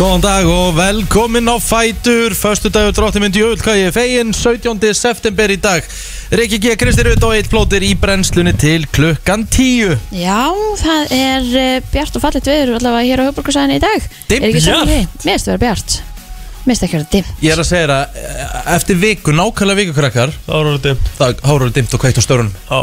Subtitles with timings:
[0.00, 2.32] Góðan dag og velkomin á Fætur.
[2.32, 4.94] Föstu dagur dróttimund í öll hvað ég er fegin 17.
[4.96, 5.84] september í dag.
[6.32, 6.70] Rikki G.
[6.80, 10.46] Kristi Rutt og eitt plótir í brennslunni til klukkan 10 Já,
[10.80, 14.06] það er uh, bjart og fallit veður allavega hér á höfbrukarsæðinu í dag.
[14.30, 14.46] Dimmt.
[14.46, 14.72] Er því?
[14.88, 15.96] Mér finnst það vera bjart.
[15.98, 17.34] Mér finnst það ekki vera dimmt.
[17.44, 20.86] Ég er að segja þér að eh, eftir viku, nákvæmlega viku krakkar Það var orðið
[20.88, 22.80] dimmt Það dimmt og kveikt á störun Já.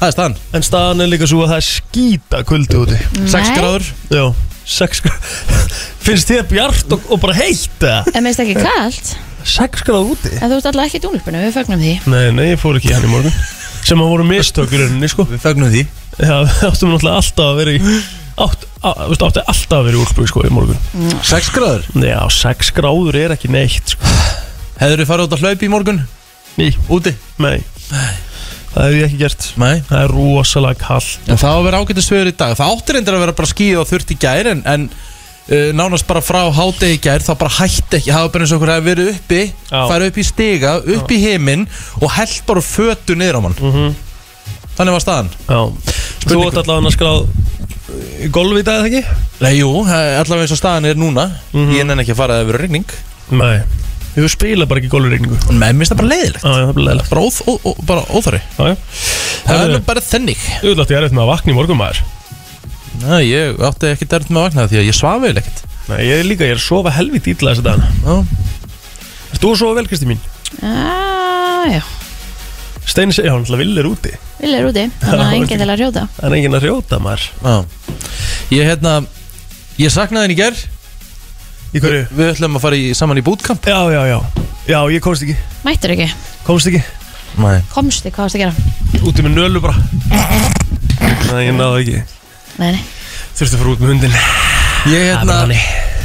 [0.00, 0.36] Það er staðan.
[0.50, 3.54] En staðan er líka svo að það er skýta kuldi úti 6 Nei.
[3.54, 3.88] gráður.
[4.10, 4.26] Já
[4.64, 5.52] 6 gráður
[6.04, 8.02] Finnst þér bjart og, og bara heitt eða?
[8.12, 9.12] En það ekki kalt.
[9.54, 10.32] 6 gráður úti?
[10.38, 11.94] En þú ert allavega ekki í dúnlupinu, við fögnum því.
[12.12, 13.38] Nei, nei, ég fór ekki hann í morgun.
[13.84, 15.26] Sem að voru mistökur í rauninni sko.
[15.28, 15.82] Við fögnum því.
[16.16, 17.80] Já, við áttum náttúrulega alltaf að vera í
[18.44, 20.80] átt, á, veistu, átti alltaf að vera í úlpu sko í morgun.
[21.32, 21.88] 6 gráður?
[22.04, 24.14] Já, 6 gráður er ekki neitt sko.
[24.80, 26.04] Hefur þið farið út að hlaupa í morgun?
[26.58, 27.14] Ný, Úti?
[27.42, 27.58] nei
[28.74, 29.44] Það hef ég ekki gert.
[29.62, 32.54] Nei Það er rosalega kallt En það á að vera ágættis veður í dag.
[32.58, 36.08] Það áttir endur að vera bara skýð og þurft í gær En, en uh, nánast
[36.08, 38.10] bara frá hádegi í gær Það bara hætti ekki.
[38.10, 39.78] Það var bara eins og okkur að verið uppi Já.
[39.92, 41.64] Færi upp í stiga, upp í heiminn
[42.00, 43.56] Og held bara fötu niður á mann.
[43.62, 43.94] Mhm.
[44.74, 45.28] Þannig var staðan.
[45.46, 45.60] Já.
[46.26, 47.20] Þú átt allavega að skráð
[48.24, 49.18] í golfi í dag eða ekki?
[49.44, 51.28] Nei, jú, allavega eins og staðan er núna.
[51.52, 51.74] Mhm.
[51.78, 52.94] Ég nenni ekki að fara að það verið regning
[53.38, 53.62] Nei
[54.14, 56.44] Þú spila bara ekki golfregningu En með mér finnst það bara leiðilegt.
[56.44, 58.76] Já, já, það blir leðilegt Bara, óþ, ó, ó, bara óþari Já, já.
[59.48, 61.80] Það er nú bara þennig Þú ætti ég er eftir með að vakna í morgun
[61.80, 62.02] maður.
[63.04, 65.64] Nei, ég átti ekki dært með að vakna Því að ég svafi vel ekkert.
[65.90, 67.90] Nei, ég er líka, ég er að sofa helvít ítla þessa dagana.
[68.06, 68.14] Já,
[69.34, 70.22] Erst þú að sofa vel, Kristi mín?
[70.62, 71.82] Já, já,
[72.86, 74.12] Steini segja, hann ætla vill er úti.
[74.38, 77.26] Vil er úti Þannig að enginn til að rjóta Það er enginn að rjóta maður.
[77.42, 77.54] Já.
[78.54, 78.94] Ég hérna
[79.80, 80.62] Ég saknaði henni í gær
[81.74, 82.02] Í hverju?
[82.14, 83.64] Við ætlum að fara í, saman í bootcamp.
[83.66, 84.18] Já, já, já.
[84.70, 85.34] Já, ég komst ekki.
[85.66, 86.06] Mættur ekki,
[86.46, 86.82] Komst ekki.
[87.42, 87.56] Nei.
[87.72, 89.00] Komstu, hvað varst að gera?
[89.02, 89.74] Úti með nölu bara.
[91.32, 92.02] Nei, ég náði ekki.
[92.62, 92.76] Nei,
[93.34, 94.12] Þurfti að fara út með hundin
[94.92, 95.56] Ég hérna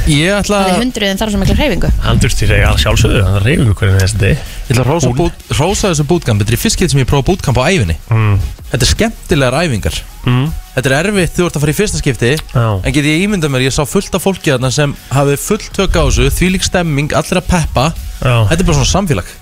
[0.10, 1.90] Ég ætla það er hundruðin þar sem ekki hreyfingu.
[2.02, 5.44] Hann þurfti að segja sjálfsögðu Hann reyfingu hvernig þessi deg Ég ætla að rósa, bút,
[5.60, 6.42] rósa þessu bootcamp.
[6.42, 8.40] Þetta er fyrst getur sem ég prófa bootcamp á æfinni mm.
[8.72, 10.00] Þetta er skemmtilegar æfingar.
[10.26, 10.48] Mm.
[10.80, 13.52] Þetta er erfitt þú ert að fara í fyrsta skipti Já En get ég ímyndað
[13.52, 17.12] mér, ég sá fullt af fólki þarna sem hafi fullt tök á þessu Þvílík stemming,
[17.20, 17.90] allir að peppa
[18.24, 19.34] Já Þetta er bara svona samfélag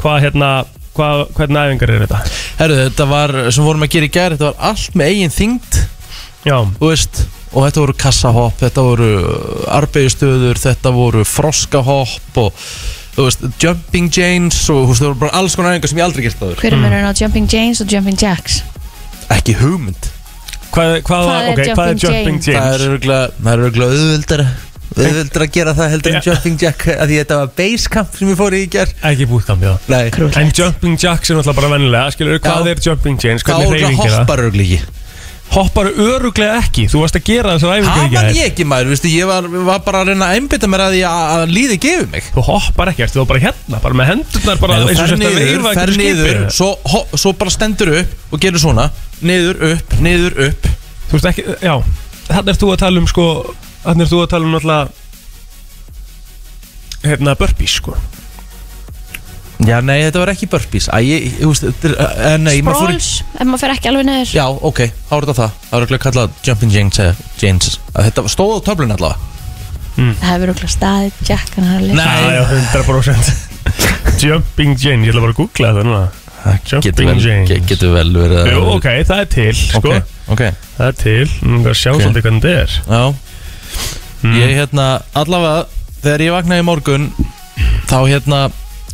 [0.00, 0.50] Hvað hérna
[0.96, 2.18] Hvað, hvernig æfingar er þetta?
[2.56, 5.80] Herru, þetta var, sem vorum að gera í gær Þetta var allt með eigin þyngd
[6.48, 7.20] Já Þú veist
[7.52, 9.10] Og þetta voru kassahopp, þetta voru
[9.76, 12.64] arbeigistöður, þetta voru froskahopp og
[13.14, 16.04] þú veist, jumping janes og þú veist, það voru bara alls konar æfingar sem ég
[16.08, 16.58] aldrei gert áður.
[16.60, 18.58] Hver er munurinn á Jumping Janes og Jumping Jacks?
[19.32, 20.10] Ekki hugmynd.
[20.76, 22.86] Hvað, hvað, Hvað er ok, hvað er jumping jumping er james?
[22.86, 24.46] örgulega, það er örgulega auðvöldara,
[24.96, 28.38] auðvöldara að gera það heldur en jumping jack að því þetta var basecamp sem ég
[28.42, 28.92] fór í í gær.
[29.10, 30.02] Ekki bootcamp, já Nei,
[30.42, 32.74] En jumping jacks er náttúrulega bara vennilega Skilur, hvað Já.
[32.76, 33.42] er jumping james?
[33.46, 34.20] það Hvernig örgulega er það?
[34.20, 34.95] hoppar örgulega ekki.
[35.54, 39.08] Hoppar öruglega ekki Þú varst að gera þessar æfingar Það var ég ekki maður, veistu,
[39.12, 42.08] ég var, var bara að reyna að einbytta mér að því að, að líði gefið
[42.12, 42.24] mig.
[42.34, 45.00] Þú hoppar ekki, ertu þú bara hérna Bara með hendurnar bara Nei, þú eins og
[45.00, 46.50] fer sért að niður, veifa fer einhverju niður skipi.
[46.58, 48.84] svo, ho, svo bara stendur upp og gerur svona
[49.30, 50.62] niður, upp, niður, upp
[51.06, 51.74] Þú veist ekki, já
[52.26, 53.26] Þannig er þú að tala um sko
[53.86, 54.86] Þannig er þú að tala um náttúrulega
[57.06, 57.94] Hérna burpees sko
[59.64, 60.86] Já, nei, þetta var ekki burpees.
[60.92, 63.72] Æ, ég, ég, veist, þetta er, uh, nei, maður fór í Sprawls, ef maður fer
[63.72, 65.54] ekki alveg neður Já, ok, þá er þetta það.
[65.70, 69.32] Það var ekki kallað Jumping Janes, eða Janes að Þetta stóð á töflun allavega.
[69.96, 72.04] Það hefur okkur staðið Jack hann er að lesa.
[72.04, 72.20] Nei.
[72.20, 72.44] Já, já,
[72.84, 73.32] 100%
[74.26, 76.02] Jumping Jane, ég ætla bara að googla þetta núna.
[76.46, 79.80] Getur Jumping vel, Janes ge- getur vel verið að- Jú, ok, það er til sko.
[79.80, 80.42] Ok, ok.
[80.76, 82.76] Það er til, nú erum við að sjá svolítið hvernig þetta er.
[82.92, 83.02] Já.
[84.26, 84.36] Mm.
[84.36, 84.84] Ég hérna,
[85.16, 85.66] allavega
[86.04, 87.08] Þegar ég vaknaði í morgun
[87.90, 88.38] Þá hérna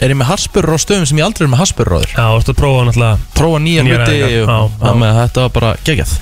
[0.02, 2.12] er ég með harspurur á stöðum sem ég aldrei er með harspurur á þér?
[2.16, 4.82] Já, þú ert að prófa náttúrulega Prófa nýja Nýjar hluti æfingar, og, já, já.
[4.82, 6.12] Þannig að þetta var bara geggjað.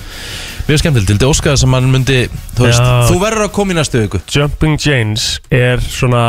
[0.67, 2.17] Mjög skemmtilegt, til þetta óskaði sem mann myndi
[2.55, 2.95] Þú veist, Já.
[3.09, 4.21] þú verður að koma í næstu viku.
[4.31, 6.23] Jumping Janes er svona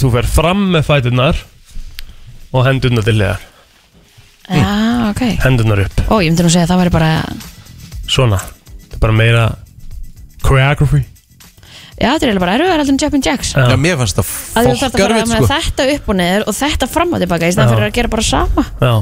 [0.00, 1.42] Þú fer fram með fæturnar
[2.52, 3.44] Og hendurnar til hliðar.
[4.52, 4.72] Já,
[5.12, 5.22] ok.
[5.44, 7.10] Hendurnar upp, Ó, ég myndi nú segja að það væri bara
[8.10, 8.40] svona.
[8.90, 9.44] Það er bara meira
[10.42, 11.04] Choreography
[12.02, 13.52] Já, þetta er eiginlega bara erfiðar heldur en Jumping Jacks.
[13.54, 13.64] Já.
[13.70, 15.50] Já, mér fannst Að það þú þarf að fara við með sko.
[15.54, 17.54] þetta upp og niður og þetta fram og tilbaka í Já.
[17.56, 18.64] stæðan fyrir að gera bara sama.
[18.82, 18.94] Já.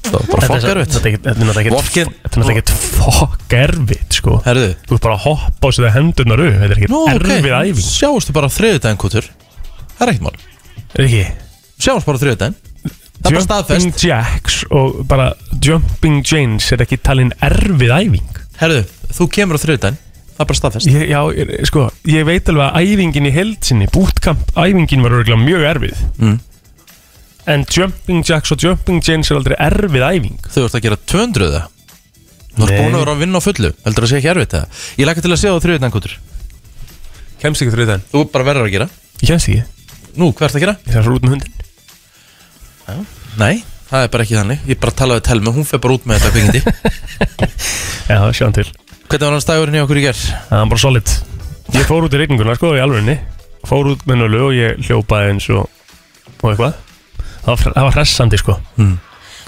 [0.00, 2.16] Það var bara Þetta er- fokkar við Þetta er ekkert- þetta er náttúrulega Vorkin- ekkert
[2.20, 4.32] Þetta er náttúrulega ekkert fokk erfitt sko.
[4.46, 4.70] Herðu.
[4.88, 6.54] Þú ert bara að hoppa og setja hendurnar upp.
[6.60, 7.90] Þetta er ekkert Nú, ok, erfið æfing.
[8.00, 9.24] Sjáumstu bara þriðudaginn kútur.
[9.98, 10.36] Það er ekkert mál.
[10.96, 11.24] Er ekki?
[11.78, 12.54] Sjáumstu bara þriðudaginn
[13.20, 13.84] Það er bara staðfest.
[13.84, 18.30] Jumping Jacks og bara Jumping Janes er ekki talin erfið æfing.
[18.58, 19.98] Herðu, þú kemur á þriðudaginn
[20.40, 20.88] Það er bara staðfest.
[20.88, 25.36] Ég, Já, ég- sko, ég veit alveg að æfingin í heldsinni Bootcamp æfingin var örgulega
[25.36, 25.98] mjög erfið.
[26.16, 26.38] Mm.
[27.52, 30.38] En Jumping Jacks og Jumping Janes er aldrei erfið æfing.
[30.48, 31.66] Þú ert að gera 200 það
[32.56, 32.78] Þú ert Nei.
[32.80, 33.70] búin að vera að vinna á fullu.
[33.84, 36.14] Heldur að sé ekki erfitt það Ég lakka til að sjá það þriðudaginn kútur
[37.40, 38.88] Kemst ekki þrjóð þenn Þú bara verður að gera.
[39.20, 39.62] Ég kemst ekki.
[40.16, 40.76] Nú, hvað ert að gera?
[40.88, 41.52] Ég þarf út með hundin
[43.40, 44.64] Nei, það er bara ekki þannig.
[44.66, 46.60] Ég bara talaði Telma, hún fer bara út með þetta kvikindi.
[48.10, 48.66] Já, sjáum til
[49.10, 50.18] Hvernig var hans dagurinn í okkur í ger?
[50.48, 51.12] Það var bara solid.
[51.74, 53.16] Ég fór út í regninguna sko í alvegni
[53.68, 55.66] Fór út með nölu og ég hljópaði eins og
[56.40, 56.74] Og eitthvað.
[57.44, 58.54] Það var, það var hressandi sko.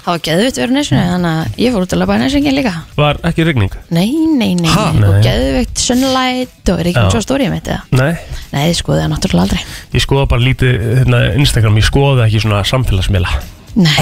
[0.03, 2.73] Það var geðvitt verið nesinu Þannig að ég fór út að labba nesingin líka.
[2.99, 3.75] Var ekki regning?
[3.95, 4.07] Nei,
[4.37, 4.85] nei, nei, Ha?
[4.93, 5.07] nei.
[5.07, 5.23] Og Nei.
[5.25, 7.09] geðvitt sunlight Og er ekki Já.
[7.15, 7.81] svo stórið mitt eða?
[7.95, 8.11] Nei.
[8.53, 9.61] Nei, þið skoðið það náttúrulega aldrei.
[9.95, 11.79] Ég skoða bara lítið hérna, Instagram.
[11.79, 13.31] Ég skoða ekki svona samfélagsmiðla.
[13.79, 13.97] Nei.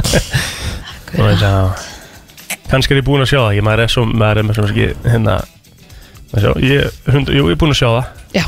[1.18, 1.88] Og þess að
[2.70, 3.54] Kannski er ég búinn að sjá það.
[3.58, 5.36] Ég maður er svo Maður er með svona ekki Hérna
[6.30, 8.10] maður sjá, ég, hund, Jú, ég er búinn að sjá það.
[8.38, 8.44] Já,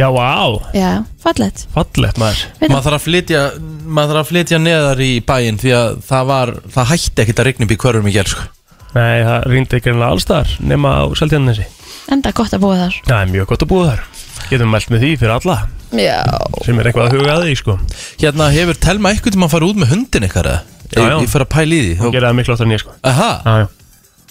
[0.00, 0.28] Já, vá.
[0.76, 0.90] Já,
[1.20, 2.44] fallett Fallegt maður.
[2.60, 3.42] Veit Maður þarf að flytja
[3.84, 7.50] Maður þarf að flytja neðar í bæinn Því að það var Það hætti ekkert að
[7.50, 8.46] rigna upp í hverjum í ger sko.
[8.90, 11.68] Nei, það rýndi ekki ennilega allstar Nema á Seltjarnesi
[12.10, 12.94] Enda gott að búa þar.
[13.06, 14.00] Það er mjög gott að búa þar.
[14.50, 15.56] Getum mælt með því fyrir alla.
[15.94, 16.16] Já.
[16.66, 17.76] Sem er eitthvað að huga að því sko.
[18.22, 20.79] Hérna hefur Telma eitthvað til maður fara út með hundin ykkar eða?
[20.90, 21.04] Já, já.
[21.14, 22.96] Ég, ég fer að pæla í því Hún það miklu áttar en ég sko.
[23.06, 23.68] Aha, Já, já.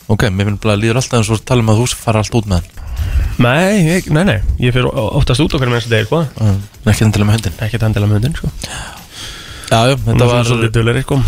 [0.09, 2.35] Ok, mér finnst bara að líður alltaf eins og tala um að þú fara allt
[2.39, 2.88] út með hann.
[3.45, 4.39] Nei, ég, nei, nei.
[4.59, 6.23] Ég fyrir óttast út okkar með þessi degi sko.
[6.41, 6.56] Uh,
[6.89, 8.50] Ekki endilega með hundin Ekki tandilega með hundin sko.
[9.69, 11.19] Já, já, Hún þetta er var svolítið dulleri sko.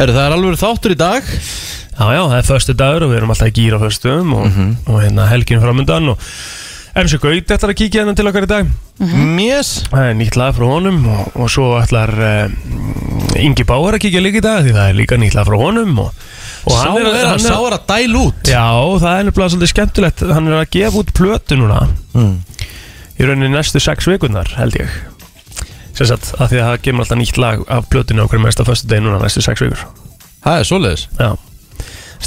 [0.00, 1.28] Herru, það er alveg þáttur í dag.
[1.92, 4.58] Já, já, það er föstu dagur og við erum alltaf í gýra föstum og,
[4.88, 6.30] og hérna helgin framöndan og
[6.92, 8.70] MC Gaut ætlar að kíkja hérna til okkar í dag.
[9.00, 14.02] Mjess Það er nýtt lag frá honum og, og svo ætlar uh, Ingi Báar að
[14.04, 16.10] kíkja líka í dag því það er líka nýtt lag frá honum og,
[16.68, 18.42] og Sá er, er, hann sá er að dæla út.
[18.44, 18.66] Já,
[19.00, 20.24] það er nefnilega svolítið skemmtilegt.
[20.36, 21.78] Hann er að gefa út plötu núna.
[22.12, 22.34] Mm.
[23.16, 24.98] Í rauninni næstu sex vikunar held ég.
[25.96, 28.90] Sem sagt, að því að það kemur alltaf nýtt lag af plötinu okkur mesta föstu
[28.92, 29.86] degi núna næstu sex vikur.
[30.44, 31.06] Það er svoleiðis.
[31.16, 31.32] Já,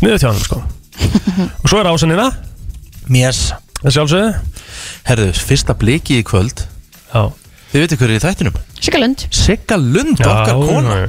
[0.01, 0.59] sniðu tjánum sko.
[1.61, 2.31] Og svo er ásannina,
[3.11, 3.53] Mjess
[3.85, 4.61] það sjálfsögðu.
[5.05, 6.65] Herru, fyrsta bliki í kvöld.
[7.13, 7.29] Já,
[7.75, 8.57] Þið veitir hver er í þættinum?
[8.79, 11.07] Sigalund Sigga Lund, okkar kona já.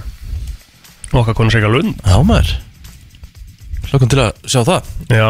[1.15, 2.01] Okkar kona segja lund.
[2.03, 2.49] Já maður.
[3.87, 4.89] Hlökkum til að sjá það.
[5.15, 5.29] Já,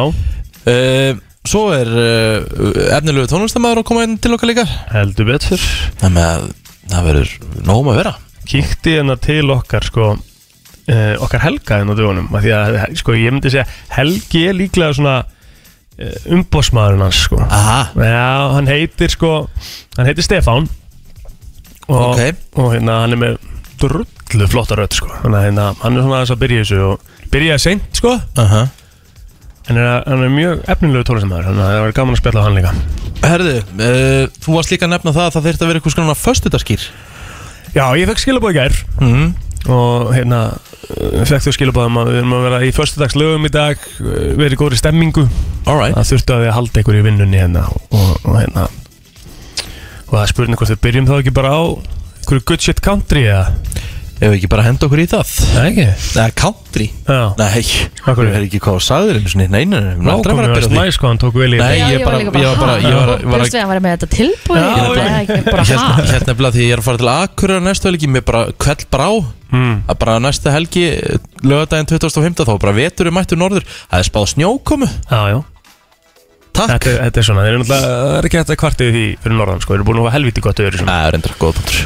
[0.72, 4.64] uh, Svo er uh, efnilegu tónlistamæður að koma inn til okkar líka.
[4.90, 5.66] Heldur betur.
[6.00, 6.48] Það með að
[6.94, 7.34] það verður
[7.68, 8.14] nógum að vera.
[8.46, 12.32] Kíkti hérna til okkar sko uh, Okkar Helga hérna á dögunum.
[12.32, 15.16] Af Því að sko ég myndi segja Helgi er líklega svona
[16.36, 17.38] umbósmaðurinn hans sko.
[17.40, 19.30] Aha, Já, hann heitir sko
[19.96, 20.68] Hann heitir Stefán.
[21.88, 22.36] Og, Ok.
[22.58, 23.36] og hérna hann er með
[23.80, 25.08] drullu flotta rödd sko.
[25.24, 27.00] Að hérna, hann er svona aðeins að byrja þessu og
[27.32, 28.16] byrjaði seint sko.
[28.42, 28.66] Aha.
[29.68, 32.46] En er, hann er mjög efnilegu tónlistamæður Þannig að það var gaman að spjalla á
[32.46, 32.72] hann líka.
[33.26, 36.14] Herðu, uh, þú varst líka að nefna það að það þurfti að vera eitthvað svona
[36.20, 36.84] föstudagskýr
[37.76, 38.76] Já, ég fekk skilabóð í gær.
[39.02, 39.34] Mm.
[39.72, 40.40] Og hérna
[41.26, 44.78] fekk þau skilabóðum að við erum að vera í föstudagslögum í dag verið í góðri
[44.80, 45.26] stemmingu.
[45.66, 48.68] Alright það þurftu að við að halda ykkur í vinnunni hérna og, og hérna.
[50.06, 51.62] Og það er spurning hvort við byrjum þá ekki bara á
[52.22, 53.48] ykkur good shit country eða?
[54.16, 55.30] Ef við ekki bara henda okkur í það?
[55.58, 55.82] Nei ekki.
[56.16, 56.86] Nei, country?
[57.04, 59.44] Já, Nei, ég veit ekki hvað þú sagðir einu sinni.
[59.52, 60.78] Nei, nei, nei, nei, nákvæmlega aldrei að var byrja á því.
[60.78, 61.90] snæs hvað hann tók vel í Nei, þetta.
[61.92, 63.92] ég bara- ég var bara- ég var- var Þú að- veist við að vera með
[63.98, 66.00] þetta tilbúið Já, Ég bara, ég bara, Hérna, ha?
[66.00, 69.08] hérna nefnilega því ég er að fara til Akureyra næstu helgi Mér bara kveld brá
[69.50, 69.74] mm.
[69.86, 70.86] að bara næsta helgi
[71.42, 73.66] lögadaginn 2005 þá bara vetur er mættur norður.
[73.90, 74.88] Það er spáð snjókomu.
[75.10, 75.38] Já, já,
[76.56, 76.74] takk.
[76.74, 79.06] Þetta, er- þetta er svona, þeir eru náttúrulega, það er ekki hægt að kvartið því
[79.24, 80.92] fyrir norðan, sko, þeir eru búin að hafa helviti gott svona.
[80.92, 81.82] Það er reyndar góð punktur.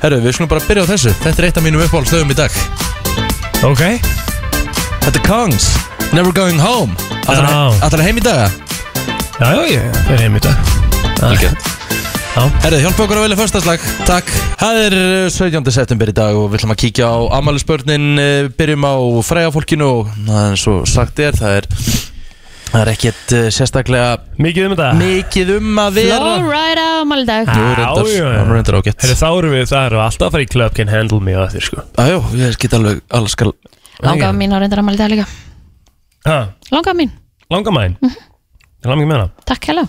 [0.00, 1.14] Herru, við skulum bara byrja á þessu.
[1.24, 2.60] Þetta er eitt af mínum uppáhaldstöðum í dag.
[3.60, 3.82] Ok,
[5.00, 5.66] Þetta er Kongs
[6.12, 6.94] Never Going Home.
[7.26, 8.50] Ætlar heim í daga?
[9.40, 10.72] já, já, ég er heim í dag.
[11.24, 11.99] Algjörn Já,
[12.30, 14.28] Herru, hjálpa okkur að velja förstaslag Takk
[14.60, 15.66] Það er uh, 17.
[15.74, 18.06] september í dag og við ætlum að kíkja á amalisbörnin
[18.56, 18.94] Byrjum á
[19.26, 21.68] frægafólkinu og það er svo sagt er Það er,
[22.70, 24.12] það er ekkert uh, sérstaklega
[24.46, 24.88] mikið um þetta.
[25.02, 28.24] mikið um að vera Flowrider á málidag Jú, Já, reyndar, já, já.
[28.30, 30.78] það er reyndar ágætt Herri, þá eru við, það eru alltaf að fara í Club
[30.78, 31.86] Can Handle Me og það þér, sko.
[31.98, 33.52] Jájó, ég get alveg alls skal
[34.06, 35.26] Langaða mín á reyndar á málidag líka
[36.30, 36.38] Ha,
[36.70, 37.10] Langaða mín,
[37.50, 37.98] langa mæn.
[38.04, 38.18] Mhm.
[38.80, 39.30] Ég langa með hana.
[39.48, 39.88] takk hella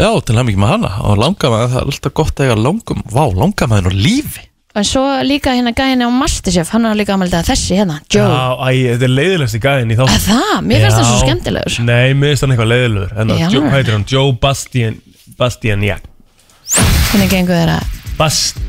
[0.00, 3.02] Já, til hann ekki með hana og langamaður, það er alltaf gott að eiga langum
[3.12, 4.46] Vá, langamaður og lífi
[4.78, 8.70] En svo líka hérna gæðin á Masterchef Hann er líka málidag þessi hérna, Joe Já,
[8.70, 10.04] æ, þetta er leiðilegst í gæðin í þá.
[10.06, 11.22] Að Það, mér finnst það svo Já.
[11.24, 13.14] skemmtilegur Nei, mér finnst hann eitthvað leiðilegur.
[13.18, 14.04] En Í það, heitir hann?
[14.14, 15.00] Joe Bastian,
[15.40, 15.96] Bastian, já.
[17.10, 17.78] Hvernig gengur þeirra
[18.20, 18.60] Bast,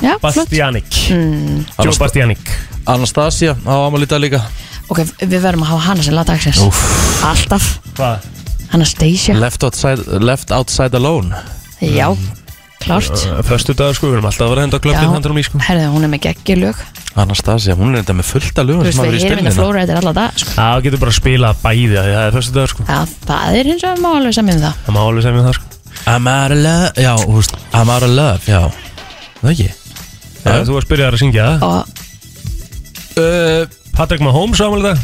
[0.00, 0.88] Já, flott Bastianik.
[1.12, 1.58] mm.
[1.76, 2.54] Joe Annars- Bastianik.
[2.86, 4.40] Anastasia á amalita líka
[4.88, 6.80] Ok, við verðum að hafa hana sem lagdagsins Úff.
[7.28, 7.68] Alltaf
[7.98, 8.24] Hvað?
[8.74, 9.36] Anastasia.
[9.38, 11.34] Left, outside, left outside alone.
[11.80, 12.10] Já,
[12.82, 13.14] klárt.
[13.46, 15.00] Föstu dagar, sko, við erum alltaf að vera að henda Club Já.
[15.04, 15.60] Can Handle Me, sko.
[15.66, 16.80] Herðu, hún er með geggjulög.
[17.16, 19.28] Anastasia, hún er þetta með fullt af Þú lögum veist, sem hafa við verið í
[19.30, 20.50] erum minna spilinu flowrider alla dag sko.
[20.52, 22.84] Já, getur bara að spila bæði, af því það er föstu dagar, sko.
[22.90, 22.98] Já,
[23.30, 24.82] það er hins vegar má alveg saman um það.
[24.84, 25.64] Það má alveg segja mér það, sko.
[26.12, 26.90] I'm out of love?
[27.06, 28.60] Já, þú veist, I'm out of love, já.
[29.40, 29.68] Það ekki?
[30.44, 32.04] Já, þú varst byrjað að syngja það Og
[33.16, 33.62] uh,
[33.96, 35.00] Patrick Mahomes ámæli það?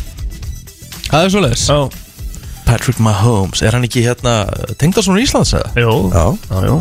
[1.09, 1.65] Það er svoleiðis.
[1.73, 1.81] Já,
[2.73, 4.37] Patrick Mahomes, er hann ekki hérna
[4.81, 5.73] Tengdarsson í Íslands eða?
[5.77, 5.97] jú.
[6.13, 6.27] Já.
[6.69, 6.79] Jú.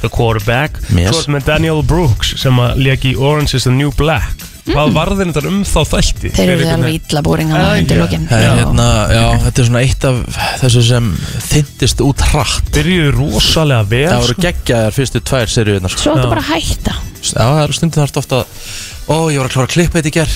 [0.00, 0.78] The quarterback.
[0.96, 1.10] Yes.
[1.12, 4.46] Svo er með Daniel Brooks sem að leki Orange is the New Black.
[4.70, 6.30] Hvað varðin þetta um þá þætti?
[6.36, 10.18] þeir eru alveg illa búringa Það er hérna, já, þetta er svona eitt af
[10.62, 11.08] þessu sem
[11.48, 12.70] þyndist út hratt.
[12.70, 14.44] Veginn- Byrjuðu rosalega vel Það voru sko.
[14.46, 16.02] geggjaðar fyrstu tvær seríunar sko.
[16.04, 16.32] Svo áttu Já.
[16.32, 16.94] bara að hætta.
[17.20, 18.42] Já, það eru stundin þarft ofta
[19.10, 20.30] Ó, ég var að klára að klippa þetta í ger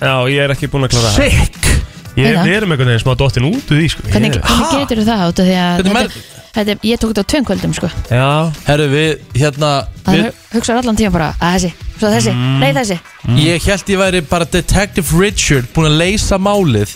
[0.00, 1.18] Já, ég er ekki búin að klára það.
[1.22, 4.02] Sick Ég við erum einhvern veginn smá dottin út úr því sko.
[4.12, 7.10] Hvernig, Ég- hvernig getur þú það út af því að Hvernig þetta, þetta, Ég tók
[7.14, 7.90] þetta á tveim kvöldum sko.
[8.10, 8.28] Já,
[8.68, 9.70] Herru, við, hérna
[10.04, 12.98] Það við, hugsaður allan tíma bara að þessi, svo þessi, nei þessi.
[13.40, 16.94] Ég held ég væri bara Detective Richard Búin að leysa málið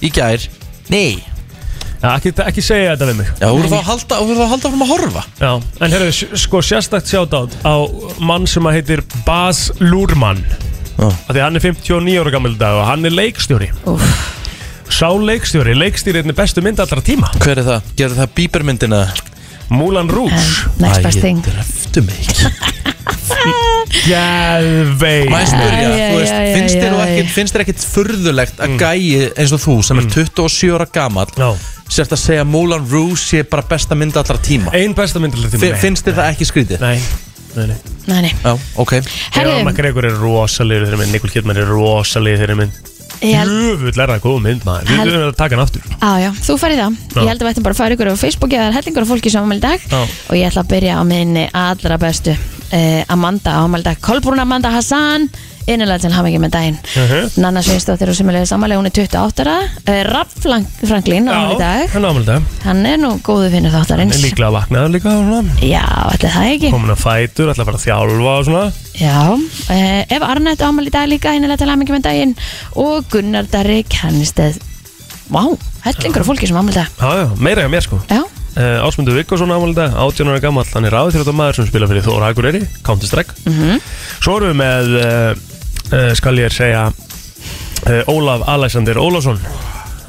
[0.00, 0.46] í gær.
[0.90, 1.18] Nei.
[2.00, 3.26] Já, ekki, ekki segja þetta við mig.
[3.42, 5.22] Já, þú voru þá að halda, þú voru þá að halda fram að horfa.
[5.42, 5.50] Já,
[5.84, 6.12] en herru,
[6.46, 7.74] sko sérstakt sjátt á
[8.24, 10.40] mann sem að heitir Baz Luhrmann
[10.96, 11.08] Já.
[11.10, 13.68] af því að hann er 59 ára gammal dag og hann er leikstjóri.
[13.84, 14.00] Úf,
[14.90, 17.30] Sá leikstjóri, leikstýri bestu mynd allra tíma.
[17.40, 17.90] Hver er það?
[17.98, 19.02] Gerðu það bíbermyndina?
[19.70, 20.42] En Rouge.
[20.82, 22.26] Next best thing dreftu mig
[23.90, 27.04] Gæðvei ég spyrja, Æ, þú veist, æ, æ, finnst æ, þér nú æ.
[27.06, 31.32] ekkit Finnst þér ekkit furðulegt að gæi eins og þú sem er 27 ára gamall
[31.38, 31.48] Já,
[31.90, 34.74] Sérst að segja Moulin Rouge sé bara besta mynd allra tíma?
[34.76, 35.62] Ein besta mynd allra tíma.
[35.64, 36.84] Fi- Finnst þér það ekki skrítið?
[36.84, 37.00] Nei,
[37.56, 37.78] nei, nei.
[38.10, 38.34] Nei, nei.
[38.44, 38.92] Já, ok.
[39.34, 41.12] Herðu, Eða McGregor er rosalegur þeirri mynd.
[41.16, 42.70] Nicole Kidman er rosalegur þeirri mynd.
[42.70, 42.89] ég held
[43.20, 44.86] Jöfull er það góð mynd maður.
[44.90, 45.82] Við Held- erum að taka hann aftur.
[46.00, 47.20] Á, já, þú færði það Já.
[47.20, 49.30] Ég held að við ættum bara að fara ykkur á Facebook eða hellingur af fólki
[49.30, 49.80] sem ámæli dag.
[49.90, 50.00] Já.
[50.30, 54.00] og ég ætla að byrja á minni allra bestu uh, Amanda ámæli dag.
[54.00, 55.28] Kolbrún Amanda Hassan
[55.74, 56.78] innilega til hafingi með daginn.
[56.96, 57.40] Mhm.
[57.44, 60.36] Nanna Sveinsdóttir og Similega Samanlega hún er 28 ára uh, Raff
[60.86, 61.90] Franklin ámæli dag.
[61.94, 65.58] hann Hann er nú góðu finnur Hann þáttarins er líklega vaknaður líka og svona.
[65.62, 65.84] Já,
[66.14, 66.72] ætli það ekki.
[66.74, 68.64] Komin að fætur, ætla að fara að þjálfa og svona.
[69.00, 69.20] Já,
[69.76, 72.34] uh, ef Arnett ámæli dag líka innilega til hafingi með daginn.
[72.80, 74.60] Og Gunnar Darri Kennisteð
[75.30, 75.44] Vá,
[75.84, 76.88] hellingur af fólki sem ámæli dag.
[76.98, 78.00] Já, já, meira hjá mér sko.
[78.10, 81.68] Já, uh, Ásmundur Vikkarsson ámæli dag, 18 ára gammal Hann er ráðið þrjóttar maður sem
[81.70, 83.36] spila fyrir Þóra Akureyri Counter Strike.
[83.46, 83.78] Mhm.
[84.18, 85.49] Svo erum við með, uh,
[85.92, 89.40] uh, skal ég segja uh, Ólaf Alexander Ólafsson.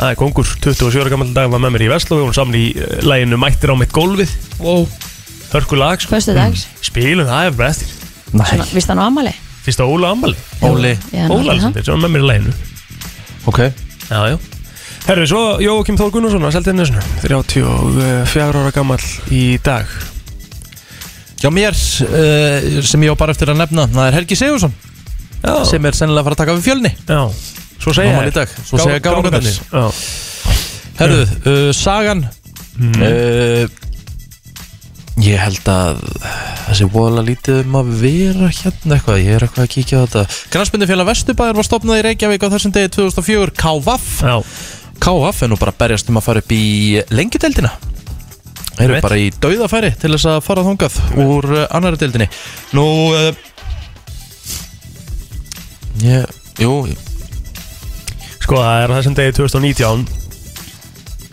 [0.02, 2.58] Það er kongur, 27 ára gammal dag Var með mér í Vestló, við vorum saman
[2.58, 4.34] í uh, læginu Mættir á mitt gólfið.
[4.64, 4.88] Wow.
[5.52, 6.16] Hörku lag sko.
[6.16, 7.92] Föstu dags Spilum það er bara eftir
[8.32, 9.34] Svona, Vist hann á ammali?
[9.66, 10.96] Fyrst að Óla ammali Óli.
[11.12, 12.54] Já, Óla Alexander, sem var með mér í læginu
[13.52, 13.60] Ok.
[14.08, 14.38] Já, já.
[15.08, 17.02] Herru, svo Jókim Þór Gunnarsson að selta inn þessuna.
[17.24, 19.00] 34 ára gammal
[19.34, 19.90] í dag.
[21.42, 24.76] Já, mér, uh, sem ég á bara eftir að nefna Það er Helgi Sigursson
[25.42, 26.94] Já, Sem er sennilega að fara að taka við fjölni.
[27.10, 27.22] Já.
[27.82, 28.52] Svo segja Ámæli í dag.
[28.62, 29.86] Svo segja gáðungarnir Já,
[31.00, 32.28] Herðu, uh, sagan
[33.02, 33.64] uh,
[35.22, 36.00] Ég held að
[36.68, 40.38] þessi voðalega lítið um að vera hérna eitthvað, ég er eitthvað að kíkja á þetta.
[40.54, 44.36] Granspindufélag Vesturbæður var stopnað í Reykjavík á þessum degi 2004 KVAF já.
[45.04, 46.64] KVAF er nú bara að berjast um að fara upp í
[47.12, 47.74] lengjudeldina
[48.72, 49.06] Þeir eru Einmitt.
[49.06, 52.30] bara í dauðafæri til þess að fara þangað úr uh, annari deildinni.
[52.78, 53.28] Nú uh,
[56.06, 56.26] ég,
[56.62, 56.74] Jú,
[58.42, 60.06] Sko, það er á þessum degi 2019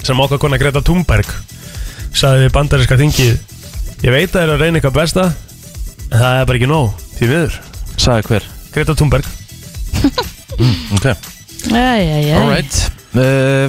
[0.08, 1.30] sem okkar kona Greta Thunberg
[2.16, 3.38] sagði við bandaríska þingið
[3.98, 5.24] Ég veit að það er að reyna eitthvað besta
[6.08, 7.56] en það er bara ekki nóg, því miður.
[7.98, 8.44] Sagði hver?
[8.72, 9.26] Greta Thunberg.
[10.94, 11.08] Ok.
[11.68, 12.78] Æjæjæj Alright
[13.18, 13.66] uh,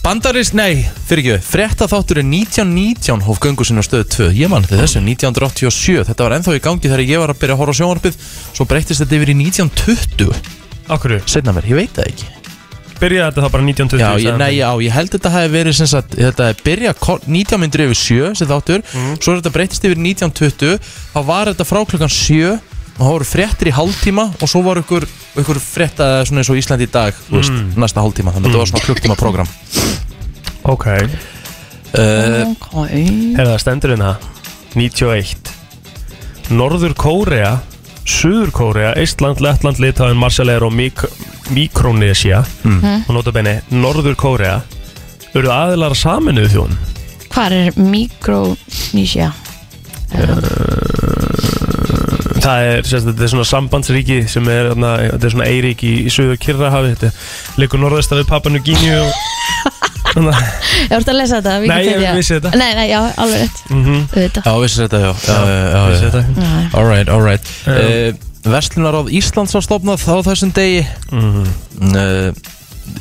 [0.00, 4.64] Bandarist, nei, fyrir ekki Frétta þáttur er 1919 hóf göngu sinna stöðu 2 Ég man
[4.64, 7.74] til þessu, 1987 Þetta var ennþá í gangi þegar ég var að byrja að horfa
[7.76, 8.16] á sjónvarpið.
[8.56, 10.32] Svo breyttist þetta yfir í 1920
[10.90, 12.30] Akkur, Seinna mér, ég veit það ekki.
[13.00, 14.56] Byrjaði þetta þá bara 1920 Já, ég, sagði nei, hann.
[14.60, 18.00] já, ég held þetta hafi verið sem sagt, Þetta er byrja ko- 19 myndir yfir
[18.00, 18.82] 7 sem þáttur,
[19.20, 20.80] svo er þetta breyttist yfir í 1920
[21.14, 22.58] Þá var þetta frá klukkan 7
[23.00, 25.06] og það voru fréttir í hálftíma og svo var ykkur,
[25.40, 28.34] ykkur frétta svona eins og Ísland í dag, þú veist, næsta hálftíma.
[28.36, 29.48] Þannig að þetta var svona klukktíma program.
[30.68, 30.86] Ok,
[31.96, 32.44] uh,
[32.76, 32.92] Ok.
[33.38, 34.12] Herða, stendur hérna?
[34.76, 35.50] 91
[36.54, 37.56] Norður Kórea
[38.10, 41.04] Suður Kórea, Eistland, Lettland, Litáin, Marshall og Mik
[41.50, 43.04] Mikronesia Mm.
[43.08, 44.60] og nota benni Norður Kórea.
[45.34, 46.76] Eru aðilar saminuðu þjón
[47.30, 49.32] Hvar er Micronesia?
[52.50, 55.98] Það er, sérst, þetta er svona sambandsríki sem er, þarna, þetta er svona eiríki í,
[56.06, 57.10] í Suður Kirrahafi þetta
[57.62, 59.12] leikur norðvestar við Papua New Guinea og
[60.10, 60.48] þannig að
[60.80, 62.12] Ég voru að lesa þetta Nei, ég Wikipedia.
[62.16, 62.50] vissi þetta.
[62.58, 66.06] Nei, nei, já, alveg rétt mhm, Þetta Já, vissi þetta, já, já, já, já, vissi
[66.06, 66.12] já.
[66.16, 66.46] þetta.
[66.80, 67.76] Alright, alright Um.
[67.76, 70.80] uh, Vestlunaráð Íslands var stofnað á þessum degi
[71.12, 71.44] Mhm.
[71.92, 72.32] uh,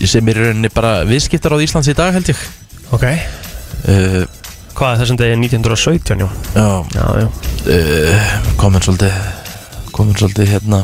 [0.06, 2.42] sem er í rauninni bara viðskiptaráð Íslands í dag held ég
[2.94, 4.26] Ok, uh,
[4.80, 6.28] Hvað er þessum degi 1917, já.
[6.56, 9.18] Já, Já, uh, komin svolítið
[9.92, 10.78] komin svolítið hérna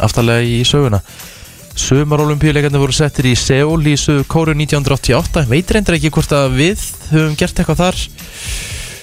[0.00, 1.02] aftarlega í söguna.
[1.76, 6.86] Sumarolimpíuleikarnir voru settir í Seúl í Suður Kóru 1988 veit reyndar ekki hvort að við
[7.10, 8.00] höfum gert eitthvað þar.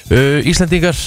[0.09, 1.03] Uh, Íslendingar.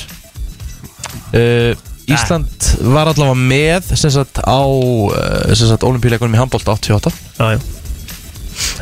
[1.34, 1.74] Uh,
[2.14, 7.60] Ísland var allavega með sem sagt á olimpíuleikunum í handbólta 88 Já, já.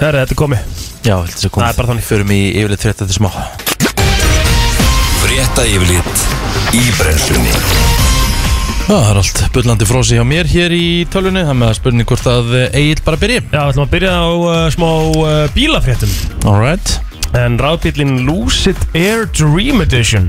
[0.05, 0.71] Herri, þetta er komið.
[1.00, 2.09] Já, þess að koma Það er bara þannig.
[2.12, 3.33] Förum í yfirleitt frétta þetta smá
[5.30, 6.22] Frétta yfirlit
[6.75, 7.52] í brennslunni.
[8.88, 11.44] Það er allt bullandi frósi hjá mér hér í tölvunni.
[11.46, 13.37] Það með að spurning hvort að Egil bara byrji.
[13.52, 16.16] Já, ætlum að byrja á uh, smá uh, bílafréttum.
[16.50, 16.96] Alright
[17.38, 20.26] En rafbílinn Lucid Air Dream Edition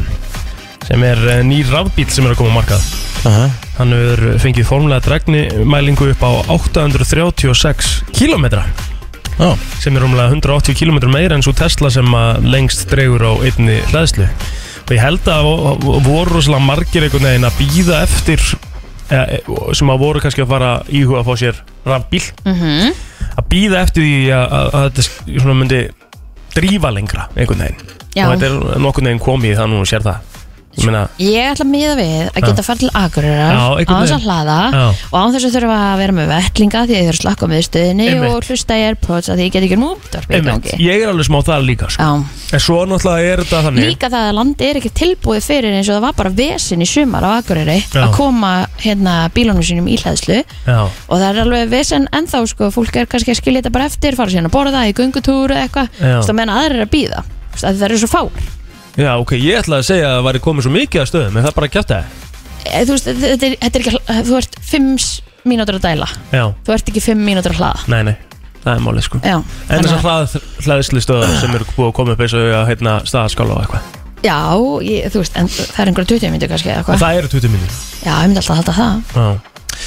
[0.86, 2.88] sem er uh, nýr rafbíl sem er að koma á markað.
[3.25, 3.50] Aha.
[3.81, 6.31] Hann hefur fengið formulega dregnimælingu upp á
[6.62, 12.86] 836 km Já, sem er rúmlega 180 km meira en svo Tesla sem að lengst
[12.93, 14.29] dregur á einni hlæðslu
[14.91, 18.41] og ég held að vo- vo- voru rosalega margir einhvern veginn að býða eftir
[19.12, 19.38] eh,
[19.77, 22.91] sem að voru kannski að fara íhuga að fá sér rafbíl Mhm.
[23.39, 25.81] að býða eftir því að, að, að þetta sk- svona myndi
[26.55, 28.25] drífa lengra einhvern veginn Já.
[28.27, 30.17] og þetta er nokkurn veginn komið það nú og sér það
[30.80, 34.25] meina, Ég ætla að miða við að geta farið til Akureyrar Já, á þess að
[34.25, 34.58] hlaða.
[34.72, 34.84] Já.
[35.12, 37.50] og án þess að þurfa að vera með vettlinga því að ég þurfa að slakka
[37.51, 38.32] með stöðinni Einmitt.
[38.32, 39.90] og hlusta í Airpods að því ég get ekki nú
[40.80, 42.08] ég er alveg smá það líka sko.
[42.51, 45.90] En svo náttúrulega er þetta þannig Líka það að landi er ekki tilbúið fyrir eins
[45.92, 48.01] og það var bara vesin í sumar á Já.
[48.04, 48.51] að koma
[48.82, 53.08] hérna bílunum sínum í hlæðslu já, og það er alveg vesen ennþá sko, fólk er
[53.12, 55.88] kannski að skilja þetta bara eftir fara síðan að borða í göngutúru eða eitthvað.
[56.01, 57.24] Er að
[57.62, 58.61] að það eru svo fár
[58.98, 61.43] já, ok, ég ætla að segja að það væri komið svo mikið að stöðum en
[61.45, 62.01] það er bara að kjæfta
[62.62, 65.05] Eh, Þú veist, þetta er, þetta er ekki þú ert 5
[65.50, 66.07] mínútur að dæla.
[66.29, 67.79] Já, þú ert ekki 5 mínútur að hlaða.
[67.89, 68.13] Nei, nei,
[68.62, 69.21] það er málið sko.
[69.25, 70.36] Já, En þannig þessar að- hlað,
[70.67, 73.82] hlaðislu stöðar sem eru búið að koma upp eins og að heitna staðaskála og eitthvað.
[74.21, 74.38] Já
[74.86, 77.27] ég, þú veist, en það er einhverja 20 mínútur kannski eða Og hvað það eru
[77.34, 77.80] 20 mínútur.
[78.06, 78.93] Já, ég myndi alltaf að halda það.
[79.17, 79.25] Já,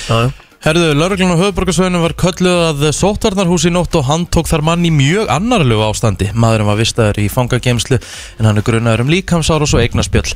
[0.08, 0.30] já, já
[0.64, 4.86] Herðu, lauruglan á höfuborgarsvæðinu var kölluð að sótvarnarhús í nótt og hann tók þar mann
[4.88, 6.30] í mjög annarlegu ástandi.
[6.32, 10.32] Maðurinn var vistaður í fangagemslu en hann er grunnaður um líkamsár og svo eignaspjöll.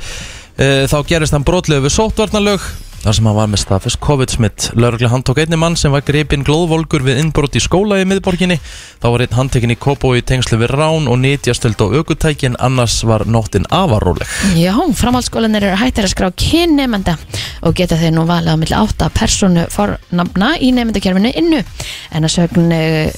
[0.60, 2.66] Eh, Þá gerist hann brotlegu við sótvarnarlög
[3.02, 4.68] þar sem hann var með staðfest COVID-smitt.
[4.78, 8.58] Lauruglan hann tók einni mann sem var gripinn glóðvolgur við innbrot í skóla í miðborginni.
[9.02, 13.00] Þá var einn handtekinn í Kobo í tengslu við rán og nýtjastöld á aukutækin, annars
[13.06, 14.28] var nóttin avaróleg.
[14.58, 17.16] Já, framhaldsskólanir eru hættir að skrá kynnemenda
[17.66, 21.62] og geta þeir nú valið á milli átta personu fornafna í nefndakerfinu innu
[22.14, 23.08] en að sögn uh,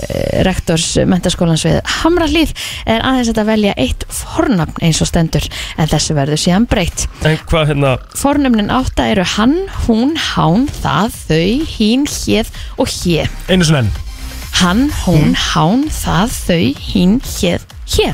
[0.47, 2.55] rektors mentaskólans við Hamralíð
[2.91, 7.39] er aðeins að velja eitt fornafn eins og stendur en þessu verður síðan breytt En
[7.51, 9.57] hvað hérna, Fornöfnin átta eru hann,
[9.87, 13.27] hún, hán, það, þau, hín, héð og hé.
[13.49, 13.93] einu svona enn
[14.61, 18.09] Hann, hún, hán, það, þau, hín, héð, hé.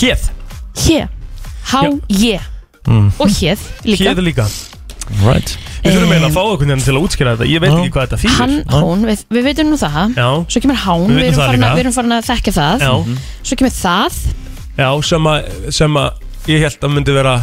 [0.00, 0.28] Héð,
[0.80, 1.00] Hé.
[1.70, 1.80] Há,
[2.14, 2.40] ég.
[3.20, 4.04] Og héð líka.
[4.12, 4.46] héð líka
[5.24, 5.56] Right.
[5.82, 8.04] Við þurfum eiginlega að fá okkur nefn til að útskýra þetta Ég veit ekki hvað
[8.04, 10.12] þetta þýðir Hann, hún, við, við veitum nú það.
[10.14, 11.70] Já, Svo kemur hán, Við við, vitum erum það farin líka.
[11.70, 12.84] að, við erum farin að þekka það.
[12.86, 12.92] já,
[13.50, 14.20] Svo kemur það.
[14.78, 15.48] já sem, að,
[15.80, 17.34] sem að ég held að myndi vera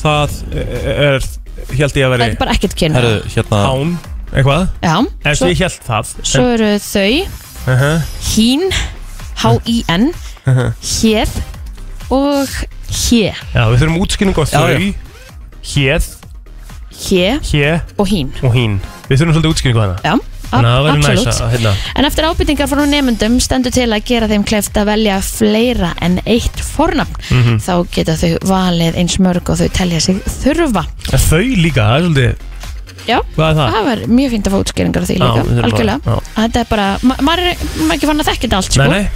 [0.00, 1.24] Það er,
[1.68, 2.94] held ég að Það veri er bara ekkert kyn.
[2.98, 3.60] Herðu, hérna...
[3.66, 3.98] Hán,
[4.32, 4.94] eitthvað Já.
[5.24, 7.12] En Svo, ég held það svo eru þau,
[7.66, 8.00] uh -huh.
[8.34, 8.62] hín,
[9.40, 10.10] H-I-N,
[10.46, 11.30] héð
[12.10, 12.48] og
[12.90, 13.34] hé.
[13.54, 14.94] Já, við þurfum útskýringu á Já, þau já.
[15.60, 16.04] Héð,
[17.00, 18.32] Hé hé og hín.
[18.42, 20.14] og hín Við þurfum svolítið útskýringu á hana Já,
[20.50, 21.26] Þannig að það verður absolutt.
[21.26, 24.88] næs að hérna En eftir ábyrtingar frá nefndum stendur til að gera þeim kleift að
[24.90, 27.14] velja fleira en eitt fornafn.
[27.30, 27.60] Mhm.
[27.62, 30.84] Þá geta þau valið eins mörg og þau telja sig þurfa.
[31.10, 32.46] En Þau líka, það er svolítið
[33.08, 33.74] Já, Hvað er það?
[33.74, 36.00] það var mjög fínt að fá útskýringar á því líka, við þurfum algjörlega.
[36.00, 36.32] að- já.
[36.36, 38.82] Þetta er bara, ma maður er maður er ekki fann að þekka þetta allt, sko.
[38.82, 39.10] Nei, nei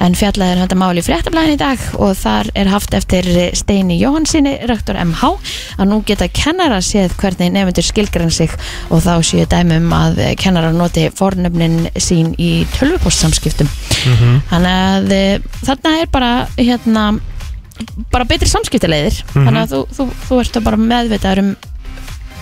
[0.00, 3.26] En fjallaði er þetta máli í fréttablaðin í dag og þar er haft eftir
[3.58, 5.32] Steini Jóhansinni, rektor MH,
[5.78, 8.50] að nú geta kennara séð hvernig nefndur skilgrann sig
[8.88, 13.68] og þá séu dæmum að kennarar noti fornöfnin sín í tölvupostsamskiptum.
[14.06, 14.40] Mhm.
[14.50, 17.20] Þannig að e, þarna er bara hérna
[18.12, 19.46] bara betri samskiptilegðir Mhm.
[19.46, 21.56] þannig að þú, þú, þú ert bara meðvitaður um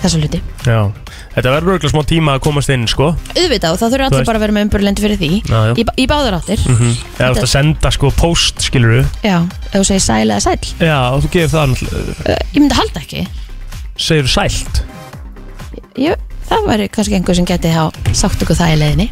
[0.03, 0.41] þessa hluti.
[0.63, 0.93] Já,
[1.35, 4.19] þetta verður örgulega smá tíma að komast inn, sko Auðvitað og það þurfa Þú allir
[4.19, 4.27] veist.
[4.31, 6.61] bara að vera með umbyrlendi fyrir því Já, já í, í báður áttir.
[6.69, 6.93] Mhm.
[7.19, 10.59] Eða þú ert að senda, sko, post, skilur Já, ef þú segir sæl eða sæl.
[10.79, 13.27] Já, og þú gefur það náttúrulega- Uh, ég myndi halda ekki.
[13.99, 14.83] Segir þú sælt
[15.99, 16.15] Jú,
[16.49, 19.11] það væri kannski einhver sem geti á sátt okkur það í leiðinni.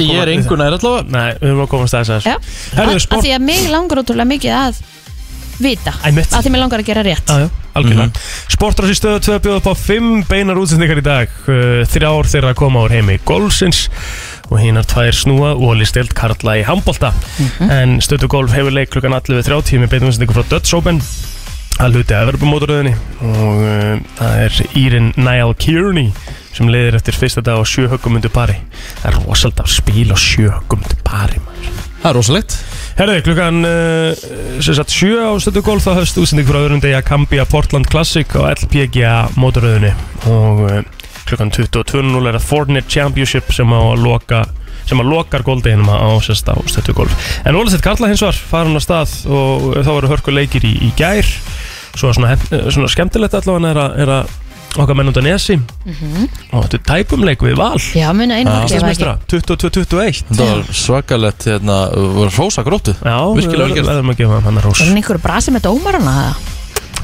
[0.00, 1.06] Ég er engun nær allavega.
[1.14, 2.36] Nei, við höfum að komast að þess Já.
[2.76, 4.80] Herðu, Að- sport Að því að mig langar ótrúlega mikið að
[5.60, 5.92] vita.
[6.08, 7.26] Æmitt Að því mig langar að gera rétt.
[7.28, 8.06] Já, já, algjörlega.
[8.08, 11.28] Mm Sportrás í stöðu 2 bjóð upp á 5 beinar útsendingar í dag.
[11.46, 13.86] Uh, Þrjár þeirra koma úr heimi golfsins
[14.50, 17.12] og hinnar tvær snúa og stilt Karla í handbolta.
[17.38, 17.70] Mhm.
[17.70, 21.00] en stöðu golf hefur leik klukkan 11.30 með beinum útsendingu frá Dutch Open
[21.80, 22.92] að hluti að vera på mótoröðinni
[23.24, 26.10] og uh, það er Írin Niall Kearney
[26.52, 28.58] sem leiðir eftir fyrsta dag á sjö höggumundu pari.
[29.00, 31.78] Það er rosalega að spila á sjö höggumundu pari maður.
[32.00, 32.56] Það er rosalegt.
[32.98, 34.24] Herðu, klukkan uh,
[34.60, 37.88] sem sagt sjö á stöðu golf þá höfst útsending frá öðrum degi að Kambia Portland
[37.92, 39.94] Classic á LPGA mótoröðinni.
[40.28, 40.80] Og uh,
[41.28, 44.44] klukkan 22.00 er að Fortnite Championship sem á að loka
[44.90, 48.74] sem að lokar goldeginum á sérst á stöðu golf en Ólisett Karla hins var farin
[48.76, 51.26] á stað og þá voru hörku leikir í, í gær.
[51.94, 54.38] Svo svona, hen- svona skemmtilegt allavega er að, er að
[54.78, 55.56] okkar menn undan Nesi.
[56.54, 57.72] Og þetta er tæpumleik við val.
[57.98, 61.78] Já, muna Íslandsmeistra, 22-21 Þetta var svakalegt hérna,
[62.14, 62.94] voru hrósa gróttu.
[63.02, 63.90] Já, Virkilega vel við gert.
[63.90, 66.14] verðum að gefa hann að rós Er hann einhverju brasi með dómarana?
[66.22, 66.54] eða?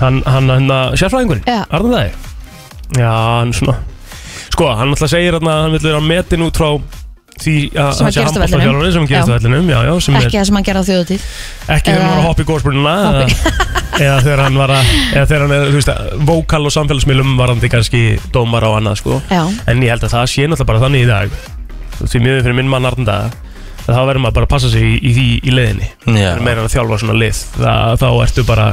[0.05, 0.71] Hann, hann, hann,
[1.03, 1.59] sérfræðingurinn, Já.
[1.75, 3.77] Arðan það Já, hann svona
[4.55, 6.71] Sko, hann alltaf segir að hann vil vera metin út frá
[7.43, 9.37] því að Sem að hann sé gerist á handbóltaþjálfari sem gerist á Já.
[9.37, 11.27] vellinum Já, já, sem Ekki er það sem hann gerði á þjóðutíð
[11.77, 13.25] ekki þegar hann var að hoppa í góðspurnuna eða,
[14.07, 15.93] eða þegar hann var að eða þegar hann er, þú veist,
[16.31, 19.21] vókal og samfélagsmiðlum varandi kannski dómar á annað, sko.
[19.29, 21.37] Já, En ég held að það sé náttúrulega bara þannig í dag.
[21.97, 23.19] Því miður fyrir minn mann Arnda
[23.87, 25.89] Þá verður maður bara að passa sig í, í því í leiðinni.
[26.19, 26.33] Já.
[26.33, 28.65] Er meira en að þjálfa svona lið það, Þá ertu bara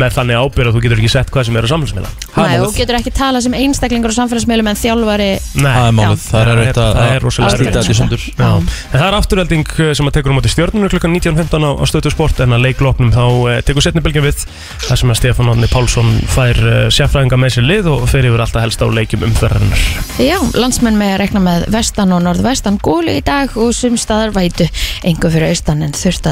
[0.00, 2.10] með þannig ábyrð að þú getur ekki sett hvað sem er á samfélagsmiðla.
[2.32, 5.28] Nei, og getur ekki talað sem einstaklingur á samfélagsmiðlum en þjálfari.
[5.52, 7.72] Það er Nei, málið, það er að það er rosalega erfitt.
[7.72, 8.22] þetta í sundur.
[8.32, 8.50] Já.
[8.52, 11.84] En það er afturhelding eh, sem að tekur á móti stjórnunu klukkan 19.15 á, á
[11.90, 14.46] stötu sport en að leikloknum þá eh, tekur setni bylgja við
[14.86, 18.42] þar sem að Stefán Átni Pálsson fær uh, sérfræðinga með sér lið og fer yfir
[18.42, 19.82] alltaf helst á leikjum umferðarinnar.
[20.22, 24.66] Já, landsmenn með að rekna með vestan og norðvestan góli í dag og sumstaðar vætu.
[25.08, 26.26] Engu fyrir austan en þurft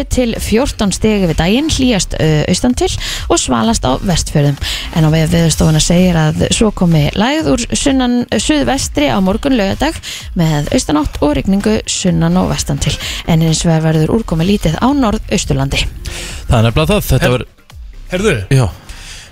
[0.00, 0.40] að kalla á suðu vestanverðu landinu.
[0.40, 2.14] Hiti verður eh, 7 til 14 stegi við daginn, hlýjast
[2.50, 2.90] austan til
[3.28, 4.58] og svalast á vestfjörðum.
[4.96, 9.94] En á við viðstofuna segir að svo komi lægð úr sunnan suðvestri á morgun lögadag
[10.38, 12.94] með austanátt og rigningu sunnan og vestan til.
[13.26, 15.86] En eins vegar verður úrkomi lítið á norðausturlandi.
[16.48, 17.46] Það er nefnilega það, þetta Her- var
[18.10, 18.64] Herðu, Já,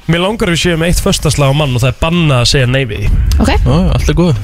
[0.08, 2.68] mér langar að við séum eitt föstaslag á mann og það er banna að segja
[2.70, 3.08] nei við því.
[3.44, 3.50] Ok?
[3.68, 4.38] Ó, allt er góð.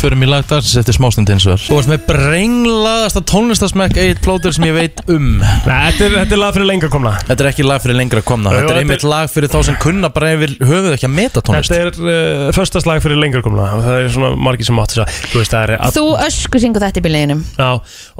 [0.00, 4.20] Förum í lag dagsins eftir smástund eins og þar Þú varst með brenglaðasta tónlistasmekk Egil
[4.24, 5.26] Plóter sem ég veit um.
[5.40, 7.12] Nei, þetta er, þetta er lag fyrir lengra komna.
[7.26, 8.54] Þetta er ekki lag fyrir lengra komna.
[8.54, 11.74] Þetta er einmitt lag fyrir þá sem kunna bara yfir höfuð ekki að meta tónlist.
[11.74, 13.66] Þetta er uh, föstaslag fyrir lengra komna.
[13.84, 16.62] Það er svona margir sem átt þess að Þú veist, það er að, Þú ösku
[16.62, 17.42] syngu þetta í bíleginum.
[17.58, 17.70] Já,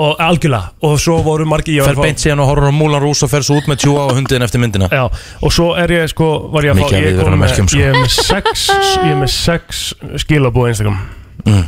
[0.04, 0.74] og algjörlega.
[0.90, 3.58] Og svo voru margir Fer beint síðan og horfur á Múlan Rús og fer svo
[3.60, 4.90] út með tjúa á hundin eftir myndina.
[4.92, 5.06] Já,
[5.40, 7.80] og svo er ég sko, var ég Mikið er, komin viðvörunarmerkjum, með, sko.
[7.80, 8.66] ég er með sex,
[9.04, 9.80] ég er með sex
[10.24, 10.98] skilabúð Instagram
[11.46, 11.62] Mm.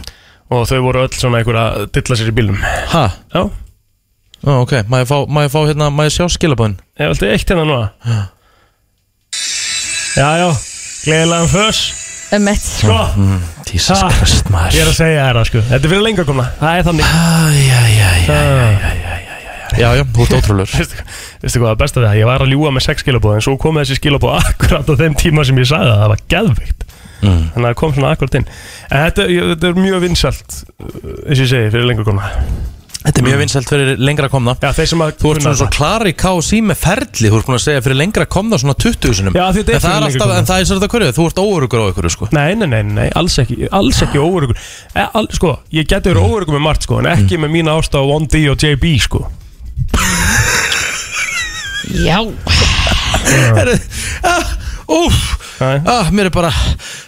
[0.52, 2.58] og þau voru öll svona einhver að dilla sér í bílnum.
[2.92, 3.04] Ha?
[3.34, 3.42] Já,
[4.42, 6.74] Ó, ok, má ég fá, má ég fá hérna, má ég sjá skilabóðin?
[6.98, 7.92] ég vilti eitt hérna núna.
[10.16, 10.48] Já, já,
[11.06, 11.82] gleðilegan föss.
[12.32, 12.60] Um eitt.
[12.64, 12.98] Sko,
[13.72, 16.24] Jesus Ha, Christ, ég er maður að segja þér það sko, þetta er fyrir lengra
[16.28, 17.04] komna, það er þannig.
[17.12, 19.31] Æjæjæjæ Ah.
[19.78, 20.72] Já, já, þú ert ótrúlur
[21.42, 23.80] veistu hvað besta við það, ég var að ljúga með sex skilabúð en svo kom
[23.80, 26.84] þessi skilabúð akkurat á þeim tíma sem ég sagði það, það var geðvikt.
[27.22, 27.40] mm.
[27.54, 28.46] Þannig að það kom svona akkurat inn.
[28.90, 32.30] En þetta, þetta er mjög vinsalt, eins og ég segi, fyrir lengra komna.
[33.02, 34.52] Þetta er mjög vinsælt fyrir lengra komna.
[34.62, 37.30] Já, þeir sem að Þú ert svona svo klari KSI með ferli.
[37.32, 39.82] Þú ert búin að segja fyrir lengra komna svona 20 sinum Já, því þetta er
[39.82, 40.36] fyrir er lengra alltaf, komna.
[40.38, 41.16] en það er svolítið hverju.
[41.16, 42.28] Þú ert óurugur á ykkur sko.
[42.38, 46.30] Nei, nei, nei, nei, alls ekki, alls ekki óörugur e, al, Sko, ég geti verið
[46.30, 49.24] óörugur með margt sko En ekki með mína ást á 1D og JB sko
[51.92, 52.18] Já.
[53.56, 53.74] Herru,
[54.24, 54.44] ah,
[54.92, 55.16] Úf,
[55.62, 56.50] ah, mér er bara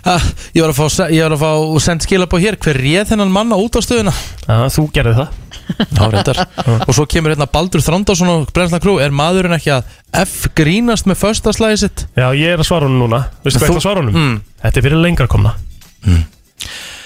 [0.07, 0.22] ah,
[0.55, 3.59] Ég var að fá, ég var að fá send skilabóð hér Hver réð þennan manna
[3.61, 5.29] út á stöðuna Já, þú gerði það
[5.64, 6.40] Já, reyndar
[6.87, 9.88] Og svo kemur hérna Baldur Þrándásson og Brenslan Krú Er maðurinn ekki að
[10.24, 12.07] F grínast með föstaslæði sitt?
[12.14, 14.18] Já, ég er að svara honum núna Veistu hvað Þú- ég er að svara honum?
[14.20, 14.40] Mm.
[14.64, 15.57] Þetta er fyrir lengra komna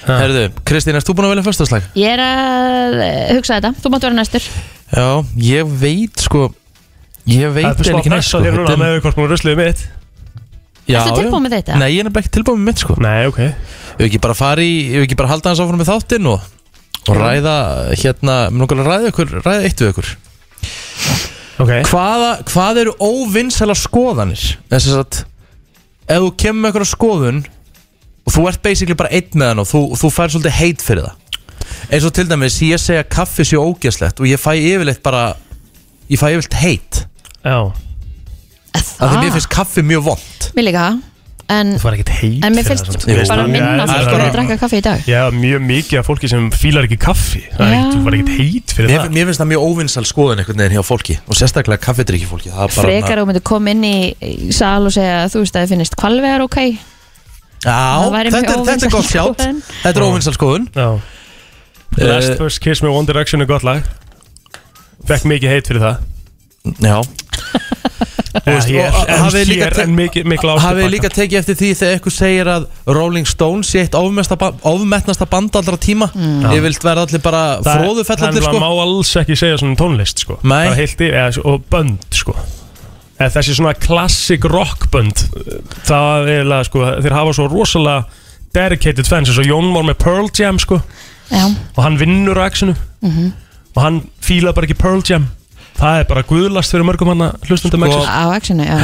[0.09, 0.14] Ha.
[0.23, 1.87] Herðu, Kristín, erst þú búin að velja föstaslæg?
[1.99, 3.75] Ég er að eh, hugsa þetta.
[3.83, 4.47] Þú mátt vera næstur.
[4.94, 6.48] Já, ég veit sko
[7.29, 8.92] Ég veit Það er eiginlega smá ekki neitt pressa sko þér núna Þetta er- með
[8.94, 9.83] við hvort maður rusluði mitt.
[10.88, 11.74] Já, Ertu tilbúin með þetta?
[11.77, 12.94] Nei, ég er nefnilega ekki tilbúin með mitt sko.
[13.05, 13.40] Nei, ok.
[13.98, 16.46] Ef ekki bara fara í, ef ekki bara halda hans áfram með þáttinn og,
[17.05, 17.57] og ræða
[18.01, 20.09] hérna, mér langar að ræða ykkur, ræða eitt við ykkur.
[21.59, 21.72] Ok.
[21.90, 24.46] Hvaða, hvað eru óvinnsæla skoðanir?
[24.72, 25.20] Þess að
[26.09, 27.40] ef þú kemur með ykkur skoðun
[28.24, 31.05] og þú ert basically bara einn með hann og þú, þú fær svolítið heit fyrir
[31.11, 31.28] það
[31.91, 35.35] eins og til dæmis ég segja að kaffi sé ógeðslegt og ég fæ yfirleitt bara
[36.11, 37.05] ég fæ yfirleitt heit
[37.45, 37.59] Já
[38.99, 40.89] af því mér finnst kaffi mjög vond Mér líka.
[41.49, 43.05] En, Þú fær ekkert heit en mér fyrir finnst það, samt.
[43.09, 43.29] Jú.
[43.31, 45.05] bara Já, minna það er fólk bara- að drekka kaffi í dag.
[45.09, 47.79] Já, mjög mikið af fólki sem fílar ekki kaffi Það er Já.
[47.79, 50.61] ekkert, þú fær ekkert heit fyrir mér, það mér finnst það mjög óvinnsæl skoðun einhvern
[50.61, 53.85] veginn hjá fólki og sérstaklega kaffidrykki fólki það er bara Frekar þú myndir koma inn
[53.89, 56.59] í, í sal og segja að þú veist að þið finnist kvalvegar ok.
[57.65, 59.63] Já, Það væri þetta, mjög er- þetta er gott óvinsæl sjátt skoðun.
[59.83, 60.89] Þetta er óvinnsæl skoðun Já
[61.96, 63.87] Eh, Last First Kiss með One Direction er gott lag.
[65.09, 66.05] Fekk mikið heit fyrir það.
[66.85, 66.98] Já,
[68.44, 72.66] en hafið líka líka tekið eftir því þegar eitthvað segir að
[72.98, 76.11] Rolling Stones sé eitt ofmetnasta band allra tíma?
[76.53, 78.62] Ég vilt verða allir bara fróðufellandi Það sko.
[78.62, 80.38] má alls ekki segja svona tónlist sko.
[80.42, 80.68] Nei.
[80.68, 82.37] Það heilt yfir, eða, og bönd sko.
[83.18, 85.24] Eða Þessi svona klassik rockbönd
[85.88, 88.05] Það er eiginlega sko Þeir hafa svo rosalega
[88.55, 90.79] dedicated fans eins og Jón Mór með Pearl Jam sko
[91.31, 91.45] Já,
[91.77, 92.75] og hann vinnur á exinu
[93.77, 95.29] og hann fíla bara ekki Pearl Jam
[95.79, 98.79] það er bara guðlast fyrir mörgum hann hlustundum Sko- exinu á actionu, já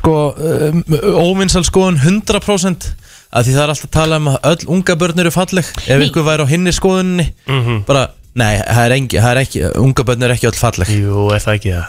[0.00, 0.80] Sko, um,
[1.28, 2.88] óvinnsal skoðun 100%
[3.30, 5.86] að því það er alltaf að tala um að öll unga börn eru falleg ef
[6.00, 6.08] Ný.
[6.08, 7.84] ykkur væri á hinni skoðunni Mhm.
[7.86, 11.28] bara, nei, það er, engi, það er ekki unga börn eru ekki öll falleg Jú,
[11.34, 11.86] er það ekki það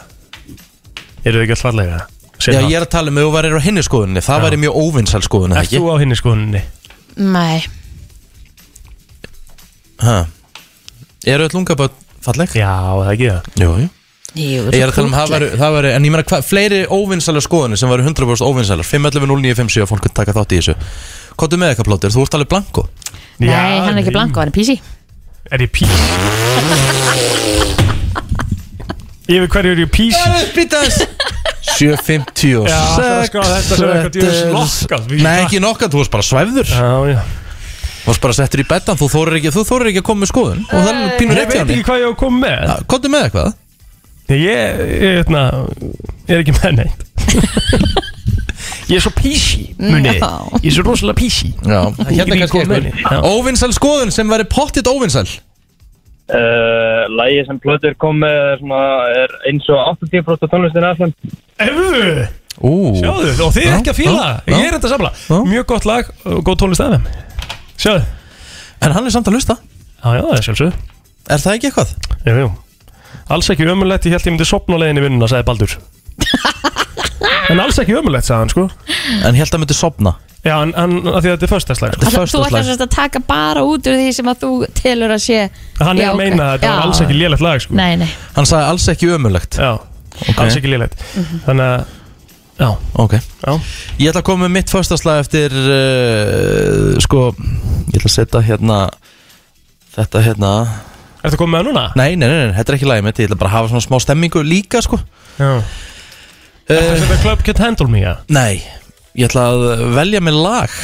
[1.25, 1.97] Eru þið ekki alltaf fallega?
[2.41, 4.43] Já, ég er að tala um ef þú væri á hinni skoðunni það Já.
[4.45, 5.77] væri mjög óvinnsal skoðun, eða Ert ekki?
[5.81, 6.61] þú á hinni skoðunni?
[7.17, 7.65] Nei,
[10.01, 10.19] Ha.
[11.31, 12.53] Eru öll unga börn falleg?
[12.57, 13.41] Já, er það ekki það?
[13.61, 13.89] Jú, jú.
[14.31, 16.77] Jú, Ég er að tala um það væri, það væri En ég meina hvað, fleiri
[16.87, 20.75] óvinnsalega skoðunir sem væri 100% óvinnsalega 511-0957 að fólk kan taka þátt í þessu.
[21.41, 22.85] Kottu með eitthvað plótir, þú ert alveg blanko.
[23.43, 24.77] Nei, hann er ekki blanko, hann er písi.
[25.51, 25.83] Er ég pí?
[29.31, 30.31] Yfir hverju er ég písi?
[30.55, 31.01] Býtas
[31.75, 36.13] 750 Já, það er skrá þetta sem eitthvað djöfis nokkað Nei, ekki nokkað, þú varst
[36.15, 36.71] bara svæfður.
[36.71, 37.21] Já, já
[38.05, 40.61] varst bara settur í betan, þú þórir ekki, þú þórir ekki að koma með skoðun.
[40.67, 41.75] Og það er pínur Ég rétt veit hjá henni.
[41.77, 42.73] ekki hvað ég á að koma með.
[42.93, 43.53] Kottu með eitthvað.
[44.31, 45.41] Ég, ég, hérna,
[46.29, 46.99] ég er ekki með neitt.
[48.91, 50.11] Ég er svo písi, muni.
[50.17, 50.29] Já.
[50.61, 51.51] Ég er svo rosalega písi.
[51.63, 52.91] Já, hérna Ég kannski kom með henni.
[52.91, 53.05] Já.
[53.07, 55.27] eitthvað Óvinnsal skoðun sem væri pottitt óvinnsal
[56.31, 58.83] Uh, Lægi sem Plötur kom með er, svona,
[59.19, 61.11] er eins og 80% af tónlistin allan.
[61.59, 61.89] Efu,
[62.69, 64.21] Ú, sjáðu, og þið er ekki að fíla.
[64.21, 64.53] það.
[64.53, 65.11] Ég er þetta samla.
[65.49, 67.09] Mjög gott lag og góð tónlist af þeim
[67.81, 68.03] Sjáðu.
[68.81, 69.57] En hann er samt að hlusta.
[70.01, 71.91] Já, já, það er sjálfsög Er það ekki eitthvað?
[72.25, 72.49] Jú, jú.
[73.31, 75.75] Alls ekki ömulegt, ég held ég myndi sopna á leiðinni í vinnuna, sagði Baldur.
[77.51, 78.65] En alls ekki ömulegt, sagði hann, sko.
[79.27, 82.01] En held að myndi sopna Já, en, en að því að þetta er föstaslag sko.
[82.01, 85.13] Þetta er Þú ætlar sérst að taka bara út úr því sem að þú telur
[85.13, 85.37] að sé
[85.77, 86.21] Hann er Já, að ok.
[86.23, 86.85] meina að þetta var Já.
[86.87, 87.75] alls ekki lélegt lag, sko.
[87.77, 89.69] Nei, nei, Hann sagði alls ekki ömulegt Já,
[90.41, 91.03] alls ekki lélegt.
[91.45, 91.91] Þannig að,
[92.61, 92.69] já,
[93.01, 93.17] Ok.
[93.17, 93.51] Já.
[93.97, 97.31] Ég ætla að koma með mitt förstaslag eftir uh, Sko
[97.91, 98.79] Ég ætla að setja hérna
[99.91, 100.51] Þetta hérna.
[101.25, 101.81] Ertu komið með núna?
[101.99, 103.83] Nei, nei, nei, nei, þetta er ekki lagið mitt Ég ætla bara að hafa svona
[103.83, 105.01] smá stemmingu líka sko.
[105.35, 105.51] Já.
[106.71, 108.61] Þetta uh, er Club Can't Handle Me, já Nei,
[109.17, 110.79] ég ætla að velja með lag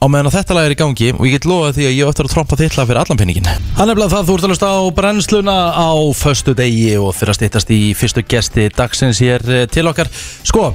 [0.00, 2.08] á meðan að þetta lag er í gangi og ég get lofa því að ég
[2.08, 4.52] ætla að trompa þitt lag fyrir allan pinningin Hann er bara það, þú ert að
[4.54, 9.44] lusta á brennsluna á föstu degi og fyrir að stýttast í fyrstu gesti dagsins hér
[9.52, 10.08] eh, til okkar.
[10.46, 10.70] Sko,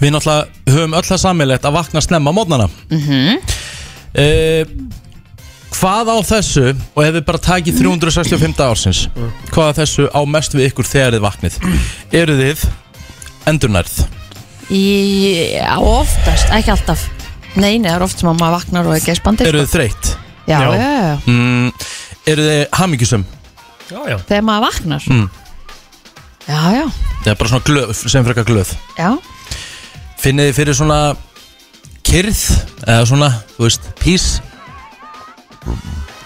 [0.00, 3.38] við náttúrulega höfum öll það sammeilegt að vakna snemma á mótnana mm
[5.70, 6.64] Hvað á þessu,
[6.98, 9.04] og ef við bara takið 365 ársins
[9.54, 11.58] Hvað á þessu á mest við ykkur þegar þið vaknið?
[12.20, 12.64] Eru þið
[13.48, 13.94] endurnærð?
[14.70, 17.06] Já, oftast, ekki alltaf.
[17.58, 20.10] Nei, nei, það er oft sem að maður vaknar og er spandið Eru þið þreytt?
[20.50, 20.68] Já, Já.
[20.74, 21.72] já, já, Mm,
[22.34, 23.24] eru þið hamingjusum?
[23.90, 24.16] Já, já.
[24.28, 25.08] Þegar maður vaknar?
[25.10, 25.26] Mm.
[26.50, 26.84] Já, já,
[27.24, 28.74] Það er bara svona glöð, sem frekar glöð.
[28.98, 29.10] Já
[30.20, 31.00] Finnið þið fyrir svona
[32.04, 32.40] kyrð
[32.84, 34.26] eða svona, þú veist, pís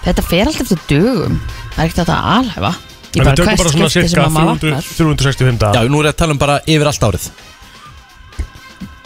[0.04, 1.38] Þetta fer alltaf eftir dögum.
[1.74, 2.70] Það er ekkert að alhæfa.
[3.14, 4.88] Ég En bara við tökum hvert bara svona skipti sem cirka að maður 300, vaknar.
[4.98, 7.28] 365 Já, dagar nú er ég að tala um bara yfir allt árið.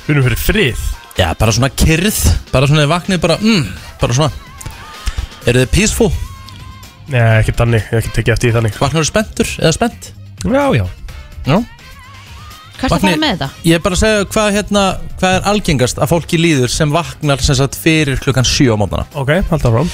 [0.08, 0.82] Við erum fyrir frið.
[1.18, 2.20] Já, bara svona kyrð,
[2.50, 3.64] bara svona þið vaknið bara, mm,
[4.02, 4.30] bara svona.
[5.46, 6.10] Eru þið peaceful?
[7.12, 8.78] Nei, ekki þannig, ég hef ekki tekið eftir því þannig.
[8.82, 10.12] Vaknar þið spenntur eða spennt?
[10.48, 10.86] Já, já.
[11.46, 11.58] Já
[12.78, 13.48] Hvert að Vakni- fara með þetta?
[13.66, 14.82] Ég er bara að segja hvað, hérna,
[15.18, 19.06] hvað er algengast að fólki líður sem vaknar sem sagt fyrir klukkan 7 á mótana
[19.18, 19.90] Ok, halda fram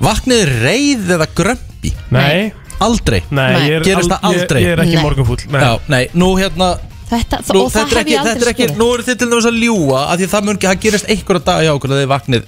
[0.00, 1.92] Vaknið reið eða grömpi?
[2.14, 3.64] Nei, Aldrei nei, Nei.
[3.68, 4.62] ég er, Gerist það aldrei?
[4.64, 5.02] Ég er ekki Nei.
[5.04, 6.70] morgunfúll Nei, Já, nei, nú hérna
[7.10, 8.86] Þetta, Nú, og það þetta er hef ekki, ég þetta er aldrei ekki, skoðið nú
[8.94, 11.42] eru þið til dæmis að ljúa að því að það mun ekki, það gerist einhverja
[11.48, 12.44] dag hjá okkur að þið vaknið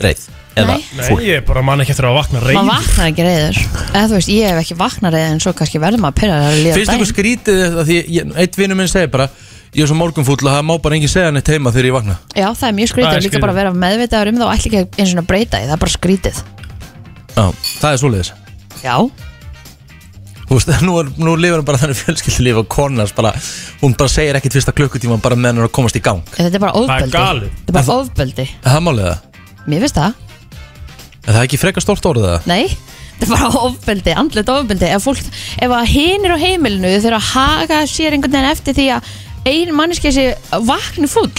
[0.00, 0.22] reið
[0.60, 0.84] eða Nei.
[0.98, 3.60] Nei, ég er bara mann ekki eftir að vakna reyð Maður vaknar ekki reyður
[3.94, 6.38] Eða þú veist, ég hef ekki vaknar reyður En svo kannski verður maður að pyrra
[6.48, 7.12] að líða Finnst ykkur daginn.
[7.14, 9.28] skrítið þetta því ég- eitt vinur minn segir bara
[9.70, 12.16] ég er svo morgunfúll og það má bara engin segja neitt heima þegar ég vakna.
[12.34, 13.40] Já, það er mjög Það skrítið er Líka skrítið.
[13.44, 15.68] bara að vera meðvitaður um það Og ætla ekki eins og að breyta því.
[15.70, 16.40] Það er bara skrítið.
[17.30, 17.44] Já,
[17.78, 18.32] það er svoleiðis.
[18.82, 18.96] Já,
[20.50, 23.30] Þú veist, nú, er, nú lifur hann bara þannig fjölskyldulíf og konars bara,
[23.84, 26.24] hún bara segir ekkit fyrsta klukkutíma bara meðan hún er að komast í gang.
[26.34, 27.14] Þetta er bara Það er ofbeldi.
[27.14, 27.52] galið.
[27.60, 28.46] Þetta er bara ofbeldi.
[28.64, 29.18] Er það málið það?
[29.68, 30.14] Mér finnst það.
[31.26, 32.48] Er það ekki frekar stórt orðið það?
[32.50, 32.64] Nei,
[33.20, 34.88] þetta er bara ofbeldi, andlet ofbeldi.
[34.88, 35.20] Ef, fólk,
[35.60, 39.10] ef að hinir á heimilinu Þau þurfa að haga sér einhvern veginn eftir því að
[39.50, 40.24] Ein manneskja sé
[40.68, 41.30] vakni full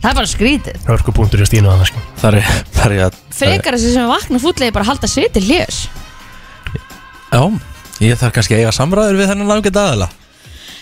[0.00, 0.76] Það er bara skrítið.
[0.86, 2.02] Hörku punktur í stínu annars sko.
[2.20, 5.32] Það er, það er að Frekar þessi sem vakna full er bara að halda sér
[5.34, 5.80] til hljós
[7.32, 7.42] Já,
[8.04, 10.08] ég þarf kannski að eiga samræður við þennan ágætt aðala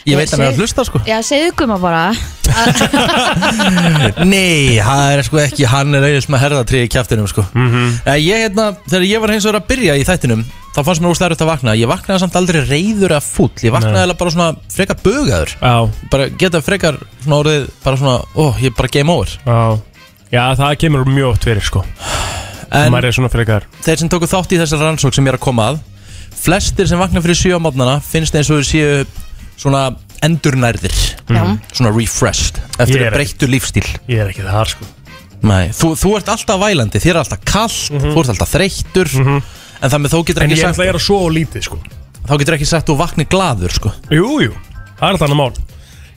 [0.04, 1.00] Ég veit hann er að hlusta sko.
[1.08, 2.02] Já, segðu gumma bara.
[4.28, 7.46] Nei, það er sko ekki Hann er auðvitað með herðatri í kjæftinum sko.
[7.56, 7.86] Mhm.
[8.04, 11.12] Eh, Ég hérna, þegar ég var hins vegar að byrja í þættinum Þá fannst mér
[11.14, 11.76] úslega að vakna.
[11.78, 13.52] Ég vaknaði samt aldrei reyður að fúll.
[13.62, 15.52] Ég vaknaði bara svona frekar bugaður.
[15.60, 15.74] Já,
[16.10, 19.30] Bara geta frekar svona orðið Bara svona, ó, ég er bara game over.
[19.46, 19.78] Já.
[20.34, 21.84] Já, það kemur mjög oft fyrir sko.
[22.74, 25.38] En Maður er svona frekar þeir sem tóku þátt í þessar rannsók sem ég er
[25.38, 25.82] að koma að
[26.34, 29.04] Flestir sem vakna fyrir sjö á mótnana Finnst eins og þeir séu
[29.56, 30.94] svona endurnærðir
[31.28, 33.86] Já, Svona refreshed Eftir er- breyttu lífstíl.
[34.08, 34.84] Ég er ekki það sko.
[35.44, 39.10] Nei, þú, þú ert alltaf vælandi, þér er alltaf kallt, þú ert alltaf þreyttur
[39.84, 40.44] En það með þó getur Mhm.
[40.44, 41.78] En ekki ég sagt ætla að gera svo lítið sko.
[42.24, 43.92] Þá getur ekki sagt þú vakni glaður sko.
[44.10, 44.52] Jú, jú,
[45.00, 45.52] það er þannig mál.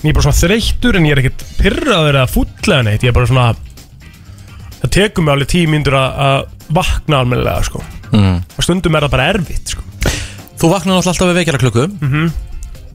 [0.03, 3.01] Ég er bara svona þreyttur en ég er ekkert pyrraður eða fullega neitt.
[3.03, 3.55] Ég er bara svona
[4.77, 7.83] Það tekur mig alveg tíu mínútur að- að vakna almennilega sko.
[8.13, 8.43] Mm.
[8.57, 9.81] Og stundum er það bara erfitt sko.
[10.57, 12.31] Þú vaknar alltaf við vekjara klukku mm -hmm.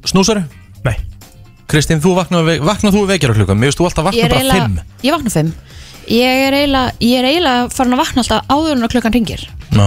[0.08, 0.42] Snúsari?
[0.84, 0.96] Nei.
[1.70, 4.40] Kristín, þú vaknar, við, vaknar þú við vekjara klukku Mér veist þú alltaf ég vakna
[4.40, 4.80] er bara fimm.
[5.06, 5.52] Ég vakna fimm.
[6.12, 9.86] Ég er eiginlega, er farin að vakna alltaf áður en að klukkan ringir Ná.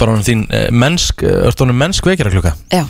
[0.00, 2.84] Bara honum þín eh, mennsk, eh, ert honum mennsk vekjara klukka Já,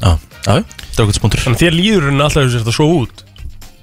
[0.00, 2.74] Já, já, það er okkur spuntur Þannig að þér líður henni alltaf þess að þetta
[2.80, 3.24] svo út.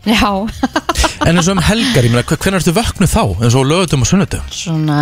[0.09, 0.31] Já.
[1.29, 3.21] En eins og um helgar, ég meina, hve- hvenær ertu vöknu þá?
[3.45, 4.95] eins og á lögutum og sunnudum Svona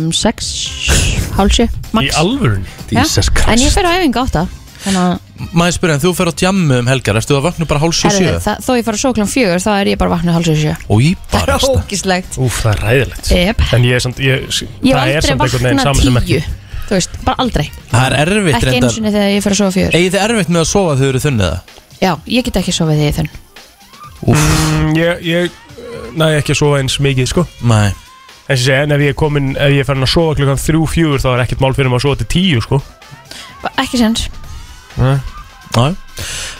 [0.00, 0.48] um, sex,
[1.36, 2.16] hálsjö, Í max.
[2.18, 2.66] Alvörunni?
[2.90, 3.76] Já, Jesus En ég Christ.
[3.78, 4.42] fer á æfingu átta
[4.80, 8.24] Maður spyrja, en þú fer á djammu um helgar Ertu að vakna bara sjö herri,
[8.24, 8.38] sjö?
[8.44, 11.10] það, þó ég fara svo klán fjögur þá er ég bara vakna hálsjö sjö Új,
[11.28, 13.64] Það er barasta ógislegt Úf, það er ræðilegt Jep.
[13.76, 14.46] En ég er samt ég,
[14.80, 16.56] Ég það hef er aldrei samt einhvern veginn vaknað sama sem tíu ekki.
[16.90, 17.66] Þú veist, bara aldrei.
[17.92, 19.96] Það er erfitt Ekki einu reyndar sinni þegar ég fer að sofa fjögur.
[20.00, 21.76] Egið þið erfitt með að sofa þegar þið eru þunnið það?
[22.00, 23.30] Já, ég get ekki sofið því þunn.
[24.26, 25.60] Mm, Ég, ég
[26.18, 27.44] næ ekki að sofa eins mikið sko.
[27.70, 27.92] Nei.
[28.50, 30.58] En sem segja, en ef ég er komin, ef ég er farin að sofa klukkan
[30.58, 32.80] þrjú, fjúur, þá er ekkert mál fyrir mig að sofa til tíu, sko.
[33.78, 34.26] Ekki sens
[35.70, 35.84] Já,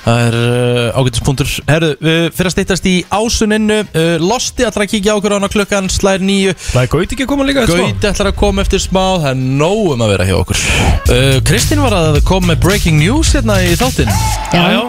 [0.04, 1.48] það er uh, ágætispunktur.
[1.66, 5.50] Herru, uh, fyrir að stýttast í ásuninu uh, Losti ætlar að kíkja á okkur ána
[5.50, 7.90] klukkan Slær nýju Það er Gauti ekki að koma líka eftir smá?
[7.90, 9.02] Gauti ætlar að koma eftir smá.
[9.24, 10.62] Það er nóg um að vera hjá okkur.
[11.10, 14.14] Uh, Kristín var að koma með breaking news hérna í þáttinn.
[14.54, 14.82] Já, já.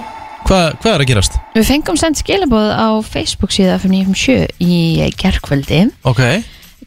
[0.46, 1.38] Hva, Hvað er að gerast?
[1.56, 6.22] Við fengum sendt skilabóð á Facebook síða fyrir 957 í gerkvöldi Ok,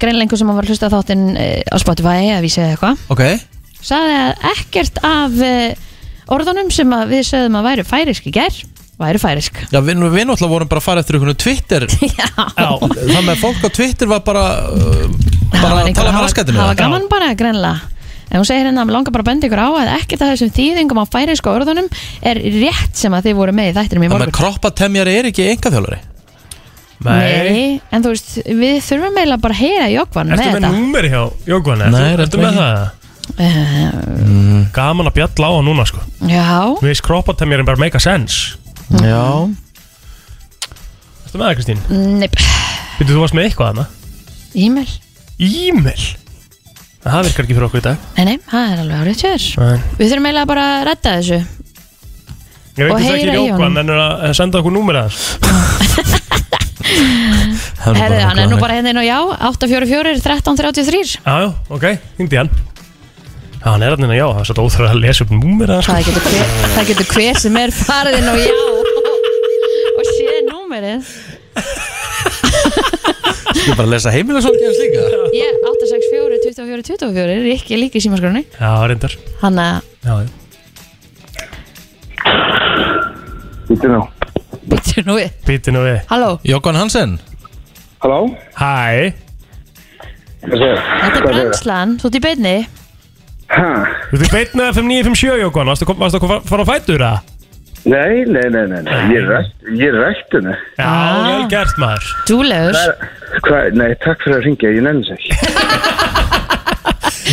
[0.03, 3.03] Greinlengur sem var að hlusta á þáttinn eh, á Spotify að vísa eitthvað.
[3.14, 3.23] Ok.
[3.85, 5.90] Sagði að ekkert af eh,
[6.32, 8.60] orðunum sem að við sögðum að væru færisk í ger
[9.00, 11.87] væru færisk Já, við, við náttúrulega vorum bara að fara eftir einhvern Twitter.
[12.20, 15.08] Já, Já, Það með fólk á Twitter var bara uh,
[15.50, 17.90] Það Bara var að tala um hafa- raskatinu hafa gaman bara greinlega
[18.34, 20.30] En hún segir hérna að mér langar bara að benda ykkur á að ekkert af
[20.32, 21.87] þessum þýðingum á færisku orðunum
[22.24, 24.37] er rétt sem að þið voru með í þættinum í Það með morgun.
[24.38, 26.00] kroppatemjari er ekki engaþjálfari
[27.04, 27.80] nei.
[27.92, 30.72] en þú veist, við þurfum eiginlega bara að heyra Jókvan með Ertu með þetta.
[30.78, 31.82] númeri hjá Jókvan?
[31.84, 32.84] Nei, Ertu, er þetta með það?
[33.34, 36.00] Uh, Gaman að bjalla á hann núna, sko.
[36.30, 36.48] Já,
[36.80, 38.58] Við veist kroppatemjarinn bara make a sense.
[39.00, 39.48] Já
[41.24, 41.80] Ertu með það, Kristín?
[42.20, 42.37] nepp
[42.98, 43.87] Býttu, þú varst með eitthvað hana?
[44.54, 44.90] E-mail,
[45.42, 46.04] E-mail?
[47.04, 48.04] Það virkar ekki fyrir okkur í dag.
[48.16, 49.78] nei nei, það er alveg árið tjör Nei.
[49.98, 51.40] Við þurfum eiginlega bara að redda þessu
[52.74, 53.78] Ég veit Og þess ekki heyra í Jókvan, honum.
[53.82, 55.18] en er að senda okkur númerið hans.
[57.84, 59.18] Herðu, hann er nú bara hérna inn og já
[59.50, 61.84] 844 1333 Já, já, ok,
[62.18, 62.50] hindi hann.
[63.64, 65.74] Já, hann er hann inn að já, það er svo óþræð að lesa upp númerið
[65.79, 65.94] hans, sko.
[65.94, 68.57] það getur, hver, það getur hver sem er farið inn og já
[69.94, 71.03] og sé númerið
[73.64, 78.72] Ég bara lesa heimilisólkjans líka ég 864 24 24 er ekki líka í símaskroni Já,
[78.90, 79.14] reyndar.
[79.40, 80.29] hann að Já, já.
[83.64, 84.00] Býttu nú.
[84.68, 85.98] byttu nú við Býttu nú við.
[86.11, 87.16] Halló, Jókvan Hansen
[88.05, 88.20] Halló?
[88.61, 89.14] Hæ,
[90.44, 90.81] Hvað segir?
[91.00, 92.57] þetta er brennslan þú ert í beinni
[93.50, 93.68] Hæ?
[94.11, 97.18] þú ert í beitna FM 957 Jókvan, varstu kom- varstu að fara á fætur það?
[97.85, 99.00] Nei, nei, nei, nei, nei.
[99.12, 100.54] Ég er rætt, ég er rættinu.
[100.79, 101.27] Já, Ah.
[101.29, 102.06] vel gert maður.
[102.27, 102.79] dúlegur
[103.44, 105.21] Hvað, nei, takk fyrir að ringja, ég nefnir sér.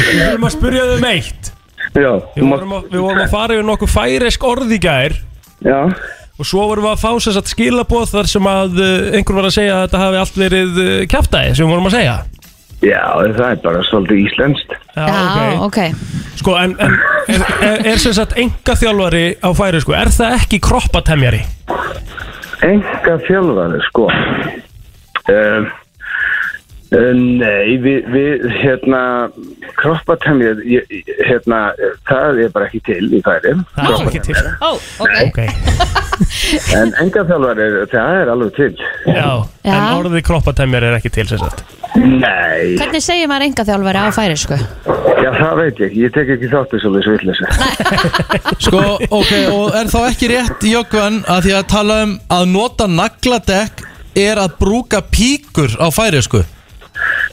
[0.01, 1.51] Við vorum að spyrja þau um eitt.
[1.91, 5.15] Já, Við vorum að, við vorum að fara yfir nokkuð færisk orð í gær
[5.65, 5.79] Já,
[6.39, 9.47] og svo vorum við að fá sér satt skilaboð þar sem að uh, einhver var
[9.49, 12.15] að segja að þetta hafi allt verið uh, kjaftaði sem við vorum að segja.
[12.82, 13.01] Já,
[13.38, 14.75] það er bara svolítið íslenskt.
[14.95, 15.79] Já, já, ok.
[16.41, 16.95] Sko, en, en
[17.29, 21.43] er, er, er sem sagt enga þjálfari á færisku, er það ekki kroppatemjari?
[22.65, 24.07] Enga þjálfari, sko.
[25.32, 25.67] Um,
[26.91, 29.01] uh, nei, við, við, hérna,
[29.82, 30.61] kroppatemjað,
[31.27, 31.59] hérna,
[32.09, 33.61] það er bara ekki til í færim.
[33.77, 34.41] Það er ekki til.
[34.61, 34.71] ó,
[35.05, 35.39] ok Ok,
[36.77, 38.73] En enga þjálfari, það er alveg til.
[39.09, 39.29] já,
[39.65, 39.93] en Já.
[39.99, 41.63] orðið kroppatemjari er ekki til sem sagt.
[42.01, 44.57] Nei, hvernig segir maður enga þjálfari á færisku?
[45.21, 47.45] Já, það veit ég, ég tek ekki þátt þessu þessu villessu.
[48.65, 52.87] Sko, ok, og er þá ekki rétt Jökvan að því að tala um að nota
[52.89, 53.85] nagladekk
[54.17, 56.43] er að brúka píkur á færisku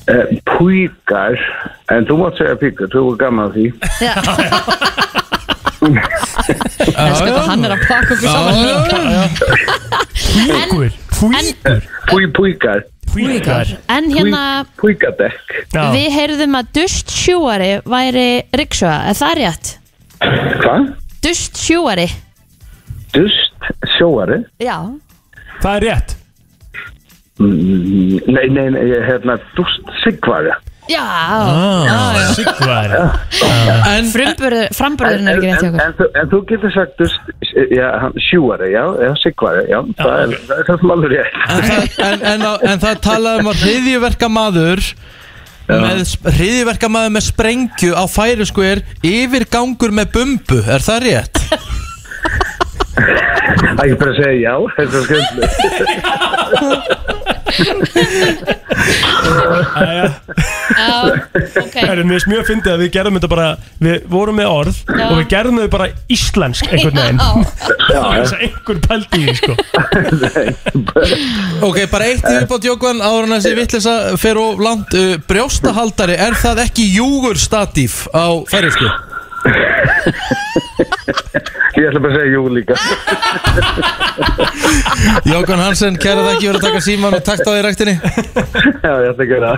[0.08, 1.34] Uh, píkar,
[1.92, 3.64] en þú mátt segja píkar, þú er gaman því.
[4.00, 4.14] Já.
[5.78, 8.96] Elsku hvað hann er að pakka okkur saman líka
[10.68, 12.80] Púkur, púkur Pí, píkar,
[13.12, 14.42] Púkar En hérna,
[14.80, 15.52] píkadekk.
[15.74, 15.82] Já.
[15.94, 19.72] við heyrðum að dust sjúari væri riksuga, er það rétt?
[20.62, 20.88] Hvað?
[21.24, 22.08] Dust sjúari
[23.14, 24.42] Dust sjóari?
[24.62, 24.76] Já
[25.62, 26.14] Það er rétt
[27.38, 30.50] Mm, Nei, nei, nei, ég hérna, dust sigvari.
[30.88, 31.84] Já, Ah.
[31.84, 32.28] já, já.
[32.34, 32.92] Sigvar
[33.98, 36.94] En, Frumburður, framburðurinn er ekki rétt hjá en, okkur en, þú- en þú getur sagt
[37.02, 37.20] dust,
[37.76, 41.38] já, hann- sjúari, já, já, sigvari, já, það er, það er það sem alveg rétt.
[41.48, 44.84] en, það, en, en, en það talaði um að hriðjuverka maður
[45.68, 45.98] með
[46.38, 51.42] hriðjuverka maður með sprengju á færisku er yfirgangur með bumbu, er það rétt?
[52.98, 55.12] Það er bara að segja já, þetta er ok.
[61.74, 63.48] Það er mjög mjög fyndið að við gerðum þetta bara
[63.82, 65.06] Við vorum með orð Já.
[65.08, 67.20] og við gerðum þau bara íslensk einhvern veginn.
[67.88, 67.88] Já.
[67.88, 69.52] Þess að einhver pældi í því, sko.
[71.68, 74.90] Ok, bara eitt í viðbátt Jókvan áður en þessi vittlisa fer og langt.
[74.94, 78.86] Uh, brjóstahaldari, er það ekki júgur statíf á færisku?
[81.78, 82.74] Ég ætla bara að segja jú líka.
[85.28, 87.94] Jókvan Hansen, kæra þakki fyrir að taka síman og takta á því ræktinni.
[88.82, 89.50] Já, ég ætla að gera.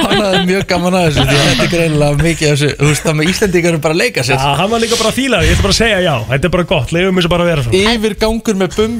[0.00, 3.14] Hann hafði mjög gaman að þessu þetta er greinilega mikið af þessu, þú veist það
[3.20, 5.46] með Íslendingar er bara að leika Já, sér hann var líka bara að fíla það,
[5.46, 6.14] ég ætla bara að segja já.
[6.32, 8.98] Þetta er bara gott, leiðum þessu bara að vera svo Yfir gangur með bumb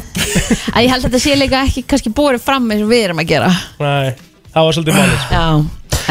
[0.70, 3.20] Æ, Ég held að þetta sé líka ekki kannski bórið fram eins og við erum
[3.22, 3.50] að gera.
[3.82, 4.08] Nei,
[4.54, 5.32] það var svolítið málið sko.
[5.34, 5.46] Já,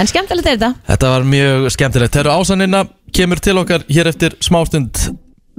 [0.04, 0.72] en skemmtilegt er þetta.
[0.92, 2.14] Þetta var mjög skemmtilegt.
[2.18, 2.80] Þegar ásanina
[3.16, 4.94] kemur til okkar hér eftir smástund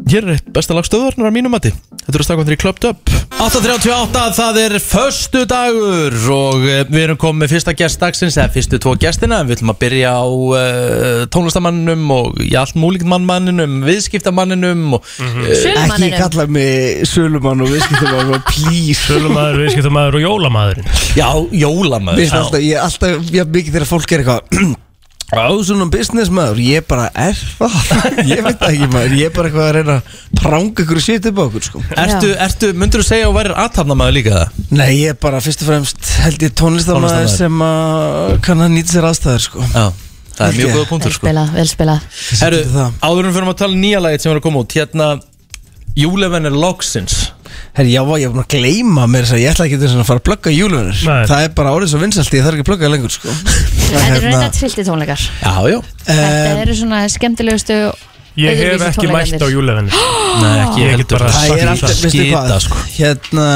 [0.08, 1.72] Hér er besta lag stöðvarnar á mínum mati.
[2.00, 3.10] Þetta eru stakkan þeirri Clubbed Up.
[3.40, 8.52] 8.38, það er föstu dagur og eh, við erum komið með fyrsta gest dagsins eða
[8.52, 13.08] fyrstu tvo gestina en við ætlum að byrja á uh, tónlistamanninum og í allt múlíkt
[13.08, 16.18] mannmanninum viðskiptamanninum og mm Ekki Sölumanninum.
[16.18, 19.00] kalla mig sölumann og viðskiptum og please.
[19.06, 20.92] Sölumæður, viðskiptumæður og jólamæðurinn.
[21.16, 21.30] Já,
[22.42, 24.80] alltaf, ég er alltaf, mikið þegar fólk er eitthvað
[25.30, 27.74] Svona business maður, ég bara er það
[28.32, 31.04] Ég veit það ekki maður, ég er bara eitthvað að reyna að pranga ykkur og
[31.06, 34.34] setja upp á okkur sko Ertu, ertu, myndur þú segja að þú værir aðtapnamaður líka
[34.34, 34.60] það?
[34.80, 37.36] Nei, ég er bara fyrst og fremst held ég tónlistamæður Tónlistarmaður.
[37.36, 39.84] sem að kann að nýta sér aðstæður sko Já,
[40.34, 40.76] það er mjög Ekki.
[40.80, 42.98] góða punktur sko spilað, vel spilað Herru, Þetta er það.
[43.10, 45.10] áður en fyrir að tala um nýja lagið sem var að koma út Hérna,
[46.00, 47.16] Júleven er loksins
[47.76, 50.06] Herri, já, ég er búin að gleyma mér þess að ég ætla ekki til að
[50.08, 51.22] fara að plugga júlunir Nei.
[51.30, 53.30] Það er bara árið svo vinsalt, ég þarf ekki að plugga lengur sko.
[53.30, 55.22] Þetta eru Hérna, reynda trilti tónleikar.
[55.40, 55.78] Já, já.
[56.08, 57.78] Þetta eru svona skemmtilegustu
[58.40, 59.90] Ég hef ekki mætt á jólavenni
[60.42, 62.82] Nei, ekki Ég get heldur bara það er alltaf, veistu skita hvað, sko.
[62.94, 63.46] Hérna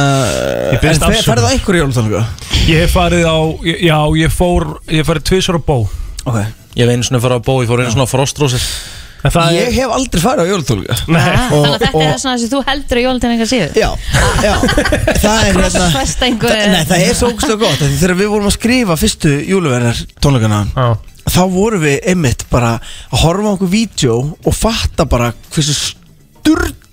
[0.74, 1.28] En biðst fe- afsökunar.
[1.28, 2.24] ferðu á einhverju jólutónleika?
[2.66, 3.38] Ég hef farið á,
[3.86, 5.76] já, ég fór Ég hef farið tvisar á bó.
[6.26, 6.40] Ok.
[6.74, 8.62] Ég vein svona að fara á bó, ég fór einu svona á frostrósir.
[8.66, 9.03] En
[9.54, 12.60] Ég hef aldrei farið á jólutónleika Þannig Og- að þetta og- er svona sem þú
[12.68, 13.90] heldur að jólutinningar síðu Já,
[14.44, 14.54] já.
[15.24, 15.88] Það er hérna
[16.74, 20.02] Nei, það er svo ógustlega gott af Því þegar við vorum að skrifa fyrstu júluverðar
[20.20, 20.88] tónleikana Já.
[21.34, 25.72] Þá vorum við einmitt bara að horfa á okkur vídeo Og fatta bara hversu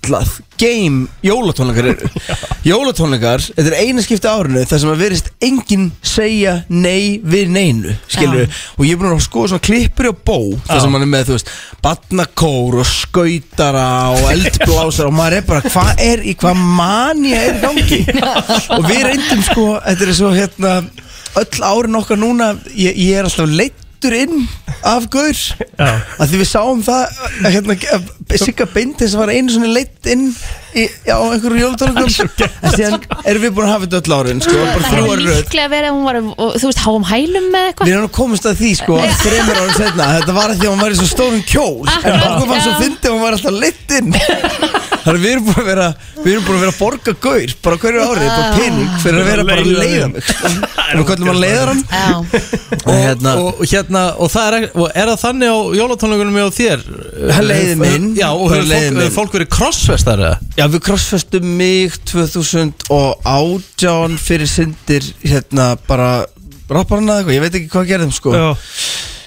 [0.02, 2.08] sturlað game jólatónleikar eru.
[2.70, 7.94] Jólatónleikar, þetta er eina skipti árinu þar sem að verist enginn segja nei við neinu
[8.10, 8.46] skilur
[8.76, 11.26] og ég er búin að skoða svona klippur á bó þar sem hann er með,
[11.28, 16.62] þú veist, badnakór og skautara og eldblásara og maður er bara, hvað er í hvað
[16.82, 18.02] manja er í gangi?
[18.76, 20.74] Og við reyndum sko, þetta er svo hérna
[21.40, 23.50] öll árin okkar núna ég, ég er alltaf
[24.02, 24.48] leittur inn
[24.82, 25.38] af gaur.
[26.18, 27.76] Að því við sáum það að hérna,
[28.40, 30.32] Sigga Bindis var einu svona leitt inn
[30.72, 32.06] í, á einhverju jólutónleikum
[32.62, 35.12] en síðan erum við búin að hafa þetta öll árin sko, bara Það þrjú hefur
[35.12, 37.92] ári röð líklega verið að hún var, og, þú veist, háum hælum með Við eitthvað
[37.92, 40.82] erum að komast að því sko þreymur árum setna Þetta var að því að hún
[40.86, 42.80] var í svo stórum kjól En okkur fannst svo Já.
[42.82, 44.16] fyndi að hún var alltaf leitt inn
[45.02, 45.86] Þannig að við erum búin að vera
[46.22, 49.30] Við erum búin að vera að borga gaur Bara hverju árið, bara pening Fyrir að
[49.32, 50.52] vera bara að leiða mig sko.
[50.92, 52.12] Við kallum hann leiðar hann Já,
[52.82, 56.46] og, hérna- og, og hérna, og það er, og er það þannig á jólatónleikunum hjá
[56.58, 56.84] þér?
[57.32, 58.06] Það leiði minn.
[58.18, 59.02] Já, og Það hefur leiði fólk, minn.
[59.02, 60.36] hefur fólk verið crossfestar eða?
[60.62, 66.22] Já, við crossfestum mig 2018 fyrir syndir Hérna bara
[66.70, 68.44] Rapparna eða eitthvað, ég veit ekki hvað gerðum sko Já.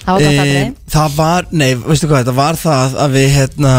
[0.06, 3.72] það var gott Eh, Það var, nei, veistu hvað, þetta var það að við hérna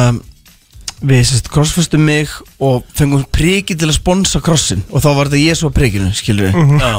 [1.05, 2.31] við sérst crossfestum mig
[2.63, 6.09] og fengum priki til að sponsa crossin og þá var þetta ég svo á prikinu,
[6.17, 6.93] skilur við Já.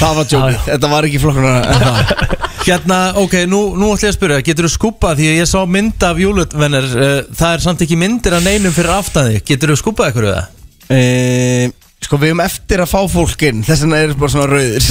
[0.00, 2.14] Það var jókið, þetta var ekki það.
[2.66, 5.58] Hérna, ok, nú, nú ætlum ég að spyrja Getur þú skúpað, því að ég sá
[5.66, 9.44] mynd af júlutvenner uh, Það er samt ekki myndir af neinum fyrir aftan þig.
[9.50, 10.58] Getur þú skúpað eitthvað við það?
[10.92, 11.72] e,
[12.02, 14.88] Sko við erum eftir að fá fólkin Þess vegna er bara svona rauðir.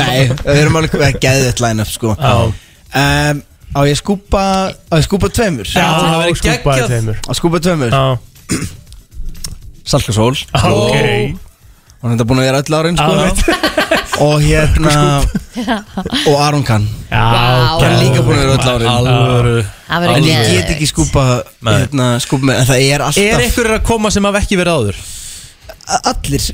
[0.00, 2.14] Nei, við erum alveg að geða þetta line-up sko.
[2.16, 2.36] Já,
[3.02, 3.42] um,
[3.74, 5.66] Á ég að skúpa Á ég að skúpa tveimur?
[5.72, 6.86] Já, það væri skúpaði geggjað.
[6.92, 7.16] tveimur.
[7.26, 7.90] Að skúpa tveimur?
[7.96, 8.04] Já,
[9.86, 10.96] Salkasól ok.
[12.02, 13.12] Hún er þetta búin að vera öll árin sko.
[14.26, 14.92] Og hérna
[16.26, 16.86] Og Aron Kahn.
[17.10, 17.20] Já.
[17.20, 18.88] Hann er líka búin að vera öll árin.
[18.92, 19.56] Alvöru.
[19.86, 20.56] Það En verður ég geðveikt.
[20.56, 21.24] get ekki skúpa
[21.66, 21.74] Nei.
[21.82, 24.80] hérna, skúpa með En það er alltaf Er einhverjir að koma sem hafa ekki verið
[24.80, 25.00] áður?
[25.86, 26.44] Allir,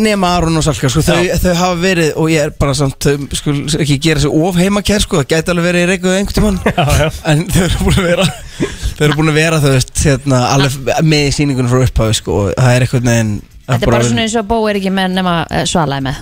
[0.00, 3.36] nema Aron og Salka sko, þau, þau hafa verið og ég er bara samt, þau
[3.36, 6.60] skul ekki gera sig of heimakær sko, það gæti alveg verið í reikuðu einhvern
[7.02, 10.42] já en þau eru búin að vera þau eru búin að vera þau veist hérna,
[10.54, 13.34] alveg með í sýningunum frá upphafi sko, og það er eitthvað neginn
[13.64, 16.16] Þetta er bara svona eins og Bó er ekki með nema uh, svalaði með.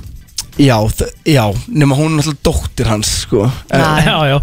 [0.63, 0.77] Já,
[1.27, 3.49] já, nema hún er náttúrulega dóttir hans sko.
[3.73, 3.89] En, Já.
[4.05, 4.37] Já, já.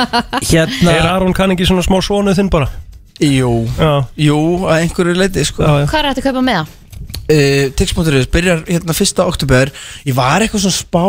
[0.52, 2.70] Hérna Er Aron kann ekki svona smá svonuð þinn bara?
[3.20, 4.38] jú, Já, jú,
[4.68, 5.64] að einhverju leiti sko.
[5.64, 6.72] Hvað er þetta að kaupa með það?
[7.32, 9.72] Uh, Tix.is byrjar hérna fyrsta oktober
[10.06, 11.04] ég var eitthvað svona spá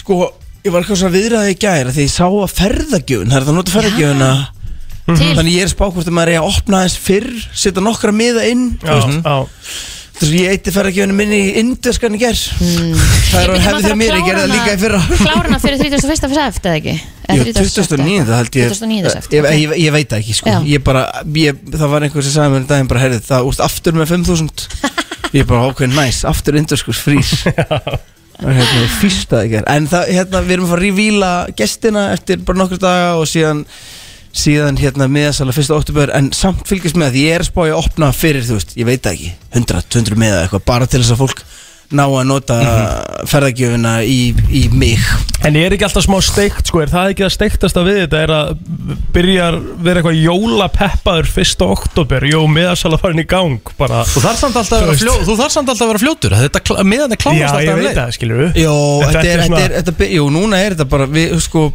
[0.00, 0.22] sko,
[0.64, 3.54] ég var eitthvað svona viðræði í gæra því ég sá að ferðagjöfun, það er það
[3.54, 4.32] að nota ferðagjöfuna
[5.10, 5.32] Til.
[5.34, 8.44] Þannig ég er spá hvort að maður er að opna þess fyrr setja nokkra miða
[8.46, 9.38] inn Já, já.
[10.20, 13.96] Þess að ég eitti ferðagjöfuna minni í indverskan í ger það er að hefði þegar
[13.96, 14.98] mér, ég gerði það líka í fyrra.
[15.22, 16.34] Kláruna fyrir 31.
[16.36, 16.94] seft eða ekki?
[17.30, 18.18] Jú, 29.
[18.28, 18.74] held ég.
[18.74, 19.14] 29.
[19.14, 20.52] seft ég, ég, ég veit það ekki sko.
[20.52, 20.58] Já.
[20.74, 21.06] ég bara,
[21.40, 24.12] ég, það var einhver sem sagði mér um daginn bara, heyrðu, það úrst aftur með
[24.12, 24.66] 5000
[25.36, 27.36] ég bara, ok, nice, aftur indverskur frýs.
[28.40, 32.62] Hérna, fyrsta ekki en það, hérna, við erum að fara að revíla gestina eftir bara
[32.62, 33.66] nokkur daga og síðan
[34.30, 35.72] síðan hérna miðasala 1.
[35.74, 38.56] oktober en samt fylgjast með því ég er að spá ég að opna fyrir, þú
[38.56, 41.42] veist, ég veit ekki 100, 200 miða eitthvað, bara til þess að fólk
[41.90, 42.56] ná að nota
[43.28, 45.00] ferðagjöfuna í, í mig
[45.46, 48.32] En er ekki alltaf smá steikt, sko, er það ekki að steiktasta við þetta er
[48.34, 48.50] að
[49.14, 51.64] byrjar vera eitthvað jólapeppaður 1.
[51.66, 55.86] oktober, jó, miðasala farin í gang, bara Þú þarf samt alltaf að fljó, samt alltaf
[55.86, 58.62] að vera fljótur Þetta miðan er Já, klárast alltaf ég um veit það, skilur við
[58.62, 61.66] Jó, En þetta er, svona- þetta er, þetta jú, núna er þetta bara, við, sko,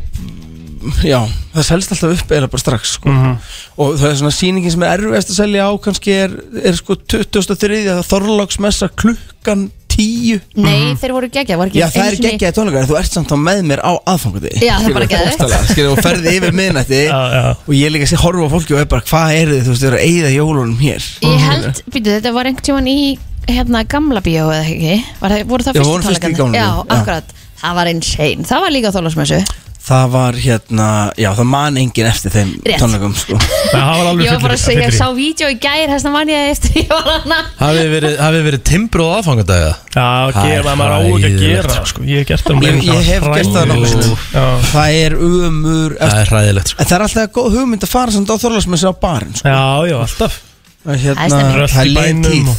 [1.05, 1.19] já,
[1.55, 3.11] það selst alltaf upp eða bara strax, sko.
[3.11, 3.37] Mhm.
[3.81, 6.95] Og það er svona sýningin sem er erfiðast að selja á, kannski er, er sko
[6.95, 7.81] 23.
[7.89, 9.65] það Þorláksmessa klukkan
[9.95, 10.41] 10.
[10.59, 12.97] Nei, þeir voru geggja, var ekki Já, það er einu sinni- geggjaði tónleikar, en þú
[12.99, 14.51] ert samt þá með mér á aðfangandi.
[14.61, 15.69] Já, það er bara geðveikt.
[15.71, 18.81] Skilur, og ferði yfir miðnætti Já, já og ég líka sé horfa á fólki og
[18.83, 21.07] er bara, hvað er þið, þú veist, þið eru að eyða jólunum hér.
[21.25, 22.99] Ég held, býtu, þetta var einhvern tímann í
[23.45, 26.37] hérna gamla bíó eða ekki Var það, voru það Já, fyrstu voru fyrst í tónleikarnir?
[26.39, 26.95] Gamla Já, Bíó, já.
[26.97, 29.39] akkurat, það var insane Það var líka á þólasmessu
[29.85, 30.85] Það var hérna,
[31.21, 32.79] já, það man engin eftir þeim Rétt.
[32.81, 33.35] tónleikum, sko.
[33.75, 36.15] Það var alveg Ég var bara að segja, ég sá vídeo í gær þess að
[36.15, 37.37] man ég eftir ég var hana.
[37.59, 41.37] Hafið verið, hafið verið timbru á aðfangadagða Já, Það er gera, maður á ekki að
[41.43, 42.05] gera það, sko.
[42.09, 44.09] Ég hef gert það Ég- ég hef gert það nokkuð.
[44.33, 46.79] Já, Það er umur Það er hræðilegt sko.
[46.81, 49.53] En það er alltaf góð hugmynd að fara samt á Þorlarsmessi á barinn sko.
[49.53, 49.61] já,
[49.91, 50.41] já, alltaf.
[50.85, 51.77] Hérna, það er tíð.
[51.81, 52.49] er leið tíð.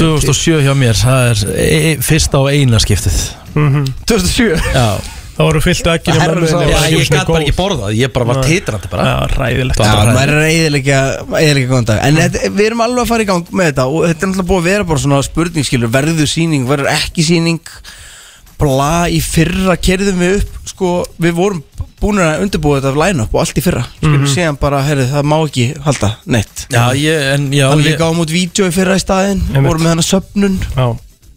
[0.00, 3.20] 2007 hjá mér, það er e e fyrsta og eina skiptið.
[4.04, 4.88] 2007 Já,
[5.36, 6.16] það voru fyllt ekki Já
[6.90, 9.04] ég gæti bara ekki borðað, ég bara var titrandi bara.
[9.06, 11.00] Já, ræðilegt Það Já, var maður er eiginlega
[11.36, 12.00] eiginlega góðan dag.
[12.06, 14.50] En þetta, við erum alveg að fara í gang með þetta Og þetta er náttúrulega
[14.50, 17.60] búið að vera bara svona spurning skilur Verður sýning, verður ekki sýning?
[18.56, 21.62] Bla, í fyrra kerðum við upp Sko, við vorum
[22.00, 23.82] búin að undirbúa þetta line-up og allt í fyrra.
[23.96, 24.32] Skilur, Mhm.
[24.34, 26.66] séðan bara, herrið, það má ekki halda neitt.
[26.68, 29.64] Já, ég, en já ég, líka á mútt vídeo í fyrra í staðinn Einmitt.
[29.70, 30.58] Vorum með hann að söpnun.
[30.76, 30.86] Já,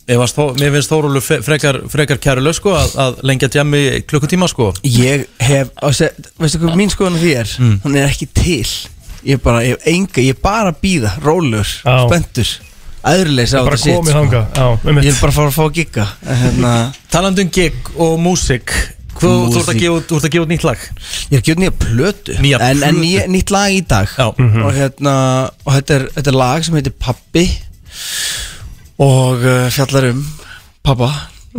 [0.10, 4.72] mér finnst Þórólur frekar, frekar kæru lög sko að, að lengja djammi í klukkutíma sko.
[4.84, 6.10] Ég hef, se,
[6.41, 7.51] veistu hvað mín skoðan því er?
[7.62, 7.76] Mm.
[7.86, 8.66] Hún er ekki til.
[9.28, 11.97] Ég er bara, ég hef enga, ég er bara að býða Rólur, Já.
[12.07, 12.53] spenntur.
[12.99, 14.39] Æðurleis á þetta sitt sko.
[14.89, 16.72] um Ég er bara að fara að fá að gigga hérna,
[17.14, 18.74] Talandi um gig og músik
[19.20, 20.84] Þú þú ert að gefa út- gefa út nýtt lag?
[21.30, 22.36] Ég er að gera nýja plötu.
[22.39, 24.07] Nýja En, en nýja, nýtt lag í dag.
[24.16, 24.28] Já.
[24.32, 25.16] Og hérna,
[25.66, 27.43] og þetta er, þetta er lag sem heitir Pappi
[29.00, 30.24] Og uh, fjallar um
[30.84, 31.10] Pappa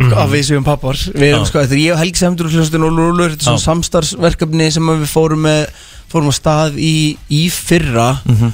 [0.01, 1.49] Af við séum pappar Við erum Já.
[1.49, 3.65] sko, þetta er ég og Helgi Semdur og hljóðstun og Lúlur Þetta er svona Já.
[3.67, 5.65] samstarfsverkefni sem að við fórum með
[6.11, 6.93] Fórum á stað í,
[7.31, 8.53] í fyrra Mhm.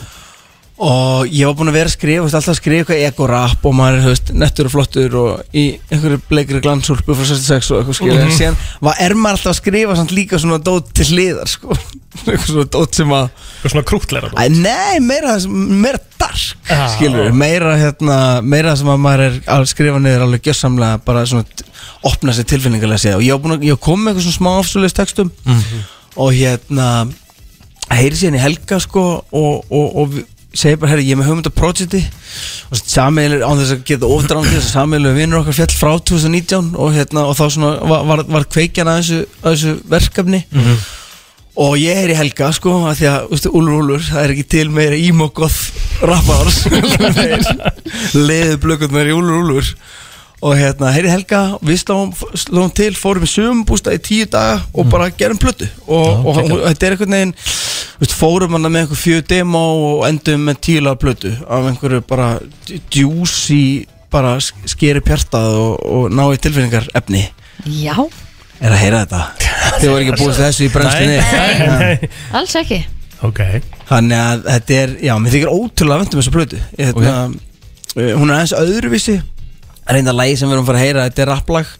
[0.78, 3.74] Og ég var búinn að vera að skrifa, veist, alltaf að skrifa eitthvað ego-rap og
[3.74, 8.26] maður er, nettur og flottur og í einhverju bleikri glansúlpu frá 66 og eitthvað skilja,
[8.28, 11.74] en síðan var, er maður alltaf að skrifa samt líka svona dót til hliðar, sko,
[12.28, 16.84] eitthvað svona dót sem að, Eitthvað svona krútleira Æ, nei, meira, meira dark, Já.
[16.94, 21.66] skilur meira, hérna, meira sem að maður er að skrifa niður alveg gjössamlega, bara svona
[22.06, 23.18] opna sér tilfinningarlega séð.
[23.18, 25.32] Og ég að, ég kom með eitthvað svona smá afsvöldist textum
[26.18, 26.88] og hérna
[27.94, 30.18] heyri síðan í helga sko og, og, og
[30.58, 32.04] við- segi bara, herri, ég er með hugmynda projekti
[32.72, 36.72] og sameilir, án þess að geta ofdráðan þess að sameilir vinnur okkar fjall frá 2019
[36.76, 40.42] og, hérna, og þá svona var, var, var kveikjan að þessu, að þessu verkefni.
[41.58, 44.44] Og ég er í helga sko að því að, veistu, Úlur Úlur það er ekki
[44.54, 45.56] til meira ímokkoð
[46.06, 46.60] rappars
[48.28, 49.72] leðu blökkurnar í Úlur Úlur
[50.38, 54.90] og hérna, heyri helga, við slóum, slóum til, fórum í sögumbústa í tíu daga og
[54.92, 55.66] bara gerum plötu.
[55.88, 57.34] Og, og, þetta er einhvern veginn
[57.98, 62.04] veist, fórum hann með einhver fjögur demo og endum með tíu laga plötu af einhverju
[62.10, 62.36] bara
[62.94, 67.26] djúsi bara skeri pjartað og, og ná í tilfinningar efni
[67.66, 67.96] Já,
[68.62, 69.24] er að heyra þetta?
[69.82, 72.84] Þið voru ekki búist þessu í brenstinni Nei, nei, alls ekki.
[73.26, 73.42] Ok.
[73.90, 76.60] Þannig að þetta er, já, mér þykir ótrúlega vendum þessu plötu.
[76.78, 77.16] Ég, hérna,
[77.98, 79.16] uh, Hún er aðeins öðruvísi
[79.94, 81.74] Reynda lagi sem við erum að fara að heyra, þetta er rapplag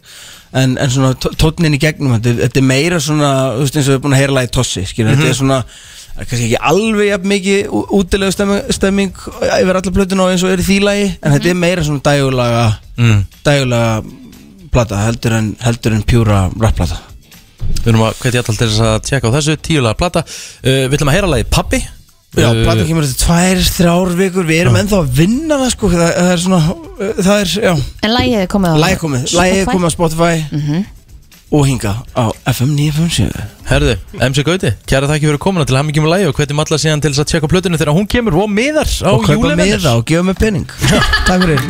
[0.56, 3.88] En, en svona tó- tónninn í gegnum þetta, þetta er meira svona, þú veist eins
[3.88, 5.58] og við erum búin að heyra lagi Tossi skilur, Þetta er svona,
[6.14, 9.20] það er kannski ekki alveg jafn mikið útilegu stemming, stemming
[9.58, 12.62] yfir alla plötuna og eins og er því lagi En þetta er meira svona dægulega
[12.96, 13.20] mm.
[13.44, 13.92] Dægulega
[14.72, 16.96] plata heldur en, heldur en pjúra rapplata
[17.68, 20.24] Við erum að hvetja alltaf til þess að tjekka á þessu Tíulega plata.
[20.64, 21.84] Uh, Við ætlum að heyra lagi Pappi
[22.36, 24.44] Já, Uh, platan kemur eftir tvær, þrjár vikur.
[24.46, 26.60] Við erum ennþá að vinna það sko Það, það er svona,
[27.24, 27.72] það er, já.
[28.04, 29.72] En lægið er komið á Lægi komið, lægi Spotify?
[29.72, 30.84] komið á Spotify.
[31.48, 36.12] Og hinga á FM 957 Herðu, MC Gauti, kæra þakki fyrir komuna til hamingjum með
[36.12, 38.84] lagi og hvetjum alla síðan til þess að tjekka plötunni þegar hún kemur og miðar
[39.00, 40.68] á Og kaupa það og gefa mig penning
[41.24, 41.64] Takk fyrir.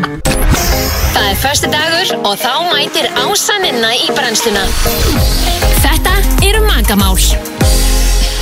[1.14, 4.66] Það er förstu dagur og þá mætir ásaninna í brennsluna.
[5.86, 6.18] Þetta
[6.50, 7.14] eru magamál.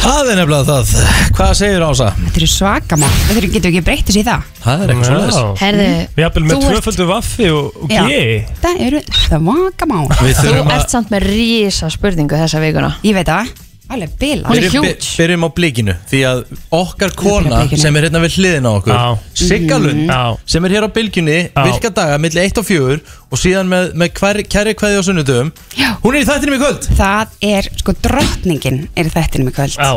[0.03, 0.90] Það er nefnilega það.
[1.36, 2.07] Hvað segir Ása?
[2.20, 4.44] Þetta eru svakamál, þetta getur ekki breytt þessu í það?
[4.62, 5.61] Það er eitthvað svoleiðis.
[5.62, 5.86] Herðu,
[6.22, 8.03] Jafnvel með þú ert- tvöföldu vaffi og, og Já.
[8.07, 8.20] G.
[8.62, 12.92] Það eru svakamál Við þú þurfum að ert samt með rísa spurningu þessa vikuna.
[13.07, 13.51] Ég veit það,
[13.89, 15.11] alveg bila Hún er Byrjum, huge.
[15.18, 16.41] byrjum á blikinu Því að
[16.74, 17.80] okkar kona blikinu.
[17.82, 19.18] sem er hérna við hliðina á okkur Já.
[19.47, 20.20] Siggalund Já.
[20.47, 21.62] sem er hér á bylgjunni Já.
[21.68, 22.99] virka daga milli 1 og 4
[23.30, 25.89] og síðan með, með hver, kæri kveði á sunnudum Já.
[26.03, 29.78] Hún er í þættinum í kvöld Það er, sko, drottningin er í þættinum í kvöld
[29.78, 29.93] Já,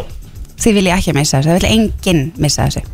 [0.60, 2.86] Þið vilja ekki missa þessu, það vil enginn missa þessu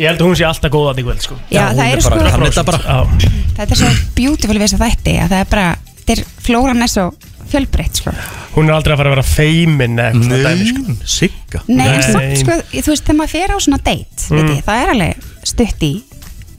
[0.00, 1.96] ég held að hún sé alltaf góð að því kvöld sko Já, hún það er
[1.96, 5.14] er bara- sko hann er þetta bara Já, Þetta er svo beautiful við þessa þætti
[5.20, 5.66] að það er bara,
[6.02, 7.08] þetta er flóran er svo
[7.52, 8.12] fjölbreytt, sko.
[8.54, 10.96] Hún er aldrei að fara að vera feimin eða eitthvað sko.
[11.16, 11.60] Sigga.
[11.68, 14.38] Nei, en samt, sko, þú veist, þegar maður fer á svona date mm.
[14.38, 15.92] veit ég, það er alveg stutt í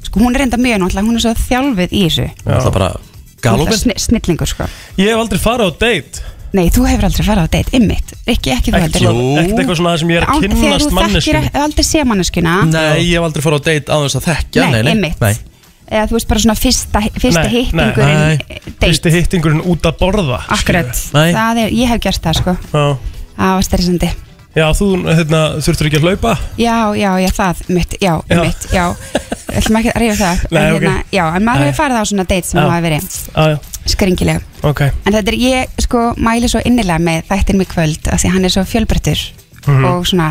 [0.03, 2.25] Sko, hún er enda mjög náttúrulega, hún er svo þjálfuð í þessu.
[2.43, 2.89] Það er bara
[3.41, 3.79] galopin.
[3.79, 4.67] Sni- Snillingur, sko.
[4.99, 6.25] Ég hef aldrei farið á date.
[6.53, 9.07] Nei, þú hefur aldrei farið á date, ymmit Ekki, ekki þú heldur.
[9.41, 12.53] ekkert eitthvað svona sem ég er að Án- Þegar kynnast þú þekkir aldrei sé manneskuna
[12.69, 14.67] Nei, ég hef aldrei fór á date á þess að þekkja.
[14.69, 15.49] Nei, einmitt.
[15.91, 18.37] Eða þú veist bara svona fyrsta, fyrsta Nei, hittingurinn nei.
[18.49, 21.33] eh, date Fyrsti hittingurinn út að borða Akkurat, Nei.
[21.35, 22.85] það er, ég hef gert það sko Já,
[23.37, 24.09] Það var stressandi
[24.53, 28.39] Já þú hérna, þurftur ekki að hlaupa Já, já, já, það, mitt, já, Já.
[28.45, 28.85] mitt, já
[29.53, 31.13] ætlum ekki að rífa það Nei, en, ok.
[31.13, 31.67] Já, en maður Nei.
[31.67, 32.65] hefur farið á svona date sem Já.
[32.69, 33.57] hafa verið Já, já,
[33.93, 38.21] skringileg ok En þetta er, ég sko mæli svo innilega með þættin mig kvöld af
[38.23, 39.25] því hann er svo fjölbreyttur
[39.63, 39.85] Mhm.
[39.87, 40.25] og svona,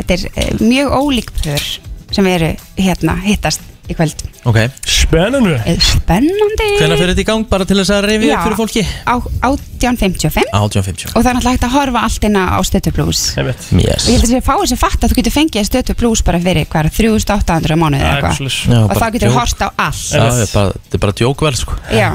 [0.00, 1.62] þetta er eh, mjög ólík pör
[2.10, 4.22] sem eru hérna, hittast í kvöld.
[4.48, 6.68] Ok, Spennanu Eh, Spennandi.
[6.78, 8.36] Hvenær fyrir þetta í gang bara til þess að reyfi Já.
[8.38, 8.82] upp fyrir fólki?
[9.08, 9.14] Á
[9.48, 13.68] 1855 1850 og það er náttúrulega hægt að horfa allt inn á Stötu Blues Einmitt.
[13.72, 14.06] Yes.
[14.06, 16.40] Og ég held að þessi fáið sem fatt að þú getur fengið Stötu Blues bara
[16.42, 18.36] fyrir hvað, 3800 á mánuði eða eitthvað.
[18.38, 18.58] Svoleiðis.
[18.68, 19.32] Já, og bara þá getur djók.
[19.32, 20.04] þú horst á allt.
[20.12, 21.78] Já, ég er bara, þetta er bara djókvel sko.
[21.92, 22.10] Já,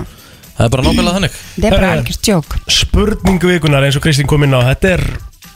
[0.54, 1.32] Það er bara nákvæmlega þannig.
[1.56, 2.02] Þetta er bara Herra.
[2.04, 4.62] algjörst jók Spurning vikunar eins og Kristín kom inn á.
[4.70, 5.02] Þetta er,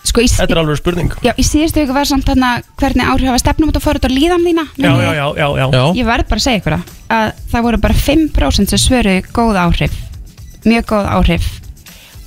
[0.08, 1.12] Sko í, þetta er alveg spurning.
[1.26, 4.08] Já, í síðustu viku var samt þarna hvernig áhrif hafa stefnum út að fóra út
[4.08, 5.66] á líðan þína Já, já, já, já, já.
[5.74, 9.34] Já, Ég verð bara að segja ykkur það að það voru bara 5% sem svöruðu
[9.36, 9.98] góð áhrif
[10.68, 11.50] mjög góð áhrif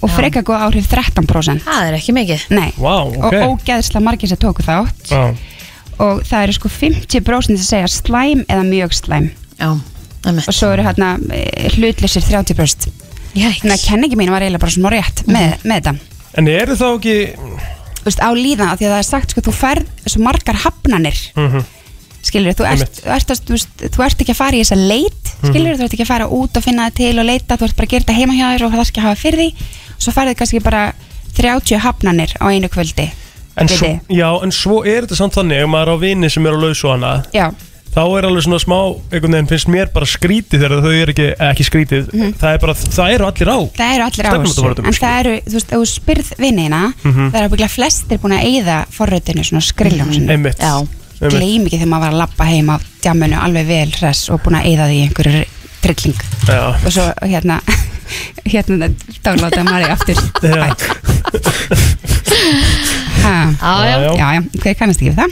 [0.01, 2.45] og freka góð áhrif 13% Það er ekki mikið.
[2.57, 3.39] Nei, Vá, og ok.
[3.53, 5.11] ógeðslega margir sem tóku þátt.
[5.12, 5.24] Já,
[6.01, 9.26] og það eru sko 50% sem segja slæm eða mjög slæm.
[9.61, 9.74] Já,
[10.24, 10.49] einmitt.
[10.49, 11.14] og svo eru hérna
[11.76, 12.89] hlutlausir 30%
[13.37, 15.93] Jæks þannig að kenningi mín var eiginlega bara smá rétt með, með þetta
[16.39, 17.16] En eru þá ekki
[18.01, 20.57] Þú veist, á líðan, af því að það er sagt sko, þú ferð svo margar
[20.62, 21.64] hafnanir Mhm.
[22.22, 23.01] skilur, þú ert, Einmitt.
[23.01, 25.83] þú, ert, að- þú, veist, þú ert ekki að fara í þessa leit skilur, þú
[25.85, 27.91] ert ekki að fara út og finna það til og leita þú ert bara að
[27.91, 29.55] gera þetta heima hjá þér og það er ekki að hafa fyrir því
[29.99, 30.83] svo ferðu kannski bara
[31.37, 33.11] 30 hafnanir á einu kvöldi
[33.57, 34.16] en svo, Viti.
[34.20, 36.61] Já, en svo er þetta samt þannig Ef maður er á vini sem er á
[36.61, 37.53] lausu hana já,
[37.91, 38.76] Þá er alveg svona smá
[39.11, 42.05] Einhvern veginn finnst mér bara skrítið Þegar þau eru ekki, ekki skrítið
[42.38, 45.07] það, er bara, það eru allir á það eru allir á þessu Stefnumótaforritum, en sko.
[45.07, 47.24] það eru, þú veist, ef þú spyrð vinina Mhm.
[47.32, 50.74] það eru bygglega flestir búin að eyða forröðinu svona skriljum sinni Einmitt Já.
[50.78, 51.34] Einmitt.
[51.34, 54.57] gleym ekki þegar maður var að lappa heim á djamminu alveg vel hress og búin
[54.61, 55.43] að eyða því í einhverju
[55.82, 57.57] trilling Já, og svo hérna
[58.55, 58.88] hérna
[59.24, 60.14] dagláta Mari aftur
[60.47, 60.62] Já.
[63.24, 63.99] ha, Já, já.
[63.99, 64.32] Já, já.
[64.34, 65.30] já, hver kannast ekki við það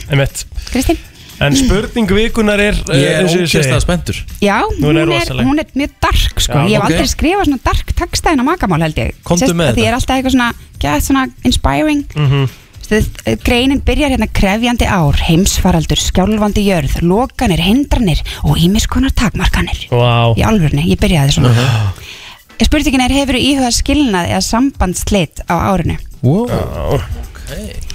[0.73, 0.97] Kristín?
[1.41, 3.47] En spurning vikunar er Ég eh, er eins og segi.
[3.59, 5.45] ókjærslega spenntur Já, Hún er er, rosaleg.
[5.47, 6.53] hún er mjög dark sko.
[6.53, 6.89] Já, Ég hef ok.
[6.91, 9.93] aldrei skrifað svona dark textaðin á makamál held ég Komdu Sest- með Því ég er
[9.99, 12.49] alltaf eitthvað svona, gett svona inspiring Mhm.
[12.89, 13.05] Stuð,
[13.45, 19.85] Greinin byrjar hérna krefjandi ár, heimsfaraldur, skjálfandi jörð, lokanir, hindranir og ímiskonar takmarkanir.
[19.91, 21.49] Vá Í alvörni, ég byrjaði svona.
[21.51, 22.65] Uh -huh.
[22.65, 25.97] Spurningin er, hefur íhugað skilnað eða sambandslit á árinu?
[26.23, 26.99] wow.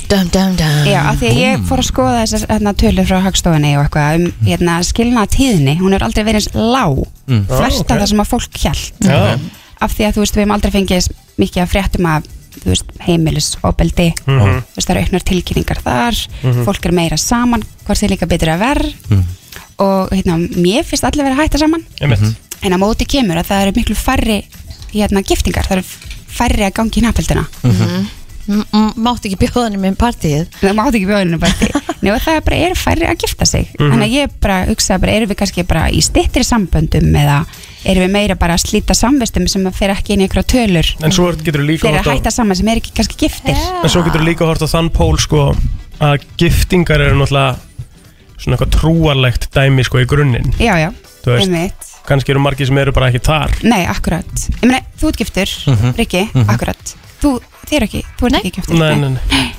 [0.09, 0.85] Dum, dum, dum.
[0.87, 4.19] Já, af því að ég fór að skoða þessar hérna, tölur frá hagstofunni og eitthvað
[4.21, 7.45] um hérna, skilnað tíðni, hún er aldrei verið lág, mm.
[7.49, 7.91] þvert ok.
[7.95, 9.09] af það sem að fólk hjælt.
[9.09, 9.39] Já.
[9.85, 11.09] Af því að þú veist, við hefum aldrei fengið
[11.41, 12.29] mikið að fréttum af
[13.09, 14.61] heimilisofbeldi, Mhm.
[14.63, 16.21] þú veist, það eru auknar tilkynningar þar,
[16.69, 18.95] fólk er meira saman, hvort þið líka betur að verð
[19.79, 22.37] og hérna, mér finnst allir vera að hætta saman, Einmitt.
[22.63, 24.45] en á móti kemur að það eru miklu færri
[24.95, 25.85] hérna, giftingar, það eru
[26.29, 27.47] færri að gangi í nafnveldina.
[28.49, 30.49] M- m- Mátti ekki bjóða henni með partíið.
[30.61, 31.69] Það mátti ekki bjóðinu bætti
[32.05, 33.71] Nú það bara eru færri að gifta sig?
[33.79, 37.39] Þannig að ég bara hugsa bara, erum við kannski bara í stittri samböndum eða
[37.89, 40.91] erum við meira bara að slíta samvistum sem að fer ekki inn í einhverja tölur?
[41.01, 43.57] En svo getur þú líka að hætta saman sem er ekki kannski giftir.
[43.81, 45.47] En svo getur þú líka hort á þann pól sko
[46.05, 47.57] að giftingar eru náttúrulega
[48.37, 50.53] svona eitthvað trúarlegt dæmi sko í grunninn.
[50.61, 50.91] Já, já,
[51.39, 51.89] einmitt.
[52.05, 53.55] kannski eru margir sem eru bara ekki þar.
[53.65, 54.29] Nei, akkurat,
[54.61, 55.57] ég meina, þú ert giftur
[55.97, 56.95] Rikki, akkurat
[57.25, 57.33] þú,
[57.69, 59.53] þið er ekki, þú ert ekki giftur Nei, nei, nei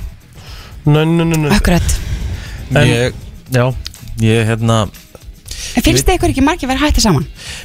[0.86, 1.96] Nei, nei, nei, nei akkurat,
[2.70, 3.16] En- Ég,
[3.54, 3.64] já,
[4.22, 4.84] ég hérna
[5.76, 7.24] en finnst þið ykkur ekki margir vera að hætta saman?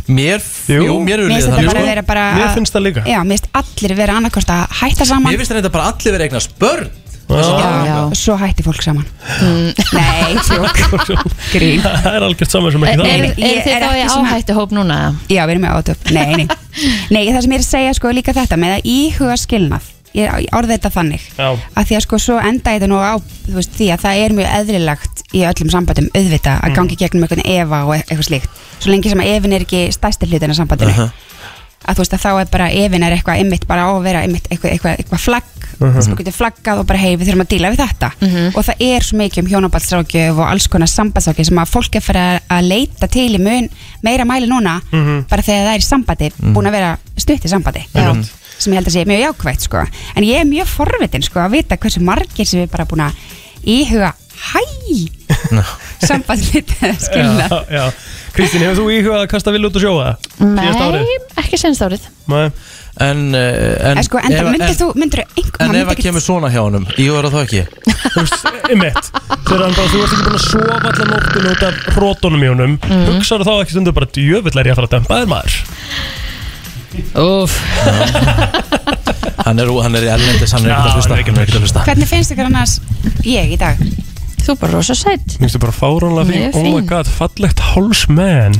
[0.09, 0.81] Mér, Jú.
[0.87, 1.89] jú, mér mér er finnst það þetta bara sko.
[1.91, 5.31] vera bara Mér finnst það líka já, mér finnst allir vera annarkost að hætta saman
[5.31, 6.89] Mér finnst þetta bara allir verið eignast börn.
[8.17, 9.05] Svo hætti fólk saman.
[9.97, 10.81] Nei, tjók
[11.53, 11.81] Grín.
[11.83, 13.13] Það er algjört saman sem ekki það.
[13.13, 14.99] er, Ég er þið þá í áhættu hóp núna?
[15.31, 16.47] Já, við erum með átöp Nei, nei.
[17.13, 19.89] Nei, það sem ég er að segja sko er líka þetta með að íhuga skilnað.
[20.11, 21.25] Ég orði þetta þannig.
[21.39, 21.49] Já.
[21.79, 23.15] að því að sko svo enda ég þetta nú á
[23.45, 27.23] þú veist, því að það er mjög eðlilegt í öllum sambandum auðvita að gangi gegnum
[27.23, 28.59] einhvern efa og eitthvað slíkt.
[28.81, 31.07] Svo lengi sem að efin er ekki stærsti hlutin af sambandinu
[31.81, 34.19] að þú veist að þá er bara efin er eitthvað einmitt bara á að vera
[34.25, 35.47] einmitt eitthvað, eitthvað, eitthvað flagg
[35.81, 38.09] þess að maður getur flaggað og bara hei við þurfum að díla við þetta.
[38.55, 42.01] Og það er svo mikið um hjónabaldsrákjöf og alls konar sambandsrákjöf sem að fólk er
[42.05, 43.69] fyrir að- leita til í mun
[44.03, 44.75] meira mæli núna
[45.27, 47.81] bara þegar það er í sambandi búin að vera stutt í sambandi.
[48.61, 49.77] Sem ég held að sé mjög jákvægt sko.
[50.15, 53.13] en ég er mjög forvitin sko, að vita hversu margir sem við bara búin að
[53.65, 54.13] íhuga
[54.49, 54.63] hæ!
[56.01, 56.75] Sambandið.
[58.35, 60.29] Kristín, hefur þú íhugað að kasta vill út og?
[60.39, 62.05] Síðasta Nei, ekki senst árið.
[62.31, 62.45] Nei.
[63.01, 63.39] En, uh,
[63.87, 66.59] en, en sko, en ef- myndir þú myndir einhver En ef það kemur svona hjá
[66.59, 67.61] honum, ég voru það ekki?
[67.87, 69.11] Þú veist, einmitt.
[69.47, 72.51] Þegar hann bara, þú ert ekki búin að sofa allar nóttinu út af rótunum í
[72.51, 73.05] honum mm.
[73.07, 75.53] Hugsaðu þá ekki stundu bara djöfull er ég að fara að dempa þér maður?
[77.23, 77.57] Úf,
[79.41, 81.09] Hann er, hann er í ellendis, hann er ekkert að hlusta.
[81.09, 81.87] hann er ekki Hann er ekkert að hlusta.
[81.87, 82.79] Hvernig finnst ykkur annars
[83.23, 83.79] ég í dag
[84.47, 86.41] þú er bara rosa sætt Mér finnst þið bara fáránlega fín.
[86.41, 86.89] Mjög Oh my fín.
[86.89, 88.57] god, fallegt hálsmenn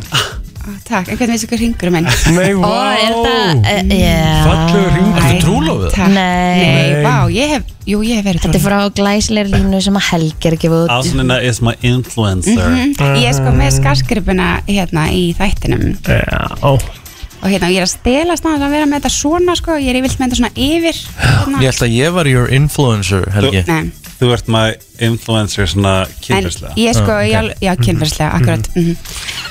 [0.61, 2.05] Ó, takk, en hvernig finnst ykkur ringurum minn
[2.37, 2.93] Nei, Ó, vá.
[2.93, 4.17] er þetta, uh, já.
[4.45, 5.23] Fallegur hringur.
[5.25, 5.87] Ertu trúlofuð?
[5.95, 6.11] takk.
[6.13, 6.61] Nei.
[6.61, 10.05] nei, vá, ég hef jú, ég hef verið Þetta er frá glæsilegri línu sem að
[10.11, 10.93] Helgi er að gefa út.
[10.99, 12.61] Ásynina is my influencer.
[12.69, 12.93] Mhm.
[13.17, 15.87] ég er sko með skarskripuna hérna í þættinum.
[16.05, 19.89] Já, og hérna ég er að stela snart að vera með þetta svona sko, ég
[19.95, 21.01] er yfirlt með þetta svona yfir.
[21.25, 21.61] Hérna.
[21.65, 23.63] Ég held að ég var your influencer, Helgi.
[23.65, 23.89] Nei,
[24.21, 24.67] Þú ert my
[25.01, 27.31] influencer svona en kynferðslega ég sko, Ah, ok.
[27.31, 28.67] já, já kynferðslega, akkurat.
[28.77, 28.95] Mm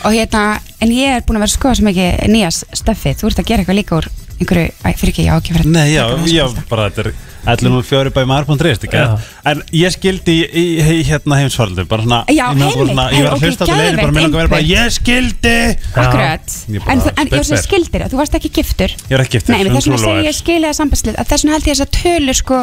[0.00, 3.26] og hérna, en ég er búin að vera að skoða svo mikið nýja stöfið, þú
[3.28, 4.06] ert að gera eitthvað líka úr
[4.40, 7.10] einhverju, æ, fyrir ekki, já, ekki fyrir Nei, já, já, bara þetta er
[7.46, 8.96] 11.04 by mar.is, ekki?
[9.00, 9.16] Já.
[9.50, 10.64] En ég skildi í, í,
[11.00, 13.64] í hérna heimsfaraldur, bara svona Já, ég meina bara einmitt, svona, Ég var að hlusta
[13.64, 14.66] á þetta leiðin, bara mér langar að vera bara.
[14.70, 15.54] Ég skildi
[15.94, 17.64] Akkurat, bara en, þú- en ég sem hver.
[17.64, 20.28] skildir þú varst ekki giftur Ég er ekki giftur, Nei, þess vegna segi trúlofaður.
[20.28, 22.60] ég skilja sambandslið að þess vegna held ég þess að tölur sko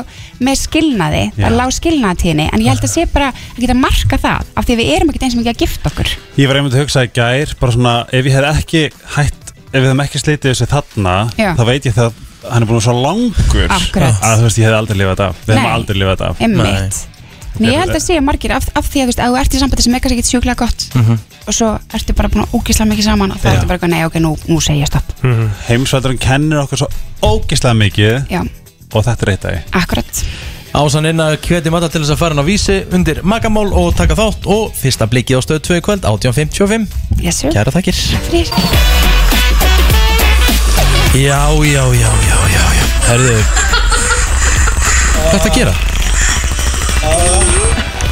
[0.48, 4.22] með skilnaði, það er lág skilnaðatíðni en ég held að sé bara að geta marka
[4.22, 6.60] það af því að við erum ekkert eins og mikið að gifta okkur Ég var
[6.62, 8.84] einmitt að hugsa í gær, bara svona Ef ég hef ekki
[9.18, 11.52] hætt, ef við hefum ekki slitið þessu þarna Já.
[11.58, 13.68] Þá veit ég það hann er búin svo langur.
[13.70, 14.18] Akkurat.
[14.24, 15.36] Að þú veist, ég hef aldrei lifað þetta af.
[15.48, 15.76] Við hefum Nei.
[15.78, 16.42] aldrei lifað þetta af.
[16.48, 17.06] Emmitt
[17.58, 19.54] En ég held að sé margir af, af því að þú veist, að þú ert
[19.58, 21.16] í sambandi sem er kannski ekki sjúklega gott Mhm.
[21.48, 23.56] og svo ertu bara búin að ógislega mikið saman og það Já.
[23.58, 25.10] ertu bara eitthvað, nei, ok, nú, nú segi ég stopp.
[25.68, 26.88] Heimsfaldurinn kennir okkur svo
[27.24, 28.42] ógislega mikið Já,
[28.94, 29.60] Og þetta er eitt af því.
[29.82, 30.24] Akkurat.
[30.78, 33.96] Ásan inn að hveti matta til þess að fara hann á vísi undir magamál og
[33.98, 36.88] taka þátt og fyrsta blikið á stöð 2 í kvöld 18.55
[37.24, 37.50] yes, sir.
[37.52, 37.98] Kæra þakkir.
[38.30, 39.77] Fyrir.
[41.18, 42.86] Já, já, já, já, já, já.
[43.08, 43.38] Herðu.
[45.14, 45.74] Hvað er þetta að gera?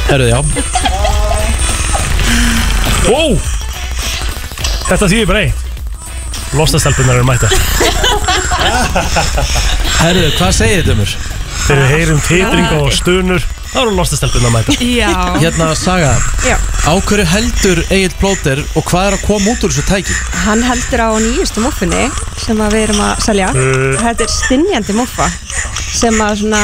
[0.08, 0.40] Herðu, já.
[3.06, 3.38] Wow
[4.88, 5.62] Þetta þýðir bara eitt.
[6.58, 7.54] Lostastelpunar eru mættar.
[10.02, 11.14] Herðu, hvað segir þetta um mér?
[11.66, 14.74] Þegar við heyrum titringa og stunur þá eru lostastelpun að mæta.
[14.86, 15.08] Já.
[15.42, 16.12] Hérna Saga,
[16.46, 16.54] Já.
[16.86, 20.16] á hverju heldur Egil Plóter og hvað er að koma út úr þessu tæki?
[20.44, 22.06] Hann heldur á nýjustu muffinni
[22.44, 23.50] sem að við erum að selja.
[23.52, 23.96] Uh.
[24.04, 25.28] Þetta er stinjandi muffa
[25.96, 26.62] sem að svona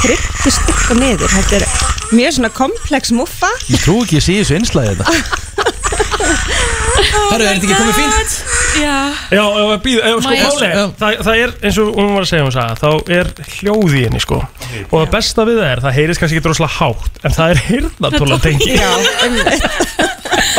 [0.00, 1.36] tryggir stykk og niður.
[1.36, 1.68] Þetta er
[2.16, 3.52] mjög svona komplex muffa.
[3.70, 8.34] Ég trú ekki að sé þessu einslæði þetta Herru, er þetta ekki komið fínt?
[8.80, 8.96] Já.
[9.34, 11.90] Já, ef að býða, ef sko Má ég- máli er, það, það er eins og
[11.96, 14.38] hún var að segja hún sagði, þá er hljóð í henni sko.
[14.90, 17.62] Og það besta við það er, það heyrist kannski ekki droslega hátt en það er
[17.68, 18.90] heyrnatóla tengi Já,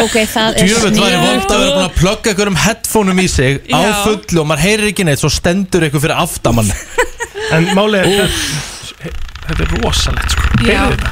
[0.01, 3.19] Ok, það er Djöfut var ég vond að vera búin að plugga ykkur um headphoneum
[3.21, 3.91] í sig á Já.
[4.05, 6.71] fullu og maður heyrir ekki neitt svo stendur ykkur fyrir aftamann
[7.55, 8.31] En máli er,
[9.47, 10.47] þetta er rosalegt sko.
[10.63, 10.79] Já.
[10.79, 11.11] Heyrðu þetta?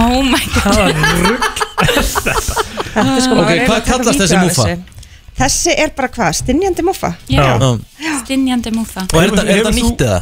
[0.00, 0.96] Oh my god Það er
[1.28, 4.76] rugg Þetta er sko Ok, hvað kallast þessi þessu.
[5.36, 7.46] Þessi er bara hvað, stinjandi muffa Já,
[8.24, 10.20] stinjandi múfa Og er þetta- er þetta nýtt eða?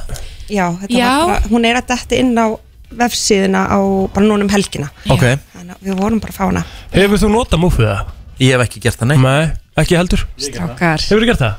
[0.50, 1.10] Já, þetta Já.
[1.18, 2.46] var bara, hún er að detti inn á
[2.94, 3.78] vefsíðuna á
[4.14, 4.90] bara núna um helgina.
[5.10, 5.22] Ok,
[5.54, 6.64] Þannig að við vorum bara að fá hana.
[6.92, 8.10] Hefur þú notað múfið það?
[8.44, 9.16] ég hef ekki gert það, nei.
[9.24, 9.52] Nei,
[9.82, 10.22] ekki heldur.
[10.36, 11.00] Strákar.
[11.00, 11.54] Hefur þú gert það?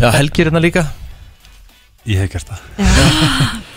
[0.00, 0.84] Já, Helgi er hérna líka.
[2.06, 2.60] Ég hef gert það.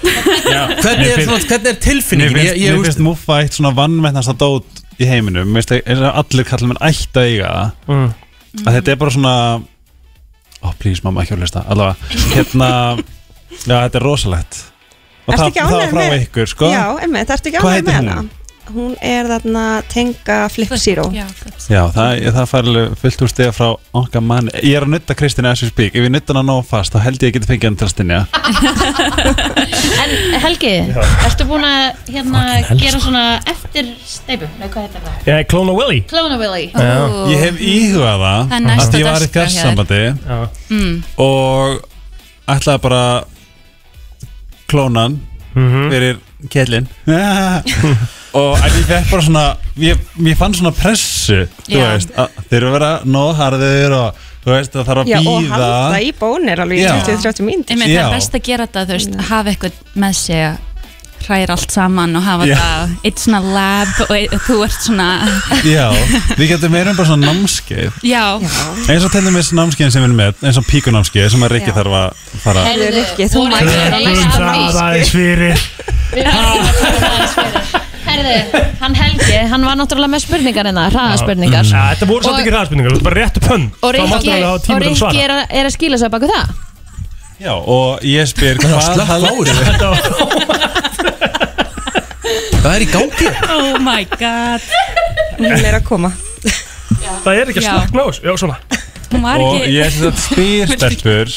[0.06, 2.38] Hvernig er, svona, hvernig er Mér tilfinningin?
[2.38, 6.04] finnst, Ég, ég, mér finnst múffa eitt svona vannmennast að dót í heiminum Mér finnst
[6.06, 7.96] og allir kallar mér ætti að eiga það.
[7.96, 8.08] Mm.
[8.64, 9.36] að þetta er bara svona
[10.62, 12.72] oh, please mamma, ekki að hlusta Allavega, hérna
[13.66, 14.58] Já, þetta er rosalegt.
[15.26, 16.68] Og það, það frá ykkur, sko.
[16.70, 18.18] Já, emmi, það ertu ekki heitir með hana
[18.74, 21.26] Hún er þarna Tenga Flip Zero Já,
[21.70, 23.68] Já, það, það fær alveg fullt úr stiga frá
[24.01, 26.63] okkar mann Ég er að nutta Kristina as we speak Ef ég nutta hana nóg
[26.66, 28.22] fast, þá held ég að ég geti fengið hann til að stinja
[30.05, 30.74] En Helgi,
[31.28, 32.41] ertu búin að hérna
[32.80, 34.49] gera svona eftir steipu?
[34.59, 35.30] Nei, hvað heitir það?
[35.30, 36.97] Já, Klóna Willy Klóna Willy Já.
[37.32, 39.53] Ég hef íhugað það Það er næst að á ég var í dagskrá hjá þér.
[39.55, 40.03] fjarsambandi
[40.66, 41.03] Mm.
[41.22, 41.88] og
[42.55, 43.03] ætlaði bara
[44.70, 45.20] klónan
[45.55, 45.89] Mhm.
[45.91, 46.18] fyrir
[46.51, 46.88] kellin
[48.36, 49.45] og en ég fekk bara svona
[49.79, 51.88] ég, ég fann svona pressu þú Já.
[51.93, 55.25] veist, að þeir eru að vera nóðharðir og þú veist, það þarf að Já, og
[55.41, 56.93] býða halda í bónir alveg í Já.
[57.07, 57.73] 20-30 mínútur.
[57.75, 58.05] Einmitt, það Já.
[58.05, 60.63] er best að gera þetta, þú veist, hafa eitthvað með sig að
[61.25, 62.53] hræra allt saman og hafa Já.
[62.59, 65.07] þetta eitt svona lab og eitt, þú ert svona
[65.65, 65.86] Já,
[66.38, 67.97] við getum meira um bara svona námskeið.
[68.05, 68.25] Já,
[68.86, 71.71] eins og til dæmis námskeiðin sem við erum með eins og píkunámskeið sem að Rikki
[71.71, 71.77] Já.
[71.79, 75.57] þarf að fara Heyrðu, Rikki, þú voru mætir ekki að læsa Það aðeins fyrir.
[76.15, 77.84] Við
[78.16, 81.66] Herðu, hann Helgi, hann var náttúrulega með spurningar það, hraðaspurningar.
[81.72, 83.70] Ja, Þetta voru samt Og- ekki hraðspurningar, ert bara rétt hönd.
[83.82, 85.24] Og Þá máttu Rikki, alveg hafa og tíma til að Rikki svara.
[85.26, 86.45] er, að- er að skýla sig baku það.
[87.45, 89.53] Já, og ég spyr hvað slökkt á þessu.
[89.66, 89.99] Þetta var
[92.61, 93.28] Hvað er í gangi?
[93.53, 94.61] oh my god.
[95.38, 96.11] Hún er að koma.
[97.26, 97.74] Það er ekki að Já.
[97.76, 98.57] slakna á þessu Já, svona.
[99.11, 101.30] Hún var og ekki ég sem sagt spyr stelpur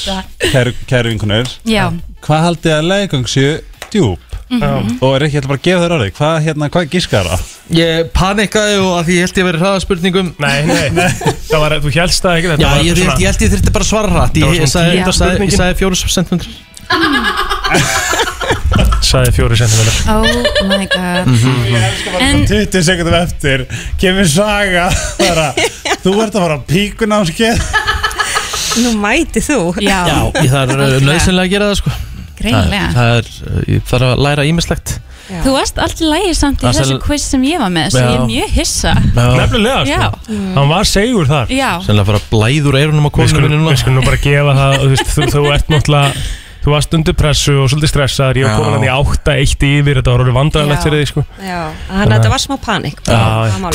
[0.53, 1.85] kæru, kæru vinkunur Já,
[2.24, 3.53] hvað haldið að leðgang séu
[4.49, 4.99] djúb Mhm.
[5.05, 6.12] og Rikki, ég ætla bara að gefa þér orðið.
[6.18, 7.40] Hvað, hérna, hvað gískar það?
[7.78, 10.28] Ég panikaði og að því ég held ég að vera hraðaspurningum.
[10.38, 10.88] Nei, nei,
[11.51, 13.84] það var, þú hélst það ekki Já, ég, ég, svona- ég held ég þurfti bara
[13.84, 14.34] að svara hratt.
[14.34, 16.49] Ég, Það ég, sagði, ég, ég fjóru sentimentur
[19.09, 21.26] Sagði fjóri sentimentar oh my god.
[21.28, 21.76] Mhm.
[22.20, 23.66] En 20 sekundum eftir.
[24.01, 24.88] Kemur saga
[25.20, 25.53] bara,
[26.05, 27.62] þú ert að fara á píkunámskeið.
[28.84, 29.59] Nú mæti þú.
[29.82, 31.07] Já, Já, ég þarf Algjörlega.
[31.09, 31.90] nöðsynlega að gera það sko
[32.41, 32.89] greinilega.
[32.95, 33.28] Það er,
[33.74, 35.43] ég þarf að læra ímislegt Já.
[35.45, 38.01] Þú varst alltaf lægi samt í Það þessu sem- quiz sem ég var með Svo
[38.01, 38.07] Já.
[38.09, 38.93] ég er mjög hissa.
[39.12, 39.99] Nefnilega, Já.
[40.09, 41.51] sko Hann var segur þar.
[41.53, 43.99] Já, Sennilega að fara að blæður eyrunum á Við konunum skulum, minni við núna skulum
[43.99, 46.14] nú bara gefa það þú, veist, þú, þú ert náttúrulega
[46.69, 48.39] Þú varst undir pressu og svolítið stressaður.
[48.43, 51.23] Ég var komin hann í átta, eitt yfir Þetta var orðið vandræðilegt fyrir þig sko.
[51.41, 52.99] Já, þannig að þetta var smá panik.
[53.09, 53.21] Já.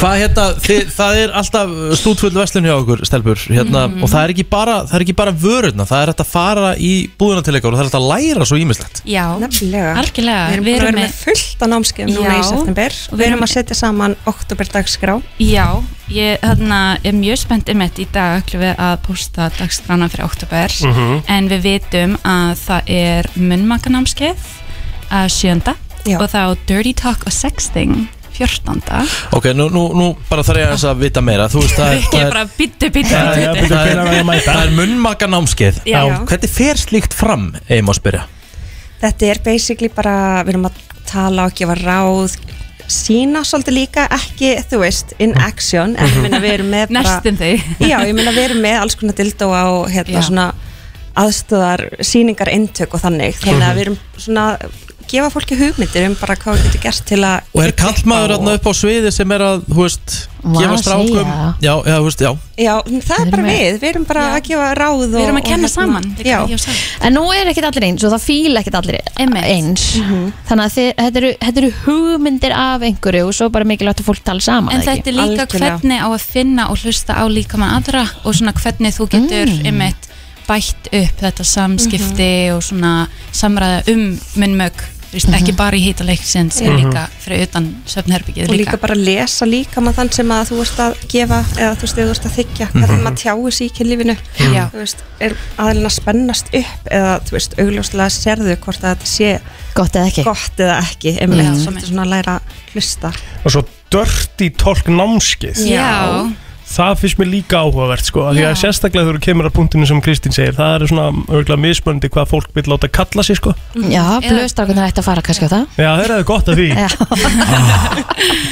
[0.03, 1.73] Hvað hérna, þið, það er alltaf
[2.03, 4.03] stútfull verslun hjá okkur, stelpur hérna, Mhm.
[4.05, 6.75] og það er ekki bara, það er ekki bara vörurna, það er hægt að fara
[6.77, 9.95] í búðuna til ykkur og það er hægt að læra svo ímislegt já, Nefnilega.
[9.97, 10.45] Algjörlega.
[10.53, 12.91] Við erum að vera með fullt á námskeiðum núna í september.
[13.11, 15.67] Og við erum að setja saman oktober dagskrá Já,
[16.13, 20.69] ég þarna, er mjög spennt um þetta í dag við að posta dagskrána fyrir oktober
[20.83, 21.23] Mhm.
[21.27, 24.49] en við vitum að það er munnmakanámskeið
[25.13, 26.17] að sjönda Já.
[26.19, 29.03] og þá Dirty Talk og Sexting fjórtánda.
[29.37, 31.45] Ok, nú, nú, nú bara þarf ég aðeins að vita meira.
[31.51, 34.33] Þú veist, það er, Rikki það er bara Já, já, byttu bíddu, það ég að
[34.33, 35.99] er, það er munnmaka námskeið Já.
[36.31, 38.25] Hvernig fer slíkt fram, eigum að spyrja?
[39.03, 42.37] Þetta er basically bara, við erum að tala og gefa ráð
[42.93, 45.95] sína svolítið líka ekki, þú veist, in action.
[45.95, 47.51] En ég minna við erum með bara Næstum þau
[47.91, 50.25] Já, ég minna við erum með alls konar dildó á hérna Já.
[50.27, 50.47] svona
[51.15, 53.37] aðstöðar síningar eintök og þannig.
[53.43, 54.47] Þannig að við erum svona
[55.03, 58.53] gefa fólki hugmyndir um bara hvað þú getur gert til að Og er kallmaður þarna
[58.55, 60.13] upp á sviði sem er að, hú veist,
[60.55, 61.33] gefa strákum.
[61.61, 62.29] Já, já, þú veist, já.
[62.63, 62.71] Já,
[63.03, 65.67] það er bara við, við erum bara að gefa ráð og, Við erum að kenna
[65.67, 66.07] hérna- saman.
[67.03, 68.99] En nú er ekkert allir eins og það fíla ekkert allir
[69.43, 69.83] eins.
[70.47, 74.07] Þannig að þið, þetta, eru, þetta eru hugmyndir af einhverju og svo bara mikilvægt að
[74.07, 75.77] fólk tala saman En eða þetta er líka Algjörlega.
[75.83, 79.51] hvernig á að finna og hlusta á líka með aðra og svona hvernig þú getur
[79.53, 79.65] Mm.
[79.67, 80.09] einmitt
[80.47, 85.35] bætt upp þetta samskipti og svona samræða um munnmög Vist, Mhm.
[85.37, 86.77] ekki bara í hýta leiksins en Mhm.
[86.89, 90.61] líka fyrir utan söfnherbyggið og líka, líka bara lesa líka maður þann sem að þú
[90.61, 92.81] ert að gefa eða þú veist, þegar þú ert að þykja Mhm.
[92.83, 94.17] hvernig maður tjáir sig í kynlífinu
[94.55, 94.69] Já.
[94.73, 99.05] þú veist, er aðeins að spennast upp eða þú veist, augljóslega sérðu hvort að þetta
[99.05, 99.39] sé
[99.75, 102.39] gott eða ekki, gott eða ekki einmitt, svolítið svona að læra
[102.73, 103.13] hlusta
[103.45, 106.33] Og svo dirty talk námskið Já.
[106.73, 109.89] Það finnst mér líka áhugavert sko af Því að sérstaklega þegar þú kemur að punktinu
[109.89, 113.53] sem Kristín segir Það er svona örgulega mismöndi hvað fólk vil láta kalla sig sko.
[113.77, 115.77] Já, blöðstrákunar ætti að fara kannski á það.
[115.77, 116.69] Já, þeir eru gott af því.
[116.73, 116.87] Já.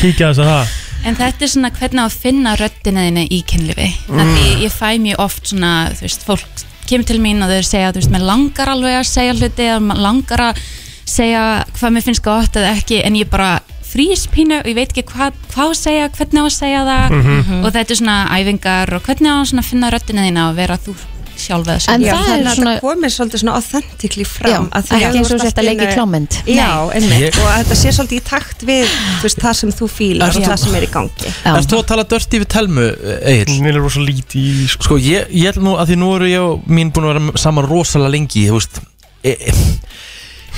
[0.01, 0.76] Kíkja þess að það.
[1.01, 3.88] En þetta er svona hvernig að finna röddinaðina í kynlífi.
[4.11, 4.36] Mm.
[4.36, 7.89] Því ég fæ mjög oft svona, þú veist, fólk kemur til mín og þau segja,
[7.89, 9.69] þú veist, mér langar alveg að segja hluti
[10.03, 10.61] langar að
[11.09, 11.43] segja
[11.78, 13.55] hvað mér finnst gott eða ekki en ég bara
[13.92, 17.16] frýs pínu og ég veit ekki hvað, hvað að segja, hvernig á að segja það
[17.22, 17.64] Mhm.
[17.66, 20.96] og þetta er svona æfingar og hvernig á að svona finna röddinaðina og vera þú
[21.42, 24.60] sjálf eða En Já, það er að svona- þetta komir svolítið svona authentically fram Já,
[24.78, 26.34] að því ekki að eins og að í einu- klámynd.
[26.46, 28.86] Já, einmitt, og að þetta sé svolítið í takt við
[29.24, 31.56] veist, það sem þú fílar og það sem er í gangi Já.
[31.58, 32.86] Erst þú að tala dörti við telmu,
[33.26, 33.62] Egil?
[33.62, 34.84] Mér er rosa lítið í sko.
[34.84, 37.38] Sko, ég, ég held nú að því nú eru ég og mín búin að vera
[37.38, 38.80] saman rosalega lengi, þú veist
[39.24, 39.54] e, e,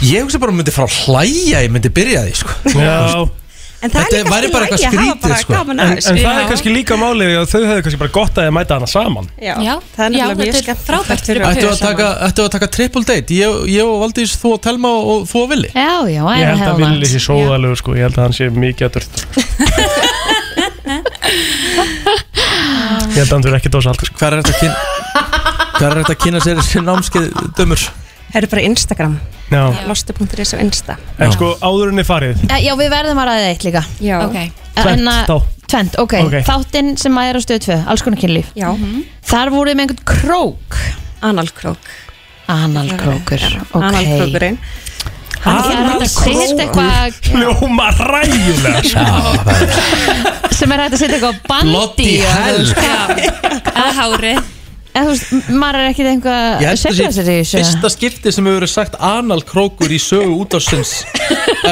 [0.04, 2.52] Ég hugsa bara að myndi frá hlæja, ég myndi byrja því, sko.
[2.76, 3.30] Já.
[3.84, 5.38] En það Þetta er líka væri bara eitthvað allt í lagi að hafa skrítið, bara
[5.42, 5.52] sko.
[5.54, 6.14] gaman En, að en þessu.
[6.24, 8.88] það er kannski líka málið að þau hefðu kannski bara gott að þið mæta hana
[8.88, 9.26] saman.
[9.44, 12.08] Já, Já, það er já, nefnilega mjög þetta er skemmt frábært fyrir Ættu að taka,
[12.30, 13.28] ættu að taka triple date?
[13.36, 15.68] Ég, ég og Valdís, þú og Telma og, og þú og Willi?
[15.76, 18.88] Já, já, Ég held að villi sé sóðalegu sko, ég held að hann sé mikið
[18.88, 19.14] að dört
[23.14, 24.16] Ég held að hann þurfi ekki dósa allt sko.
[24.20, 24.78] Hvað er þetta að kynna
[25.74, 27.28] Hvað er þetta að kynna sér þessi námskeið
[27.60, 27.84] dömur?
[28.34, 29.20] Það eru bara Instagram,
[29.52, 29.64] Já.
[29.88, 30.96] lostu.is og Insta.
[31.22, 32.40] En sko áður en er farið.
[32.64, 33.84] Já, við verðum að ræða eitt líka.
[34.02, 34.38] Já, Ok,
[34.74, 35.42] Tvennt En að- þá.
[35.74, 36.34] Tvent, ok, Ok.
[36.46, 38.46] þáttinn sem að er á stöð 2 alls konar kynlíf.
[38.56, 38.74] Já,
[39.26, 40.78] Þar voruð með einhvern krók.
[41.22, 41.78] Analkrók.
[42.50, 43.82] Analkrókur, ok.
[43.84, 44.58] Analkrókurinn.
[45.44, 49.06] Hann er hægt að setja eitthvað Hljóma ræðilega sko.
[50.56, 52.66] sem er hægt að setja eitthvað bandi Bloody hell.
[53.74, 54.34] að hári
[54.94, 58.46] En þú veist, maður er ekkert einhvað að sveifla sér í þessu fyrsta skipti sem
[58.46, 60.92] hefur verið sagt analkrókur í sögu út ásins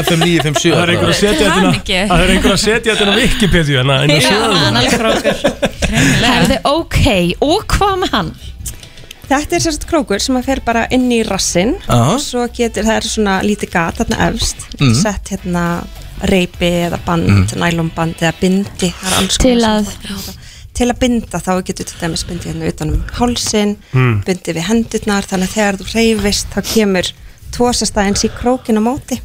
[0.01, 1.97] FM 957 Það er einhver að setja þetta.
[2.09, 5.35] Það er einhver að setja þetta á Wikipedia en að söguna Analkrókur
[6.25, 7.01] Herði, ok,
[7.45, 8.33] og hvað með hann?
[9.31, 12.15] Þetta er sérst krókur sem að fer bara inn í rassin Aha.
[12.17, 14.95] og svo getur, það er svona lítið gat þarna efst, Mhm.
[14.97, 15.65] sett hérna
[16.27, 17.45] reypi eða band, mm.
[17.61, 19.93] nælonband eða bindi það er alls Til að-.
[20.81, 24.13] Til að binda þá getur til dæmis bindið hérna utan um hálsin Mm.
[24.27, 27.05] bindið við hendurnar þannig að þegar þú reyfist þá kemur
[27.55, 29.17] tósastæðins í krókin á móti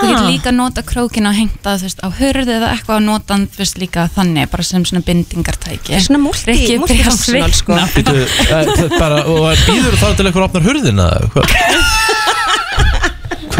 [0.00, 0.30] Þú getur Ah.
[0.32, 4.06] líka nota krókin og hengta á hörðu eða eitthvað og nota hann þú veist, líka
[4.14, 6.24] þannig, bara sem svona bindingartæki er svona er
[6.56, 7.72] byrjað að multifunctional, sko.
[7.76, 7.84] eh,
[9.28, 11.44] og býður þá til einhver opnar hurðina eða hvað?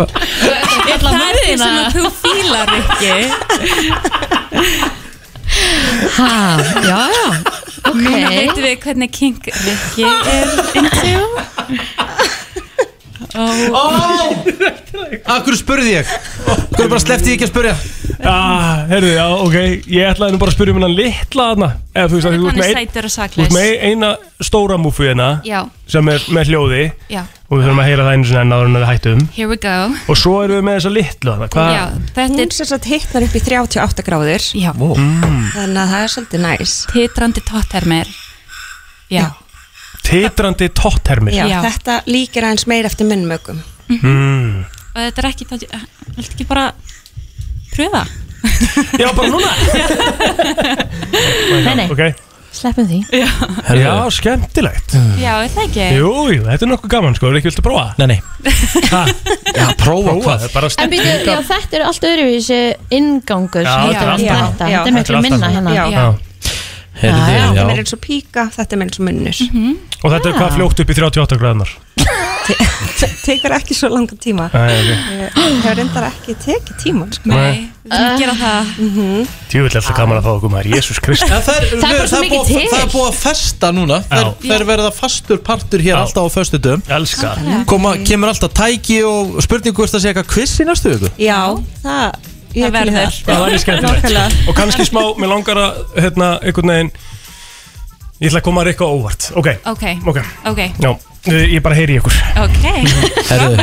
[0.00, 0.08] Að
[1.04, 3.12] Það er því sem að þú fílar ekki
[6.16, 10.48] Ha, já, já Núna Ok veitum við hvernig King Rikki er
[10.80, 12.09] into
[15.30, 16.10] Akkur spurði ég?
[16.50, 17.74] Akkur bara sleppti ég ekki að spurja
[18.20, 18.32] Já,
[18.90, 19.54] heyrðu, já, ok.
[19.88, 21.68] Ég ætlaði nú bara að spyrja um hennan litla þarna.
[21.94, 24.10] Eða þú veist að þú ert með ein- sætur og Þú ert saklaus með eina
[24.44, 28.12] stóra múfu hérna Já, sem er með hljóði já, og við þurfum að heyra það
[28.18, 29.22] einu sinni enn áður en við hættum.
[29.38, 29.76] Here we go.
[30.12, 31.48] Og svo erum við með þessa litlu þarna.
[31.54, 31.72] Hvað?
[31.78, 34.48] Já, þetta hún er sem sagt hittnar upp í 38 gráður.
[34.60, 36.76] Já, þannig að það er svolítið næs.
[36.92, 38.12] Titrandi tóttermir
[39.10, 39.24] Já,
[40.06, 41.34] Titrandi tóttermir.
[41.36, 41.58] Já, Já.
[41.66, 43.58] þetta líkir aðeins meir eftir munnmögum
[43.90, 44.64] mm.
[44.94, 45.58] og þetta er ekki það,
[46.16, 46.64] viltu ekki bara
[47.74, 48.02] pröfa?
[48.98, 49.50] Já, bara núna.
[51.66, 52.00] Nei, nei, Ok,
[52.56, 53.00] sleppum því.
[53.12, 53.28] Já,
[54.14, 54.94] skemmtilegt.
[55.20, 55.84] Já, er það ekki?
[55.98, 57.84] Jú, jú, þetta er nokkuð gaman sko, er ekki viltu prófa?
[58.00, 58.20] Nei, nei.
[58.94, 59.02] Ha,
[59.50, 60.38] Já, prófa prófa, hvað?
[60.40, 62.60] það er bara En býtu, já, þetta er allt öðruvísi
[62.96, 64.64] ingangur Já, þetta er en alltaf- þetta.
[64.72, 65.70] Já, Þetta er miklu er minna alltaf- hérna.
[65.76, 65.84] Já.
[65.94, 66.04] Já.
[67.00, 67.46] Heyrðu, Já, já.
[67.50, 69.44] þetta er já eins og píka, þetta er eins og munnur.
[70.04, 71.76] Og þetta er hvað fljótt upp í 38 gráðunar
[72.98, 74.48] te tekur ekki svo langan tíma.
[74.52, 74.88] Nei, ok.
[74.90, 77.30] Ég hefur reyndar ekki tekið tíman sko.
[77.30, 77.68] Nei.
[77.84, 78.70] við þurfum að gera það.
[79.50, 82.16] Djúvill alltaf gaman að fá okkur maður, Jésús Kristi Það er, Það er bara svo
[82.16, 82.64] það mikið búið- til.
[82.72, 83.98] Það er búið að festa núna.
[84.10, 84.34] Þeir, Já.
[84.50, 87.30] þeir verða fastur partur hér alltaf á föstu dögum Elska
[87.66, 91.40] Koma, Kemur alltaf tæki og spurningu hvort það sé eitthvað quiz í næstu Já,
[91.82, 93.20] það, Það verður.
[93.26, 93.44] Það.
[93.44, 94.42] Væri skemmtilegt.
[94.50, 96.92] Og kannski smá, mér langar að hérna, einhvern veginn
[98.20, 99.30] Ég ætla að koma að á óvart.
[99.40, 100.18] Ok, Ok, ok.
[100.50, 100.90] Ok, Já,
[101.24, 102.12] ég bara heyri ykkur.
[102.36, 102.66] Ok.
[103.30, 103.54] Herðu,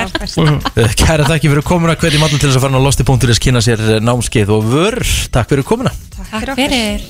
[0.81, 1.93] eh, Kæra þakki fyrir komuna.
[1.93, 4.97] Hvernig maður til þess að fara á losti.is Kynna sér eh, námskeið og vör.
[5.29, 5.93] Takk fyrir komuna.
[6.17, 7.05] Takk fyrir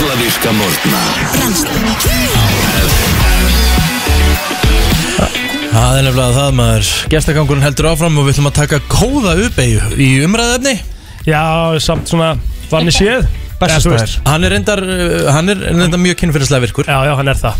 [0.00, 1.00] Alla virka morgna
[5.70, 6.88] Það er nefnilega það maður.
[7.12, 10.72] Gestagangurinn heldur áfram og við ætlum að taka góða uppeyju í umræðefni
[11.28, 11.42] Já,
[11.84, 12.32] samt svona
[12.70, 13.28] Þannig séð.
[13.60, 14.20] Veist.
[14.24, 16.86] Hann er reyndar, uh, hann er reyndar mjög kynfyrirslega virkur.
[16.88, 17.58] Já, já, hann er það.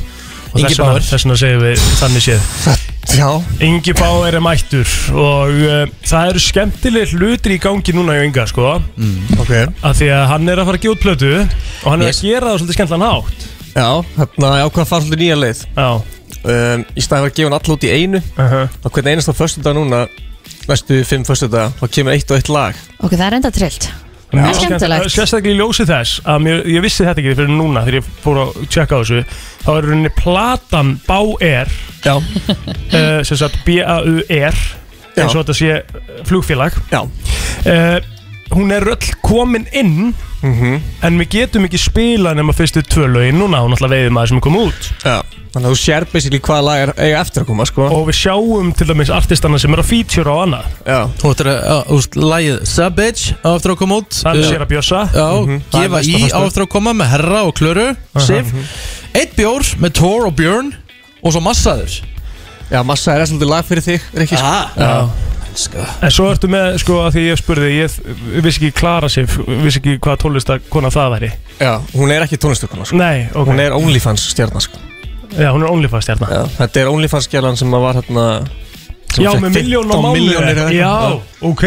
[0.51, 1.03] Og Ingi þess vegna- Bauer.
[1.05, 2.87] Þess vegna segjum við þannig séð.
[3.11, 3.29] Já.
[3.67, 4.87] Ingi Báir er mættur
[5.19, 8.71] Og uh, það eru skemmtileg hlutir í gangi núna hjá Inga, sko.
[8.97, 9.41] Mm.
[9.43, 9.53] Ok.
[9.83, 12.23] Af því að hann er að fara að gefa út plötu Og hann er Yes.
[12.23, 13.47] að gera það á svolítið skemmtilegan hátt.
[13.71, 13.89] Já,
[14.21, 15.63] hérna ákvað að fara svolítið nýja leið?
[15.77, 15.91] Já
[16.45, 18.21] um, Í staðið að gefa hann all út í einu.
[18.37, 18.69] Uh -huh.
[18.85, 20.07] Og hvernig einasta föstudag núna
[20.69, 22.75] Næstu fimm föstudag Þá kemur eitt og eitt lag.
[23.01, 23.91] Ok, það er enda trillt.
[24.31, 25.11] Mjög Það er skemmtilegt.
[25.11, 28.39] Sérstaklega í ljósi þess að mér, ég vissi þetta ekki fyrir núna þegar ég fór
[28.45, 29.23] að tjekka á þessu.
[29.65, 31.73] Þá er rauninni platan Bá-Air
[32.05, 32.15] Já.
[32.15, 34.61] uh, sem sagt B-A-U-R
[35.19, 35.81] eins og þetta sé
[36.29, 36.79] flugfélag.
[36.93, 37.03] Já.
[37.67, 37.99] Uh,
[38.55, 40.13] hún er öll komin inn
[40.43, 40.81] Mhm.
[41.03, 44.37] en við getum ekki spila nema fyrstu tvö lögin núna hún alltaf veiðum að sem
[44.37, 44.91] er komið út.
[45.05, 45.23] Já.
[45.51, 47.83] Þannig að þú sér basically hvaða lag er eiga eftir að koma sko.
[47.91, 50.65] Og við sjáum til dæmis artistana sem er að feature á annað.
[50.87, 51.01] Já.
[51.19, 54.11] Þú ættir að, uh, úst, lagið Savage á eftir að koma út.
[54.15, 55.63] Það er sér að bjössa Já, Mhm.
[55.73, 58.55] Það gefa í á eftir að koma með Herra og Klöru Sif.
[59.15, 60.73] Eitt bjór með Thor og Björn
[61.23, 62.01] Og svo massaður.
[62.71, 64.37] Já, massa er svolítið lag fyrir þig, er ekki
[65.59, 65.91] sko ah, Já.
[65.91, 67.99] Elska En svo ertu með, sko, að því ég spurði, ég
[68.45, 71.31] vissi ekki Klara Sif, vissi ekki hvaða tónlistakona það væri.
[71.61, 73.51] Já, hún er ekki tónlistökuna sko Nei, ok.
[73.51, 74.81] Hún er OnlyFans stjarnar sko
[75.31, 76.33] Já, hún er OnlyFans stjarnar.
[76.35, 78.25] Já, þetta er OnlyFans stjarnan sem var hérna
[79.15, 80.19] sem Já, með miljón á 15 mánuði.
[80.25, 80.91] milljónir eða Já,
[81.47, 81.65] ok.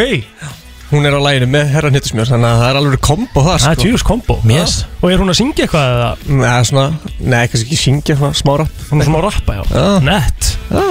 [0.93, 3.71] Hún er á læginu með herra hnittismjör Þannig að það er alveg kombo þar Það
[3.71, 4.36] er sko djús kombo.
[4.45, 4.75] Yes.
[5.01, 6.09] Og er hún að syngja eitthvað eða?
[6.43, 6.84] Nei, svona,
[7.19, 9.63] nei, kannski ekki syngja svona smára Hún er svona rappa, já.
[9.73, 10.86] Já.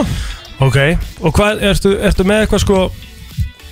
[0.61, 0.78] Ok,
[1.22, 2.80] og hvað, ertu, ertu með eitthvað, sko,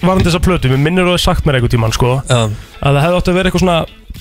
[0.01, 2.49] varandi þessa plötu, mér minnir þú að sagt mér einhvern tímann, sko, Já
[2.81, 3.81] að það hefði átt að vera eitthvað svona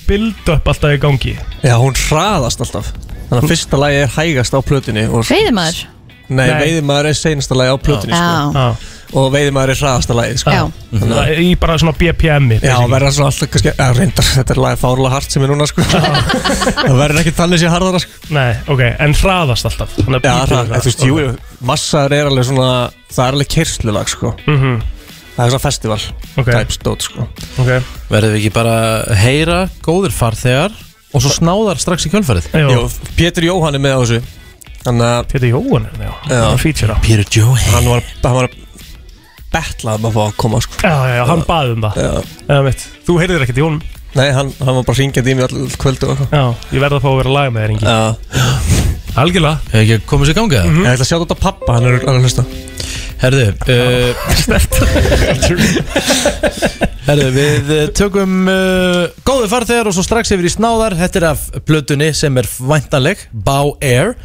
[0.10, 1.36] build-up alltaf í gangi.
[1.64, 2.89] Já, hún hraðast alltaf
[3.30, 5.84] Þannig að fyrsta lagi er hægast á plötunni og, Veiðimaður
[6.30, 6.60] Nei, Nei.
[6.62, 8.39] veiðimaður er seinasta lagi á plötunni sko.
[8.53, 8.99] Já, Já.
[9.18, 10.51] Og veiðimaður er hraðasta lagi sko.
[11.24, 12.60] er Í bara svona BPM-i.
[12.62, 15.66] Já, verða svona alltaf kannski Já, reyndar, þetta er lagi fárlega hart sem er núna
[15.70, 15.86] sko.
[15.89, 18.22] Það verður ekki þannig sér harðara sko.
[18.38, 19.97] Nei, ok, en hraðast alltaf.
[19.97, 20.53] Já, er
[20.86, 21.34] þú veist, jú, jú,
[21.72, 22.70] massaður er alveg svona
[23.10, 24.34] Það er alveg kerslulag sko.
[24.45, 24.80] Mhm,
[25.39, 25.99] Það er svona festival
[26.43, 26.49] Ok.
[26.51, 27.26] type stót sko.
[27.64, 27.70] ok.
[28.12, 28.74] Verðum við ekki bara
[29.07, 30.76] að heyra góðir farþegar
[31.16, 32.12] Og svo snáðar strax í
[32.53, 32.84] Jú,
[33.18, 34.20] Pétur Jóhann er með á þessu
[35.32, 36.12] Pétur Jóhann er já.
[36.30, 38.49] Er hann var, hann var
[39.54, 40.82] betlað um að fá að koma sko.
[40.84, 42.04] Já, já, já, hann baði um það.
[42.04, 42.60] Já.
[42.70, 42.86] Veit.
[43.08, 43.82] Þú heyrðir ekkert í honum.
[44.18, 46.97] Nei, hann, hann var bara ringjandi í mig all, kvöldu og eitthvað Já, ég verð
[46.97, 47.86] að fá að vera lag með þér, Ingi.
[47.86, 47.97] Já,
[49.20, 49.58] Algjörlega.
[49.70, 50.66] Hefur ekki komið sér í gangi það?
[50.70, 52.43] ég ætla að sjá þetta pappa, hann er hann er að hlusta
[53.20, 54.12] Herðu uh,
[57.10, 61.26] Herðu, við uh, tökum uh, góði farþegar og svo strax yfir í snáðar Þetta er
[61.34, 64.16] af plötunni sem er væntanleg Bá Air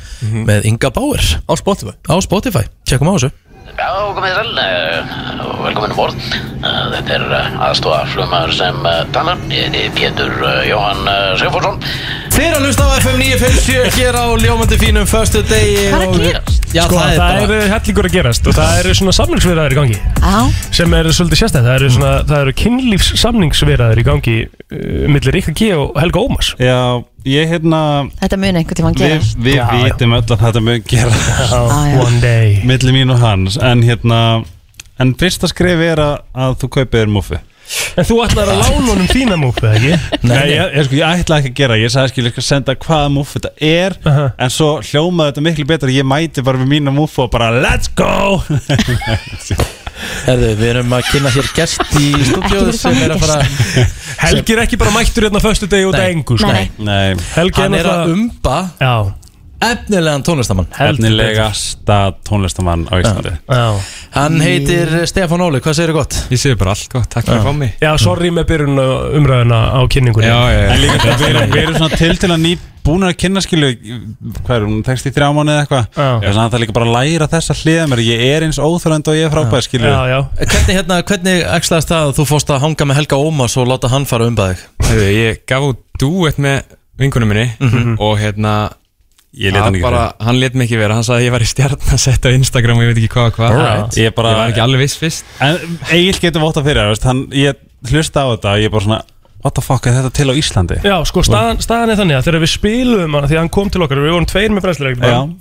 [0.47, 3.33] með Inga Bauer Á Spotify á Spotify Tjekkum á þessu
[3.75, 5.14] Já, komið þér sæl eh,
[5.45, 6.27] og velkomin um borð.
[6.64, 7.25] Eh, Þetta er
[7.66, 9.41] aðstofa flugmaður sem eh, talar.
[9.51, 11.81] Ég heiti Pétur eh, Jóhann eh, Sigfússon.
[12.35, 16.07] Þið er að hlusta á FM 957 hér á Ljómandi fínum Föstu degi Hvað er
[16.07, 16.61] að gerast?
[16.75, 19.75] Já, Sko, það er það bara er hellingur að gerast og það eru svona samningsviðraður
[19.75, 20.39] í gangi Já,
[20.75, 21.68] sem eru svolítið sérstæð.
[21.68, 26.51] Það eru, svona, það eru kynlífssamningsviðraður í gangi uh, millir Rikka G og Helga Ómars.
[26.59, 26.81] Já,
[27.25, 27.81] ég hérna
[28.21, 29.81] þetta mun einhvern Við, gerast við Já, já.
[29.87, 31.63] vitum öll að þetta mun gera Já.
[32.05, 32.61] One day.
[32.69, 34.21] Milli mín og hans En hérna
[35.01, 37.41] En fyrsta skrif er að, að þú kaupir þér muffi
[37.97, 40.19] En þú ætlar að lána honum þína múfið, ekki?
[40.29, 42.75] Nei, ég, ég, sko, ég ætla ekki að gera Ég sagði skil, ég skal senda
[42.77, 44.27] hvaða muffi þetta er Aha.
[44.45, 47.89] En svo hljómaði þetta miklu betur Ég mæti bara við mína muffi og bara Let's
[47.97, 48.43] go
[50.25, 53.37] Herðu, við erum að kynna hér gest í stúdíóðu verið sem er að fara
[54.25, 56.15] Helgi er ekki bara mættur hérna föstu degi út af Nei.
[56.16, 56.51] engu, sko.
[56.51, 57.12] Nei, nei.
[57.15, 58.95] Nei, Helgi er að umba Já,
[59.62, 63.32] efnilegan tónlistamann Efnilegasta tónlistamann á Íslandi.
[63.48, 63.81] Já.
[64.14, 66.16] Hann heitir Stefán Óli, hvað segir gott?
[66.31, 67.72] Ég segi bara allt gott, takk fyrir að fá mig.
[67.82, 68.78] Já, sorry með byrjun
[69.20, 70.28] umræðuna á kynningunni.
[70.28, 70.76] Já, já, já.
[70.85, 72.52] Líka við erum, við erum svona til til að ný
[72.85, 73.70] búin að kynna skilu
[74.44, 75.86] hvað er hún, tekst í þrjá mánu eða eitthvað?
[75.97, 78.02] Þess að það er líka bara að læra þessa hliða mér.
[78.05, 82.14] Ég er eins óþörend og ég er frábæð skilu Hvernig, hérna, hvernig ekslaðist það að
[82.18, 84.60] þú fórst að hanga með Helga Ómas og láta hann fara um bæðig?
[84.85, 86.62] Hefðu, ég gaf út duett með
[87.01, 87.97] vinkunum minni Mhm.
[88.05, 88.52] og hérna
[89.35, 90.27] Ég lét hann ekki bara, vera.
[90.28, 92.85] Hann let mig ekki vera, hann sagði að ég var í stjarnasett á Instagram og
[92.85, 93.97] ég veit ekki hvað og hvað Alright.
[93.98, 95.59] Ég bara- Ég var ekki alveg viss fyrst En
[95.90, 97.59] Egil getur votta fyrir veist, hann, ég
[97.90, 99.01] hlusta á þetta ég er bara svona
[99.44, 102.28] what the fuck er þetta til á Íslandi Já, sko, staðan, staðan er þannig að
[102.28, 104.65] þegar við spilum hann, því að hann kom til okkar, við vorum tveir með Já.
[104.69, 105.35] brennsluleiknum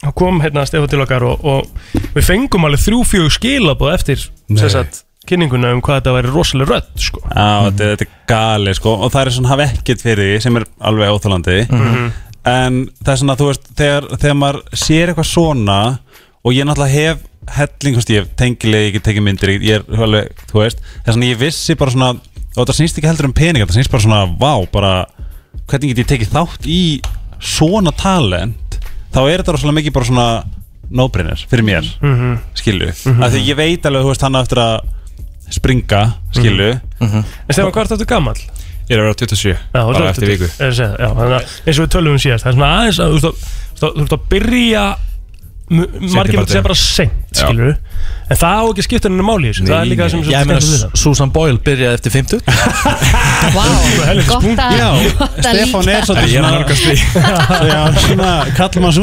[0.00, 1.66] þá kom hérna Stefán til okkar og, og
[2.14, 4.22] við fengum alveg þrjú fjög skilabóð eftir
[4.56, 7.20] sagt, kynninguna um hvað þetta væri rosalega rödd sko.
[7.28, 10.40] Já, þetta, er- þetta er gali sko og það er svona hafa ekkert fyrir því
[10.46, 12.12] sem er alveg óþálandi Mhm.
[12.48, 15.78] En það er svona, þú veist, þegar, þegar maður sér eitthvað svona
[16.44, 17.18] og ég náttúrulega hef
[17.56, 20.78] helling, þú veist, ég hef tengileg, ég get tekið myndir, ég er alveg, þú veist
[20.80, 22.10] það er svona, ég vissi bara svona
[22.56, 24.92] og það snýst ekki heldur um peninga, það snýst bara svona vá, bara,
[25.70, 26.80] hvernig get ég tekið þátt í
[27.40, 28.78] svona talent
[29.14, 30.28] þá er þetta rosalega mikið bara svona
[30.90, 32.38] no-brainer fyrir mér, Mhm.
[32.54, 33.22] skilju Mhm.
[33.22, 34.80] af því ég veit alveg, þú veist, hann eftir að
[35.50, 38.34] springa, skilju En Stefán, hvað er þetta gammal?
[38.90, 40.48] Ég er að vera 27, Já, bara eftir viku.
[40.58, 42.98] Er að já, þannig að eins og við tölum um síðast það er svona aðeins
[42.98, 43.38] að þú veist að-
[43.70, 44.84] þú veist að- að byrja
[45.70, 47.44] margir bara myndi segja bara seint, Já.
[47.46, 47.76] skilur
[48.30, 50.22] en það á ekki að skipta henni máli í þessu það er líka það sem
[50.26, 50.96] ég meina, við það.
[50.98, 52.40] Susan Boyle byrjaði eftir 50
[53.54, 53.62] Gott
[54.02, 56.96] að, gott að Stefán er svolítið Ég er að því.
[57.70, 58.98] Já, svona kallmanns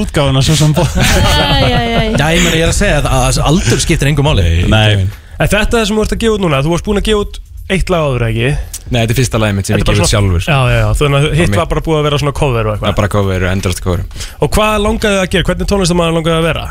[0.91, 2.19] Æ, æ, æ.
[2.19, 4.45] Já, ég meina, ég er að segja að að aldur skiptir engum máli.
[4.67, 5.07] Nei.
[5.37, 7.07] En þetta er það sem þú ert að gefa út núna þú varst búin að
[7.07, 8.49] gefa út eitt lag áður ekki?
[8.87, 10.43] Nei, þetta er fyrsta lagið mitt sem ég er gefið sjálfur.
[10.47, 12.77] Já, já, já, þannig að hitt var bara búið að vera svona cover og Það
[12.77, 14.03] eitthvað er bara cover og endrast cover.
[14.39, 16.65] Og hvað langaði að gera, hvernig tónlistamæður langaði að vera?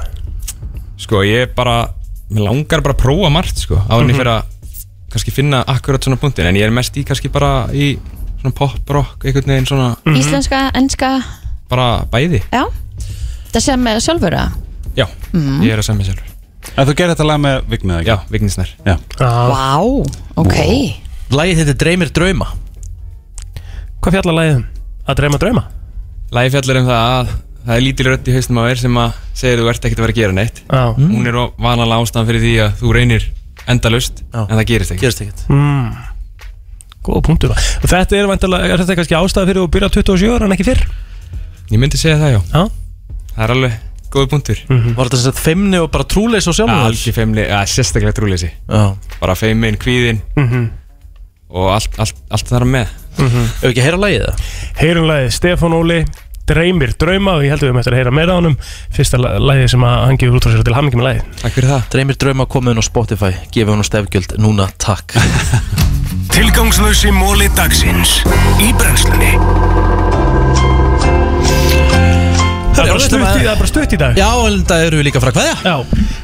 [1.04, 1.74] Sko, ég bara,
[2.32, 3.76] mér langar bara að prófa margt, sko.
[3.90, 4.20] Áður en ég Mhm.
[4.22, 4.42] fyrir að
[5.12, 7.98] kannski finna akkurat svona punktin En ég er mest í kannski bara í
[8.40, 10.16] svona pop, rock, einhvern veginn svona Mhm.
[10.16, 11.22] Íslenska, enska.
[11.68, 12.42] Bara bæði.
[12.52, 12.64] Já.
[13.52, 14.52] Það sem með sjálfur að
[14.96, 15.60] Já, Mhm.
[15.62, 16.35] ég er að semja sjálfur
[16.76, 18.10] En þú gerir þetta lag með Vignið ekki?
[18.10, 18.96] Já, Vignisnær Já.
[19.20, 19.66] Vá,
[20.42, 20.56] ok.
[21.36, 22.48] Lægið þetta Dreymir Drauma.
[24.02, 24.64] Hvað fjallar lagið um?
[25.06, 25.62] Að dreyma drauma?
[26.34, 27.28] Lagi fjallar um það að
[27.66, 30.04] það er lítil rödd í haustum á þér sem að segir þú ert ekkert að
[30.06, 30.60] vera að gera neitt.
[30.66, 30.82] Já.
[30.98, 33.26] Hún er vanalega ástæðan fyrir því að þú reynir
[33.66, 35.02] endalaust en það gerist ekkert.
[35.06, 35.44] Gerist ekkert.
[35.50, 35.96] Mm.
[37.06, 37.54] Góða punktur.
[37.54, 40.56] Og þetta er, væntanlega- er þetta kannski ástæða fyrir að byrja á 27 ára en
[40.56, 40.84] ekki fyrr?
[41.70, 42.40] Ég myndi segja það já.
[42.54, 42.62] Já.
[43.36, 43.78] Það er alveg
[44.16, 47.44] góði punktur Var þetta sett feimni og bara trúleis og Já, sjálfur alls í feimni,
[47.46, 48.50] ja, sérstaklega trúleysi.
[48.68, 48.84] Já.
[49.20, 50.68] Bara feimin, kvíðin Mhm.
[51.50, 52.88] og allt, allt, allt þar með.
[53.16, 54.46] Ef ekki að heyra lagið það?
[54.80, 56.00] Heyrum lagið Stefán Óli
[56.46, 58.52] Dreymir drauma og ég heldur við um eftir að heyra meira á honum.
[58.94, 61.24] Fyrsta la- lagið sem að hann gefur út á sér til hamingi með lagið.
[61.40, 61.88] Takk fyrir það.
[61.90, 63.32] Dreymir Drauma komið inn á Spotify.
[63.50, 65.16] Gefið hún stefgjöld núna, takk.
[66.36, 68.20] Tilgangslösi móli dagsins.
[68.62, 69.32] Í brennslunni
[73.10, 74.16] stutt í, það er bara stutt í dag.
[74.20, 75.76] Já, en það eru við líka frá hvaðja Já,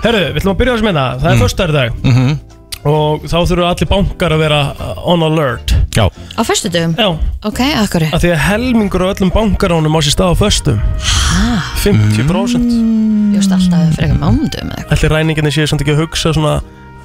[0.06, 1.06] herru, við ætlum að byrja á þessum hérna.
[1.22, 1.44] Það er mm.
[1.46, 1.72] föstudagur.
[1.72, 2.40] Í dag Mhm.
[2.82, 5.70] Og þá þurfum allir bankar að vera uh, on alert.
[5.94, 6.09] Já.
[6.10, 6.96] Á föstu dögum?
[6.98, 7.12] Já.
[7.46, 10.80] Ok, akkur Af því að helmingur á öllum bankaránum á sér stað á föstum.
[10.98, 11.62] Hæ?
[11.84, 12.74] 50%
[13.36, 14.96] Just alltaf frekar mándum eða eitthvað.
[14.98, 16.56] Allir ræninginni séu samt ekki að hugsa svona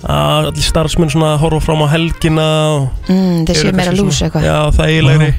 [0.08, 4.49] að allir starfsmenn svona horfa fram á helgina og Mm, þeir séu meira lús eitthvað.
[4.49, 5.32] Já, það er eiginlegri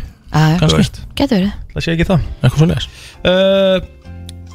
[0.79, 1.03] veist.
[1.19, 1.53] Getur verið.
[1.75, 2.27] Það sé ekki það.
[2.43, 2.89] Eitthvað svo leiðis
[3.27, 3.77] uh,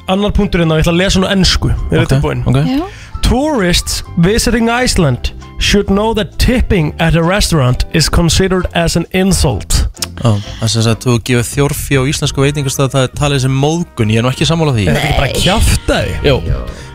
[0.08, 2.42] Annar punkturinn á, ég ætla að lesa nú ennsku Við erum Ok, tilbúin?
[2.46, 2.58] ok.
[2.68, 2.84] Já.
[3.24, 9.86] Tourists visiting Iceland should know that tipping at a restaurant is considered as an insult.
[10.20, 13.54] Já, það er sem sagt, þú gefur þjórfi á íslensku veitingastað það er talið sem
[13.62, 14.84] móðgun, ég er nú ekki sammála því.
[14.90, 16.12] Er þetta ekki bara kjaftaði?
[16.28, 16.36] Jó.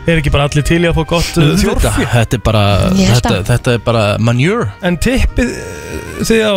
[0.06, 2.06] Er ekki bara allir til í að fá gott uh, þjórfi?
[2.14, 2.62] Þetta er bara,
[2.94, 4.70] þetta, að- þetta er bara manure.
[4.86, 5.52] En tippið
[6.30, 6.56] þið á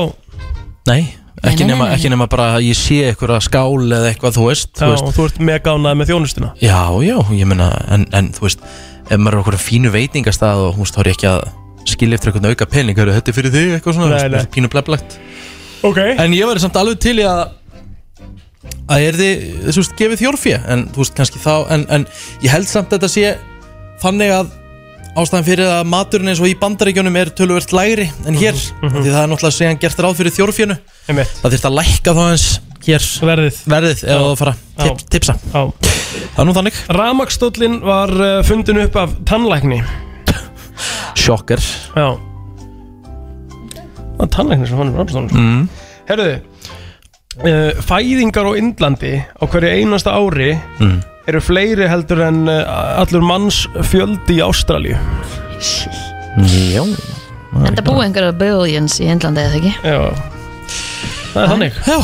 [0.91, 1.01] Nei,
[1.49, 1.97] ekki, nei, nema, nei, nei.
[1.97, 5.07] ekki nema bara að ég sé eitthvað skál eða eitthvað, þú veist, Já, þú veist.
[5.09, 8.63] og þú ert mega ánægð með þjónustuna Já, já, ég meina, en, en þú veist
[9.09, 11.41] ef maður er okkur fínu veitingastað og þú veist, þá er ég ekki að
[11.93, 14.47] skilja eftir eitthvað auka pening heyrðu, þetta er fyrir þig, eitthvað svona, Nei, þú veist,
[14.47, 14.53] nei.
[14.55, 15.19] pínu bleblagt
[15.83, 17.43] Ok En ég væri samt alveg til í að
[18.93, 22.05] að er þið, þú veist, gefið þjórfjö en þú veist, kannski þá, en, en
[22.43, 23.33] ég held samt að þetta sé
[24.03, 24.51] þannig að
[25.13, 28.99] ástæðan fyrir að maturinn eins og í bandaríkjunum er töluvert lægri en hér, mhm.
[28.99, 30.77] því það er náttúrulega segjan gert ráð fyrir þjórfjönu,
[31.07, 32.47] það þurft að lækka þá eins
[32.83, 33.05] hér.
[33.23, 33.59] Verðið.
[33.71, 35.35] Verðið ef þú fara tip, tipsa.
[35.53, 35.61] Já.
[36.33, 36.79] það er nú þannig.
[36.97, 39.79] Ramakstóllin var uh, fundin upp af tannlækni.
[41.23, 41.61] Sjokker
[41.93, 42.07] Já.
[44.13, 45.39] Það var tannlækni sem fann upp ramakstóllin sko.
[45.39, 45.63] mm.
[46.09, 51.01] Herðu uh, Fæðingar á Indlandi á hverju einasta ári Mm.
[51.29, 54.97] Eru fleiri heldur en uh, allur manns fjöldi í Ástralíu?
[56.43, 56.83] Já.
[56.83, 59.73] En það búið einhverja billions í Indlandi eða ekki?
[59.85, 60.31] Já.
[61.33, 61.77] Það er þannig.
[61.87, 61.95] Já,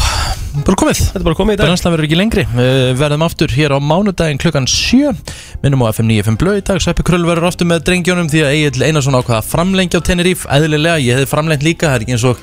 [0.65, 1.01] bara komið.
[1.03, 1.67] Þetta er bara komið í dag.
[1.69, 2.45] Brennslan verður ekki lengri.
[2.55, 5.13] Við verðum aftur hér á mánudaginn klukkan 7
[5.61, 6.81] Minnum á FM 95 blöð í dag.
[6.81, 10.47] Sveppi Krull verður aftur með drengjónum Því að Egil Einarsson ákvaða að framlengja á Teneríf
[10.49, 12.41] Eðlilega, ég hefði framlengt líka Það er ekki eins og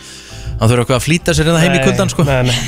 [0.61, 2.27] hann þurfa eitthvað að flýta sér hérna heim í kuldan sko.
[2.29, 2.59] nei, nei.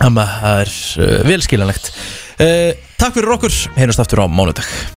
[0.00, 4.64] Þannig að það er uh, velskiljanlegt uh, Takk fyrir okkur, heyrjumst aftur á mánudag